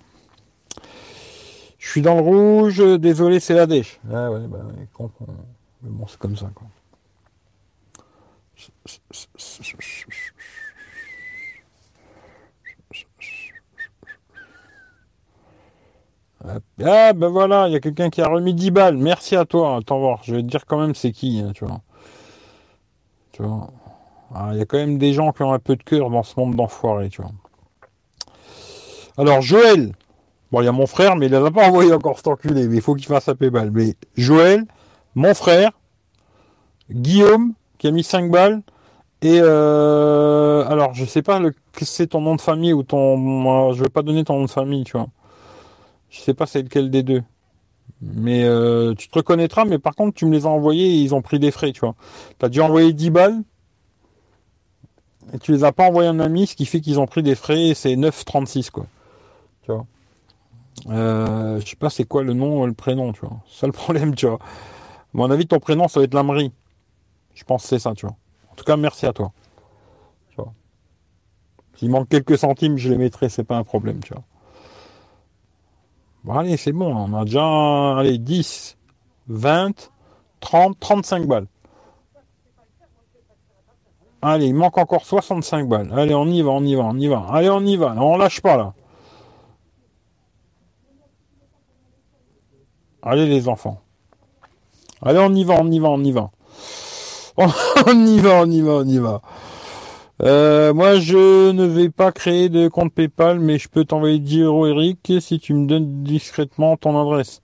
Je 1.78 1.90
suis 1.90 2.02
dans 2.02 2.14
le 2.14 2.20
rouge, 2.20 2.78
désolé, 2.98 3.40
c'est 3.40 3.54
la 3.54 3.66
dèche. 3.66 3.98
Ah 4.12 4.30
ouais, 4.30 4.46
bah, 4.46 4.60
mais 5.82 5.90
bon, 5.90 6.06
c'est 6.06 6.18
comme 6.18 6.36
ça, 6.36 6.50
quoi. 6.54 6.68
Ah 16.84 17.12
ben 17.12 17.28
voilà, 17.28 17.68
il 17.68 17.72
y 17.72 17.76
a 17.76 17.80
quelqu'un 17.80 18.10
qui 18.10 18.20
a 18.20 18.28
remis 18.28 18.54
10 18.54 18.70
balles. 18.70 18.96
Merci 18.96 19.36
à 19.36 19.44
toi. 19.44 19.76
Attends 19.76 20.00
voir, 20.00 20.22
je 20.24 20.34
vais 20.34 20.42
te 20.42 20.48
dire 20.48 20.66
quand 20.66 20.80
même 20.80 20.94
c'est 20.94 21.12
qui, 21.12 21.40
hein, 21.40 21.52
tu 21.54 21.64
vois. 21.64 21.80
Tu. 23.32 23.42
Ah, 24.34 24.50
il 24.52 24.58
y 24.58 24.62
a 24.62 24.64
quand 24.64 24.78
même 24.78 24.98
des 24.98 25.12
gens 25.12 25.32
qui 25.32 25.42
ont 25.42 25.52
un 25.52 25.58
peu 25.58 25.76
de 25.76 25.82
cœur 25.82 26.10
dans 26.10 26.22
ce 26.22 26.38
monde 26.38 26.54
d'enfoirés, 26.54 27.08
tu 27.08 27.22
vois. 27.22 27.32
Alors, 29.18 29.42
Joël. 29.42 29.92
Bon, 30.50 30.60
il 30.60 30.66
y 30.66 30.68
a 30.68 30.72
mon 30.72 30.86
frère, 30.86 31.16
mais 31.16 31.26
il 31.26 31.32
n'a 31.32 31.50
pas 31.50 31.66
envoyé 31.66 31.92
encore 31.94 32.16
cet 32.16 32.28
enculé, 32.28 32.68
mais 32.68 32.76
il 32.76 32.82
faut 32.82 32.94
qu'il 32.94 33.06
fasse 33.06 33.28
un 33.28 33.34
balle. 33.34 33.70
Mais 33.70 33.94
Joël, 34.16 34.64
mon 35.14 35.34
frère, 35.34 35.72
Guillaume, 36.90 37.54
qui 37.78 37.86
a 37.88 37.90
mis 37.90 38.04
5 38.04 38.30
balles, 38.30 38.62
et 39.22 39.38
euh, 39.40 40.66
alors, 40.68 40.94
je 40.94 41.04
sais 41.04 41.22
pas 41.22 41.38
le, 41.38 41.54
c'est 41.80 42.08
ton 42.08 42.20
nom 42.20 42.34
de 42.34 42.40
famille 42.40 42.72
ou 42.72 42.82
ton. 42.82 43.72
Je 43.72 43.82
vais 43.82 43.88
pas 43.88 44.02
donner 44.02 44.24
ton 44.24 44.38
nom 44.38 44.44
de 44.46 44.50
famille, 44.50 44.82
tu 44.82 44.96
vois. 44.96 45.06
Je 46.10 46.20
sais 46.20 46.34
pas 46.34 46.46
c'est 46.46 46.62
lequel 46.62 46.90
des 46.90 47.02
deux. 47.04 47.22
Mais 48.02 48.44
euh, 48.44 48.94
tu 48.94 49.08
te 49.08 49.16
reconnaîtras, 49.16 49.64
mais 49.64 49.78
par 49.78 49.94
contre, 49.94 50.14
tu 50.14 50.26
me 50.26 50.32
les 50.32 50.44
as 50.44 50.48
envoyés 50.48 50.86
et 50.86 51.02
ils 51.02 51.14
ont 51.14 51.22
pris 51.22 51.38
des 51.38 51.52
frais, 51.52 51.72
tu 51.72 51.80
vois. 51.80 51.94
Tu 52.38 52.44
as 52.44 52.48
dû 52.48 52.60
envoyer 52.60 52.92
10 52.92 53.10
balles 53.10 53.42
et 55.32 55.38
tu 55.38 55.52
les 55.52 55.62
as 55.62 55.72
pas 55.72 55.88
envoyés 55.88 56.08
à 56.08 56.12
un 56.12 56.18
ami, 56.18 56.46
ce 56.46 56.56
qui 56.56 56.66
fait 56.66 56.80
qu'ils 56.80 56.98
ont 56.98 57.06
pris 57.06 57.22
des 57.22 57.36
frais 57.36 57.68
et 57.68 57.74
c'est 57.74 57.94
9,36, 57.94 58.70
quoi. 58.70 58.86
Tu 59.62 59.72
vois. 59.72 59.86
Euh, 60.88 61.60
je 61.60 61.66
sais 61.66 61.76
pas 61.76 61.90
c'est 61.90 62.04
quoi 62.04 62.24
le 62.24 62.32
nom, 62.32 62.66
le 62.66 62.72
prénom, 62.72 63.12
tu 63.12 63.20
vois. 63.20 63.38
C'est 63.48 63.60
ça 63.60 63.66
le 63.66 63.72
problème, 63.72 64.14
tu 64.16 64.26
vois. 64.26 64.38
À 64.40 65.14
mon 65.14 65.30
avis, 65.30 65.46
ton 65.46 65.60
prénom, 65.60 65.86
ça 65.86 66.00
va 66.00 66.04
être 66.04 66.14
Lamry. 66.14 66.52
Je 67.34 67.44
pense 67.44 67.62
que 67.62 67.68
c'est 67.68 67.78
ça, 67.78 67.94
tu 67.94 68.06
vois. 68.06 68.16
En 68.50 68.54
tout 68.54 68.64
cas, 68.64 68.76
merci 68.76 69.06
à 69.06 69.12
toi. 69.12 69.32
S'il 71.82 71.90
manque 71.90 72.08
quelques 72.08 72.38
centimes, 72.38 72.78
je 72.78 72.90
les 72.90 72.96
mettrai, 72.96 73.28
c'est 73.28 73.44
pas 73.44 73.56
un 73.56 73.64
problème, 73.64 74.00
tu 74.04 74.14
vois. 74.14 74.22
Bon, 76.24 76.38
allez, 76.38 76.56
c'est 76.56 76.72
bon, 76.72 76.94
on 76.94 77.14
a 77.20 77.24
déjà 77.24 77.98
allez, 77.98 78.18
10, 78.18 78.76
20, 79.28 79.90
30, 80.40 80.78
35 80.78 81.26
balles. 81.26 81.46
Allez, 84.24 84.46
il 84.46 84.54
manque 84.54 84.78
encore 84.78 85.04
65 85.04 85.68
balles. 85.68 85.92
Allez, 85.92 86.14
on 86.14 86.26
y 86.26 86.42
va, 86.42 86.50
on 86.50 86.62
y 86.62 86.76
va, 86.76 86.84
on 86.84 86.96
y 86.96 87.08
va. 87.08 87.26
Allez, 87.28 87.50
on 87.50 87.64
y 87.66 87.76
va. 87.76 87.94
On 87.96 88.16
lâche 88.16 88.40
pas 88.40 88.56
là. 88.56 88.72
Allez 93.02 93.26
les 93.26 93.48
enfants. 93.48 93.80
Allez, 95.04 95.18
on 95.18 95.34
y 95.34 95.42
va, 95.42 95.54
on 95.60 95.68
y 95.68 95.80
va, 95.80 95.88
on 95.88 96.04
y 96.04 96.12
va. 96.12 96.30
on 97.36 98.06
y 98.06 98.20
va, 98.20 98.42
on 98.42 98.50
y 98.50 98.60
va, 98.60 98.72
on 98.74 98.86
y 98.86 98.98
va. 98.98 99.22
Euh, 100.22 100.72
moi, 100.72 101.00
je 101.00 101.50
ne 101.50 101.64
vais 101.64 101.88
pas 101.88 102.12
créer 102.12 102.48
de 102.48 102.68
compte 102.68 102.92
PayPal, 102.92 103.40
mais 103.40 103.58
je 103.58 103.68
peux 103.68 103.84
t'envoyer 103.84 104.20
10 104.20 104.42
euros, 104.42 104.66
Eric, 104.66 105.12
si 105.20 105.40
tu 105.40 105.52
me 105.52 105.66
donnes 105.66 106.04
discrètement 106.04 106.76
ton 106.76 107.00
adresse. 107.00 107.42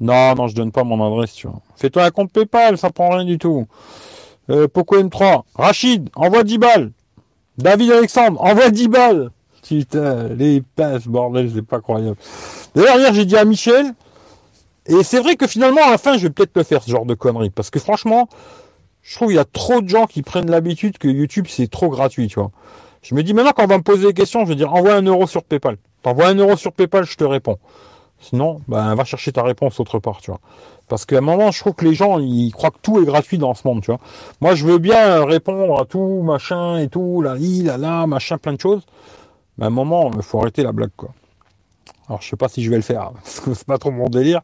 Non, 0.00 0.34
non, 0.34 0.48
je 0.48 0.54
donne 0.54 0.72
pas 0.72 0.84
mon 0.84 1.04
adresse, 1.04 1.34
tu 1.34 1.48
vois. 1.48 1.60
Fais-toi 1.76 2.04
un 2.04 2.10
compte 2.10 2.32
PayPal, 2.32 2.78
ça 2.78 2.90
prend 2.90 3.10
rien 3.10 3.24
du 3.24 3.36
tout. 3.36 3.66
Euh, 4.48 4.68
Poco 4.68 4.96
M3. 4.96 5.42
Rachid, 5.54 6.08
envoie 6.16 6.44
10 6.44 6.58
balles. 6.58 6.92
David 7.58 7.90
Alexandre, 7.92 8.40
envoie 8.40 8.70
10 8.70 8.88
balles. 8.88 9.30
Putain, 9.62 10.28
les 10.28 10.62
passes, 10.62 11.06
bordel, 11.06 11.50
c'est 11.54 11.62
pas 11.62 11.80
croyable. 11.80 12.16
D'ailleurs, 12.74 12.96
hier, 12.96 13.12
j'ai 13.12 13.24
dit 13.26 13.36
à 13.36 13.44
Michel, 13.44 13.92
et 14.86 15.02
c'est 15.02 15.20
vrai 15.20 15.36
que 15.36 15.46
finalement, 15.46 15.82
à 15.86 15.90
la 15.90 15.98
fin, 15.98 16.16
je 16.16 16.22
vais 16.22 16.30
peut-être 16.30 16.56
le 16.56 16.62
faire, 16.62 16.82
ce 16.82 16.90
genre 16.90 17.04
de 17.04 17.14
conneries. 17.14 17.50
Parce 17.50 17.68
que 17.68 17.78
franchement, 17.78 18.28
je 19.02 19.14
trouve 19.14 19.28
qu'il 19.28 19.36
y 19.36 19.40
a 19.40 19.44
trop 19.44 19.80
de 19.80 19.88
gens 19.88 20.06
qui 20.06 20.22
prennent 20.22 20.50
l'habitude 20.50 20.98
que 20.98 21.08
YouTube 21.08 21.46
c'est 21.48 21.68
trop 21.68 21.88
gratuit, 21.88 22.28
tu 22.28 22.40
vois. 22.40 22.50
Je 23.02 23.14
me 23.14 23.22
dis 23.22 23.34
maintenant 23.34 23.52
quand 23.54 23.64
on 23.64 23.68
va 23.68 23.78
me 23.78 23.82
poser 23.82 24.06
des 24.08 24.14
questions, 24.14 24.44
je 24.44 24.48
vais 24.50 24.56
dire 24.56 24.72
envoie 24.72 24.94
un 24.94 25.02
euro 25.02 25.26
sur 25.26 25.44
PayPal. 25.44 25.76
T'envoies 26.02 26.28
un 26.28 26.34
euro 26.34 26.56
sur 26.56 26.72
PayPal, 26.72 27.04
je 27.04 27.16
te 27.16 27.24
réponds. 27.24 27.58
Sinon, 28.20 28.60
ben 28.66 28.94
va 28.94 29.04
chercher 29.04 29.32
ta 29.32 29.42
réponse 29.42 29.78
autre 29.78 29.98
part, 30.00 30.20
tu 30.20 30.30
vois. 30.30 30.40
Parce 30.88 31.04
qu'à 31.04 31.18
un 31.18 31.20
moment, 31.20 31.50
je 31.50 31.60
trouve 31.60 31.74
que 31.74 31.84
les 31.84 31.94
gens, 31.94 32.18
ils 32.18 32.50
croient 32.50 32.70
que 32.70 32.78
tout 32.82 33.00
est 33.00 33.04
gratuit 33.04 33.38
dans 33.38 33.54
ce 33.54 33.66
monde, 33.66 33.82
tu 33.82 33.90
vois. 33.90 34.00
Moi, 34.40 34.54
je 34.54 34.66
veux 34.66 34.78
bien 34.78 35.24
répondre 35.24 35.80
à 35.80 35.84
tout, 35.84 36.22
machin 36.22 36.78
et 36.78 36.88
tout, 36.88 37.22
là, 37.22 37.36
là, 37.36 37.76
là, 37.76 38.06
machin, 38.06 38.38
plein 38.38 38.54
de 38.54 38.60
choses. 38.60 38.82
Mais 39.56 39.64
à 39.64 39.66
un 39.68 39.70
moment, 39.70 40.10
il 40.16 40.22
faut 40.22 40.40
arrêter 40.40 40.62
la 40.62 40.72
blague, 40.72 40.90
quoi. 40.96 41.10
Alors, 42.08 42.22
je 42.22 42.28
sais 42.28 42.36
pas 42.36 42.48
si 42.48 42.62
je 42.64 42.70
vais 42.70 42.76
le 42.76 42.82
faire, 42.82 43.12
parce 43.14 43.40
que 43.40 43.54
c'est 43.54 43.66
pas 43.66 43.78
trop 43.78 43.90
mon 43.90 44.08
délire. 44.08 44.40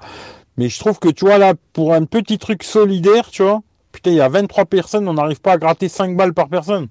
Mais 0.57 0.69
je 0.69 0.79
trouve 0.79 0.99
que, 1.01 1.09
tu 1.09 1.25
vois, 1.25 1.39
là, 1.39 1.55
pour 1.73 1.95
un 1.95 2.05
petit 2.05 2.39
truc 2.39 2.63
solidaire, 2.63 3.31
tu 3.31 3.43
vois, 3.43 3.61
Putain, 3.95 4.11
il 4.11 4.17
y 4.17 4.21
a 4.21 4.29
23 4.29 4.65
personnes, 4.65 5.09
on 5.09 5.15
n'arrive 5.15 5.41
pas 5.41 5.53
à 5.53 5.57
gratter 5.57 5.89
5 5.89 6.17
balles 6.17 6.35
par 6.35 6.49
personne. 6.49 6.89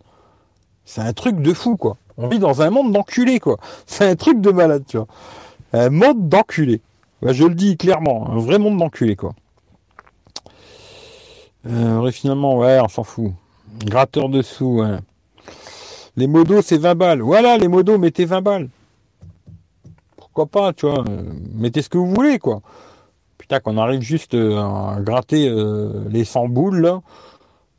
C'est 0.86 1.02
un 1.02 1.12
truc 1.12 1.42
de 1.42 1.54
fou, 1.54 1.76
quoi. 1.76 1.98
On 2.16 2.30
vit 2.30 2.40
dans 2.40 2.62
un 2.62 2.70
monde 2.70 2.94
d'enculés, 2.94 3.42
quoi. 3.42 3.58
C'est 3.86 4.10
un 4.10 4.16
truc 4.16 4.40
de 4.40 4.52
malade, 4.52 4.86
tu 4.88 4.96
vois. 4.96 5.08
Un 5.74 5.90
monde 5.90 6.30
d'enculés. 6.30 6.80
je 7.22 7.44
le 7.44 7.56
dis 7.56 7.76
clairement, 7.76 8.30
un 8.32 8.38
vrai 8.38 8.58
monde 8.58 8.78
d'enculés, 8.78 9.18
quoi. 9.18 9.34
Euh, 11.68 12.10
finalement, 12.12 12.58
ouais, 12.60 12.80
on 12.82 12.88
s'en 12.88 13.04
fout. 13.04 13.34
Gratteur 13.86 14.30
dessous, 14.30 14.80
ouais. 14.80 14.98
Les 16.16 16.28
modos, 16.28 16.62
c'est 16.62 16.78
20 16.78 16.96
balles. 16.96 17.22
Voilà, 17.22 17.58
les 17.58 17.68
modos, 17.68 17.98
mettez 17.98 18.24
20 18.24 18.42
balles. 18.42 18.70
Pourquoi 20.16 20.46
pas, 20.46 20.72
tu 20.72 20.86
vois. 20.86 21.04
Mettez 21.54 21.82
ce 21.82 21.90
que 21.90 21.98
vous 21.98 22.14
voulez, 22.14 22.40
quoi. 22.40 22.62
Qu'on 23.60 23.78
arrive 23.78 24.02
juste 24.02 24.34
euh, 24.34 24.58
à 24.60 24.98
gratter 25.02 25.48
euh, 25.48 26.06
les 26.10 26.26
100 26.26 26.50
boules. 26.50 27.00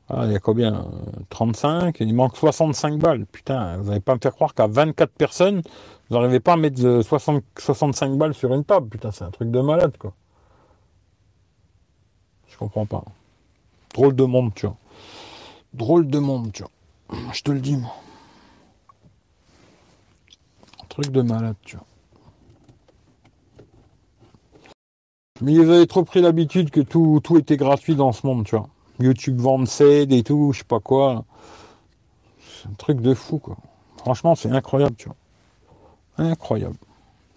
Ah, 0.08 0.24
il 0.26 0.32
y 0.32 0.36
a 0.36 0.38
combien 0.38 0.86
35 1.30 1.96
Il 2.00 2.14
manque 2.14 2.36
65 2.36 2.98
balles. 2.98 3.24
Putain, 3.26 3.78
vous 3.78 3.88
n'allez 3.88 4.00
pas 4.00 4.14
me 4.14 4.20
faire 4.20 4.34
croire 4.34 4.54
qu'à 4.54 4.66
24 4.66 5.10
personnes, 5.12 5.62
vous 6.08 6.16
n'arrivez 6.16 6.40
pas 6.40 6.52
à 6.52 6.56
mettre 6.56 7.00
60, 7.02 7.36
euh, 7.36 7.40
65 7.58 8.18
balles 8.18 8.34
sur 8.34 8.52
une 8.52 8.64
table. 8.64 8.88
Putain, 8.88 9.10
c'est 9.12 9.24
un 9.24 9.30
truc 9.30 9.50
de 9.50 9.60
malade, 9.60 9.96
quoi. 9.98 10.12
Je 12.48 12.58
comprends 12.58 12.86
pas. 12.86 13.02
Drôle 13.94 14.14
de 14.14 14.24
monde, 14.24 14.52
tu 14.54 14.66
vois. 14.66 14.76
Drôle 15.72 16.06
de 16.06 16.18
monde, 16.18 16.52
tu 16.52 16.62
vois. 16.62 17.32
Je 17.32 17.42
te 17.42 17.50
le 17.50 17.60
dis, 17.60 17.76
moi. 17.76 17.94
Un 20.82 20.86
truc 20.88 21.10
de 21.10 21.22
malade, 21.22 21.56
tu 21.64 21.76
vois. 21.76 21.86
Mais 25.44 25.52
ils 25.52 25.60
avaient 25.60 25.86
trop 25.86 26.04
pris 26.04 26.22
l'habitude 26.22 26.70
que 26.70 26.80
tout, 26.80 27.20
tout 27.22 27.36
était 27.36 27.58
gratuit 27.58 27.94
dans 27.94 28.12
ce 28.12 28.26
monde, 28.26 28.46
tu 28.46 28.56
vois. 28.56 28.66
YouTube 28.98 29.38
vend 29.38 29.66
CED 29.66 30.10
et 30.10 30.22
tout, 30.22 30.52
je 30.54 30.60
sais 30.60 30.64
pas 30.64 30.80
quoi. 30.80 31.24
C'est 32.40 32.70
un 32.70 32.74
truc 32.78 33.02
de 33.02 33.12
fou, 33.12 33.38
quoi. 33.38 33.58
Franchement, 33.98 34.36
c'est 34.36 34.50
incroyable, 34.50 34.96
tu 34.96 35.06
vois. 35.06 35.16
Incroyable. 36.16 36.76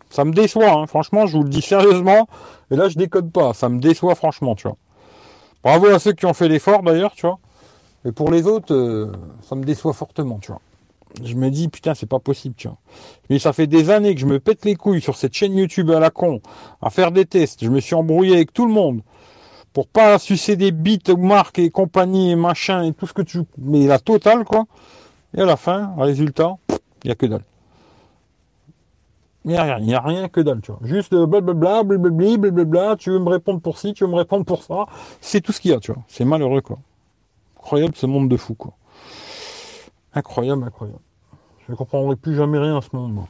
Ça 0.10 0.24
me 0.24 0.32
déçoit, 0.32 0.72
hein. 0.72 0.88
franchement, 0.88 1.28
je 1.28 1.36
vous 1.36 1.43
le 1.43 1.49
dis 1.49 1.62
sérieusement. 1.62 2.30
Et 2.72 2.78
là, 2.78 2.88
je 2.88 2.97
décode 2.97 3.30
pas. 3.30 3.53
Ça 3.53 3.68
me 3.68 3.80
déçoit, 3.80 4.16
franchement, 4.16 4.55
tu 4.55 4.70
vois. 4.70 4.78
Bravo 5.62 5.88
à 5.88 5.99
ceux 5.99 6.14
qui 6.14 6.26
ont 6.26 6.34
fait 6.34 6.47
l'effort, 6.47 6.84
d'ailleurs, 6.84 7.12
tu 7.12 7.28
vois. 7.28 7.39
Mais 8.05 8.14
pour 8.14 8.32
les 8.32 8.47
autres, 8.47 8.74
euh, 8.74 9.12
ça 9.41 9.55
me 9.55 9.66
déçoit 9.66 9.91
fortement, 9.91 10.39
tu 10.39 10.53
vois. 10.53 10.62
Je 11.24 11.36
me 11.36 11.49
dis, 11.49 11.68
putain, 11.68 11.95
c'est 11.95 12.05
pas 12.05 12.20
possible, 12.20 12.55
tu 12.55 12.68
vois. 12.68 12.78
Mais 13.30 13.39
ça 13.39 13.53
fait 13.53 13.68
des 13.68 13.89
années 13.89 14.14
que 14.14 14.22
je 14.22 14.26
me 14.26 14.39
pète 14.39 14.66
les 14.66 14.76
couilles 14.76 15.01
sur 15.01 15.16
cette 15.16 15.34
chaîne 15.34 15.55
YouTube 15.55 15.89
à 15.91 15.99
la 15.99 16.10
con, 16.10 16.41
à 16.82 16.89
faire 16.89 17.12
des 17.12 17.26
tests. 17.26 17.64
Je 17.64 17.70
me 17.70 17.80
suis 17.80 17.95
embrouillé 17.95 18.36
avec 18.36 18.53
tout 18.53 18.66
le 18.66 18.74
monde 18.74 19.01
pour 19.74 19.88
pas 19.88 20.20
sucer 20.20 20.55
des 20.55 20.72
bits 20.72 20.99
marques 21.18 21.60
et 21.60 21.70
compagnie 21.70 22.32
et 22.32 22.36
machin 22.36 22.84
et 22.84 22.93
tout 22.93 23.08
ce 23.08 23.14
que 23.14 23.22
tu... 23.22 23.41
Mais 23.58 23.86
la 23.86 23.99
totale, 23.99 24.43
quoi. 24.43 24.66
Et 25.36 25.41
à 25.41 25.45
la 25.45 25.58
fin, 25.58 25.93
résultat, 25.97 26.58
il 27.03 27.08
n'y 27.08 27.12
a 27.12 27.16
que 27.16 27.26
dalle. 27.26 27.43
Il 29.45 29.51
n'y 29.51 29.58
a 29.58 29.64
rien, 29.64 29.78
il 29.80 29.86
n'y 29.86 29.93
a 29.93 30.01
rien 30.01 30.28
que 30.28 30.41
dalle, 30.41 30.62
tu 30.62 30.72
vois. 30.72 30.82
Juste 30.84 31.16
blablabla, 31.16 31.84
blablabla, 31.84 32.38
blablabla, 32.38 32.95
tu 32.97 33.12
veux 33.12 33.20
me 33.20 33.30
répondre 33.30 33.62
pour 33.62 33.78
ci, 33.78 33.93
tu 33.93 34.03
veux 34.03 34.10
me 34.10 34.16
répondre 34.16 34.45
pour 34.45 34.64
ça. 34.64 34.88
C'est 35.22 35.41
tout 35.41 35.51
ce 35.51 35.62
qu'il 35.62 35.72
y 35.72 35.74
a, 35.74 35.80
tu 35.80 35.93
vois. 35.93 36.03
C'est 36.08 36.26
malheureux, 36.26 36.62
quoi. 36.62 36.80
Incroyable 37.58 37.93
ce 37.95 38.08
monde 38.08 38.30
de 38.30 38.36
fou, 38.36 38.55
quoi. 38.55 38.74
Incroyable, 40.14 40.64
incroyable. 40.64 40.99
Je 41.66 41.72
ne 41.72 41.78
comprendrai 41.78 42.16
plus 42.16 42.36
jamais 42.36 42.58
rien 42.58 42.78
à 42.78 42.82
ce 42.82 42.89
moi. 42.93 43.28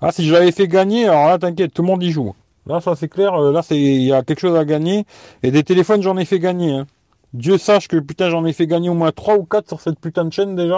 Ah, 0.00 0.12
si 0.12 0.26
je 0.26 0.32
l'avais 0.32 0.52
fait 0.52 0.68
gagner, 0.68 1.06
alors 1.06 1.28
là, 1.28 1.38
t'inquiète, 1.38 1.72
tout 1.72 1.82
le 1.82 1.88
monde 1.88 2.02
y 2.02 2.10
joue. 2.10 2.34
Là, 2.66 2.80
ça 2.80 2.96
c'est 2.96 3.08
clair, 3.08 3.36
là, 3.36 3.62
c'est, 3.62 3.78
il 3.78 4.02
y 4.02 4.12
a 4.12 4.22
quelque 4.22 4.40
chose 4.40 4.56
à 4.56 4.64
gagner. 4.64 5.04
Et 5.42 5.50
des 5.50 5.62
téléphones, 5.62 6.02
j'en 6.02 6.16
ai 6.16 6.24
fait 6.24 6.38
gagner, 6.38 6.72
hein. 6.72 6.86
Dieu 7.34 7.58
sache 7.58 7.88
que 7.88 7.96
putain 7.96 8.30
j'en 8.30 8.44
ai 8.46 8.52
fait 8.52 8.68
gagner 8.68 8.88
au 8.88 8.94
moins 8.94 9.10
3 9.10 9.34
ou 9.38 9.44
4 9.44 9.66
sur 9.66 9.80
cette 9.80 9.98
putain 9.98 10.24
de 10.24 10.32
chaîne 10.32 10.54
déjà. 10.54 10.72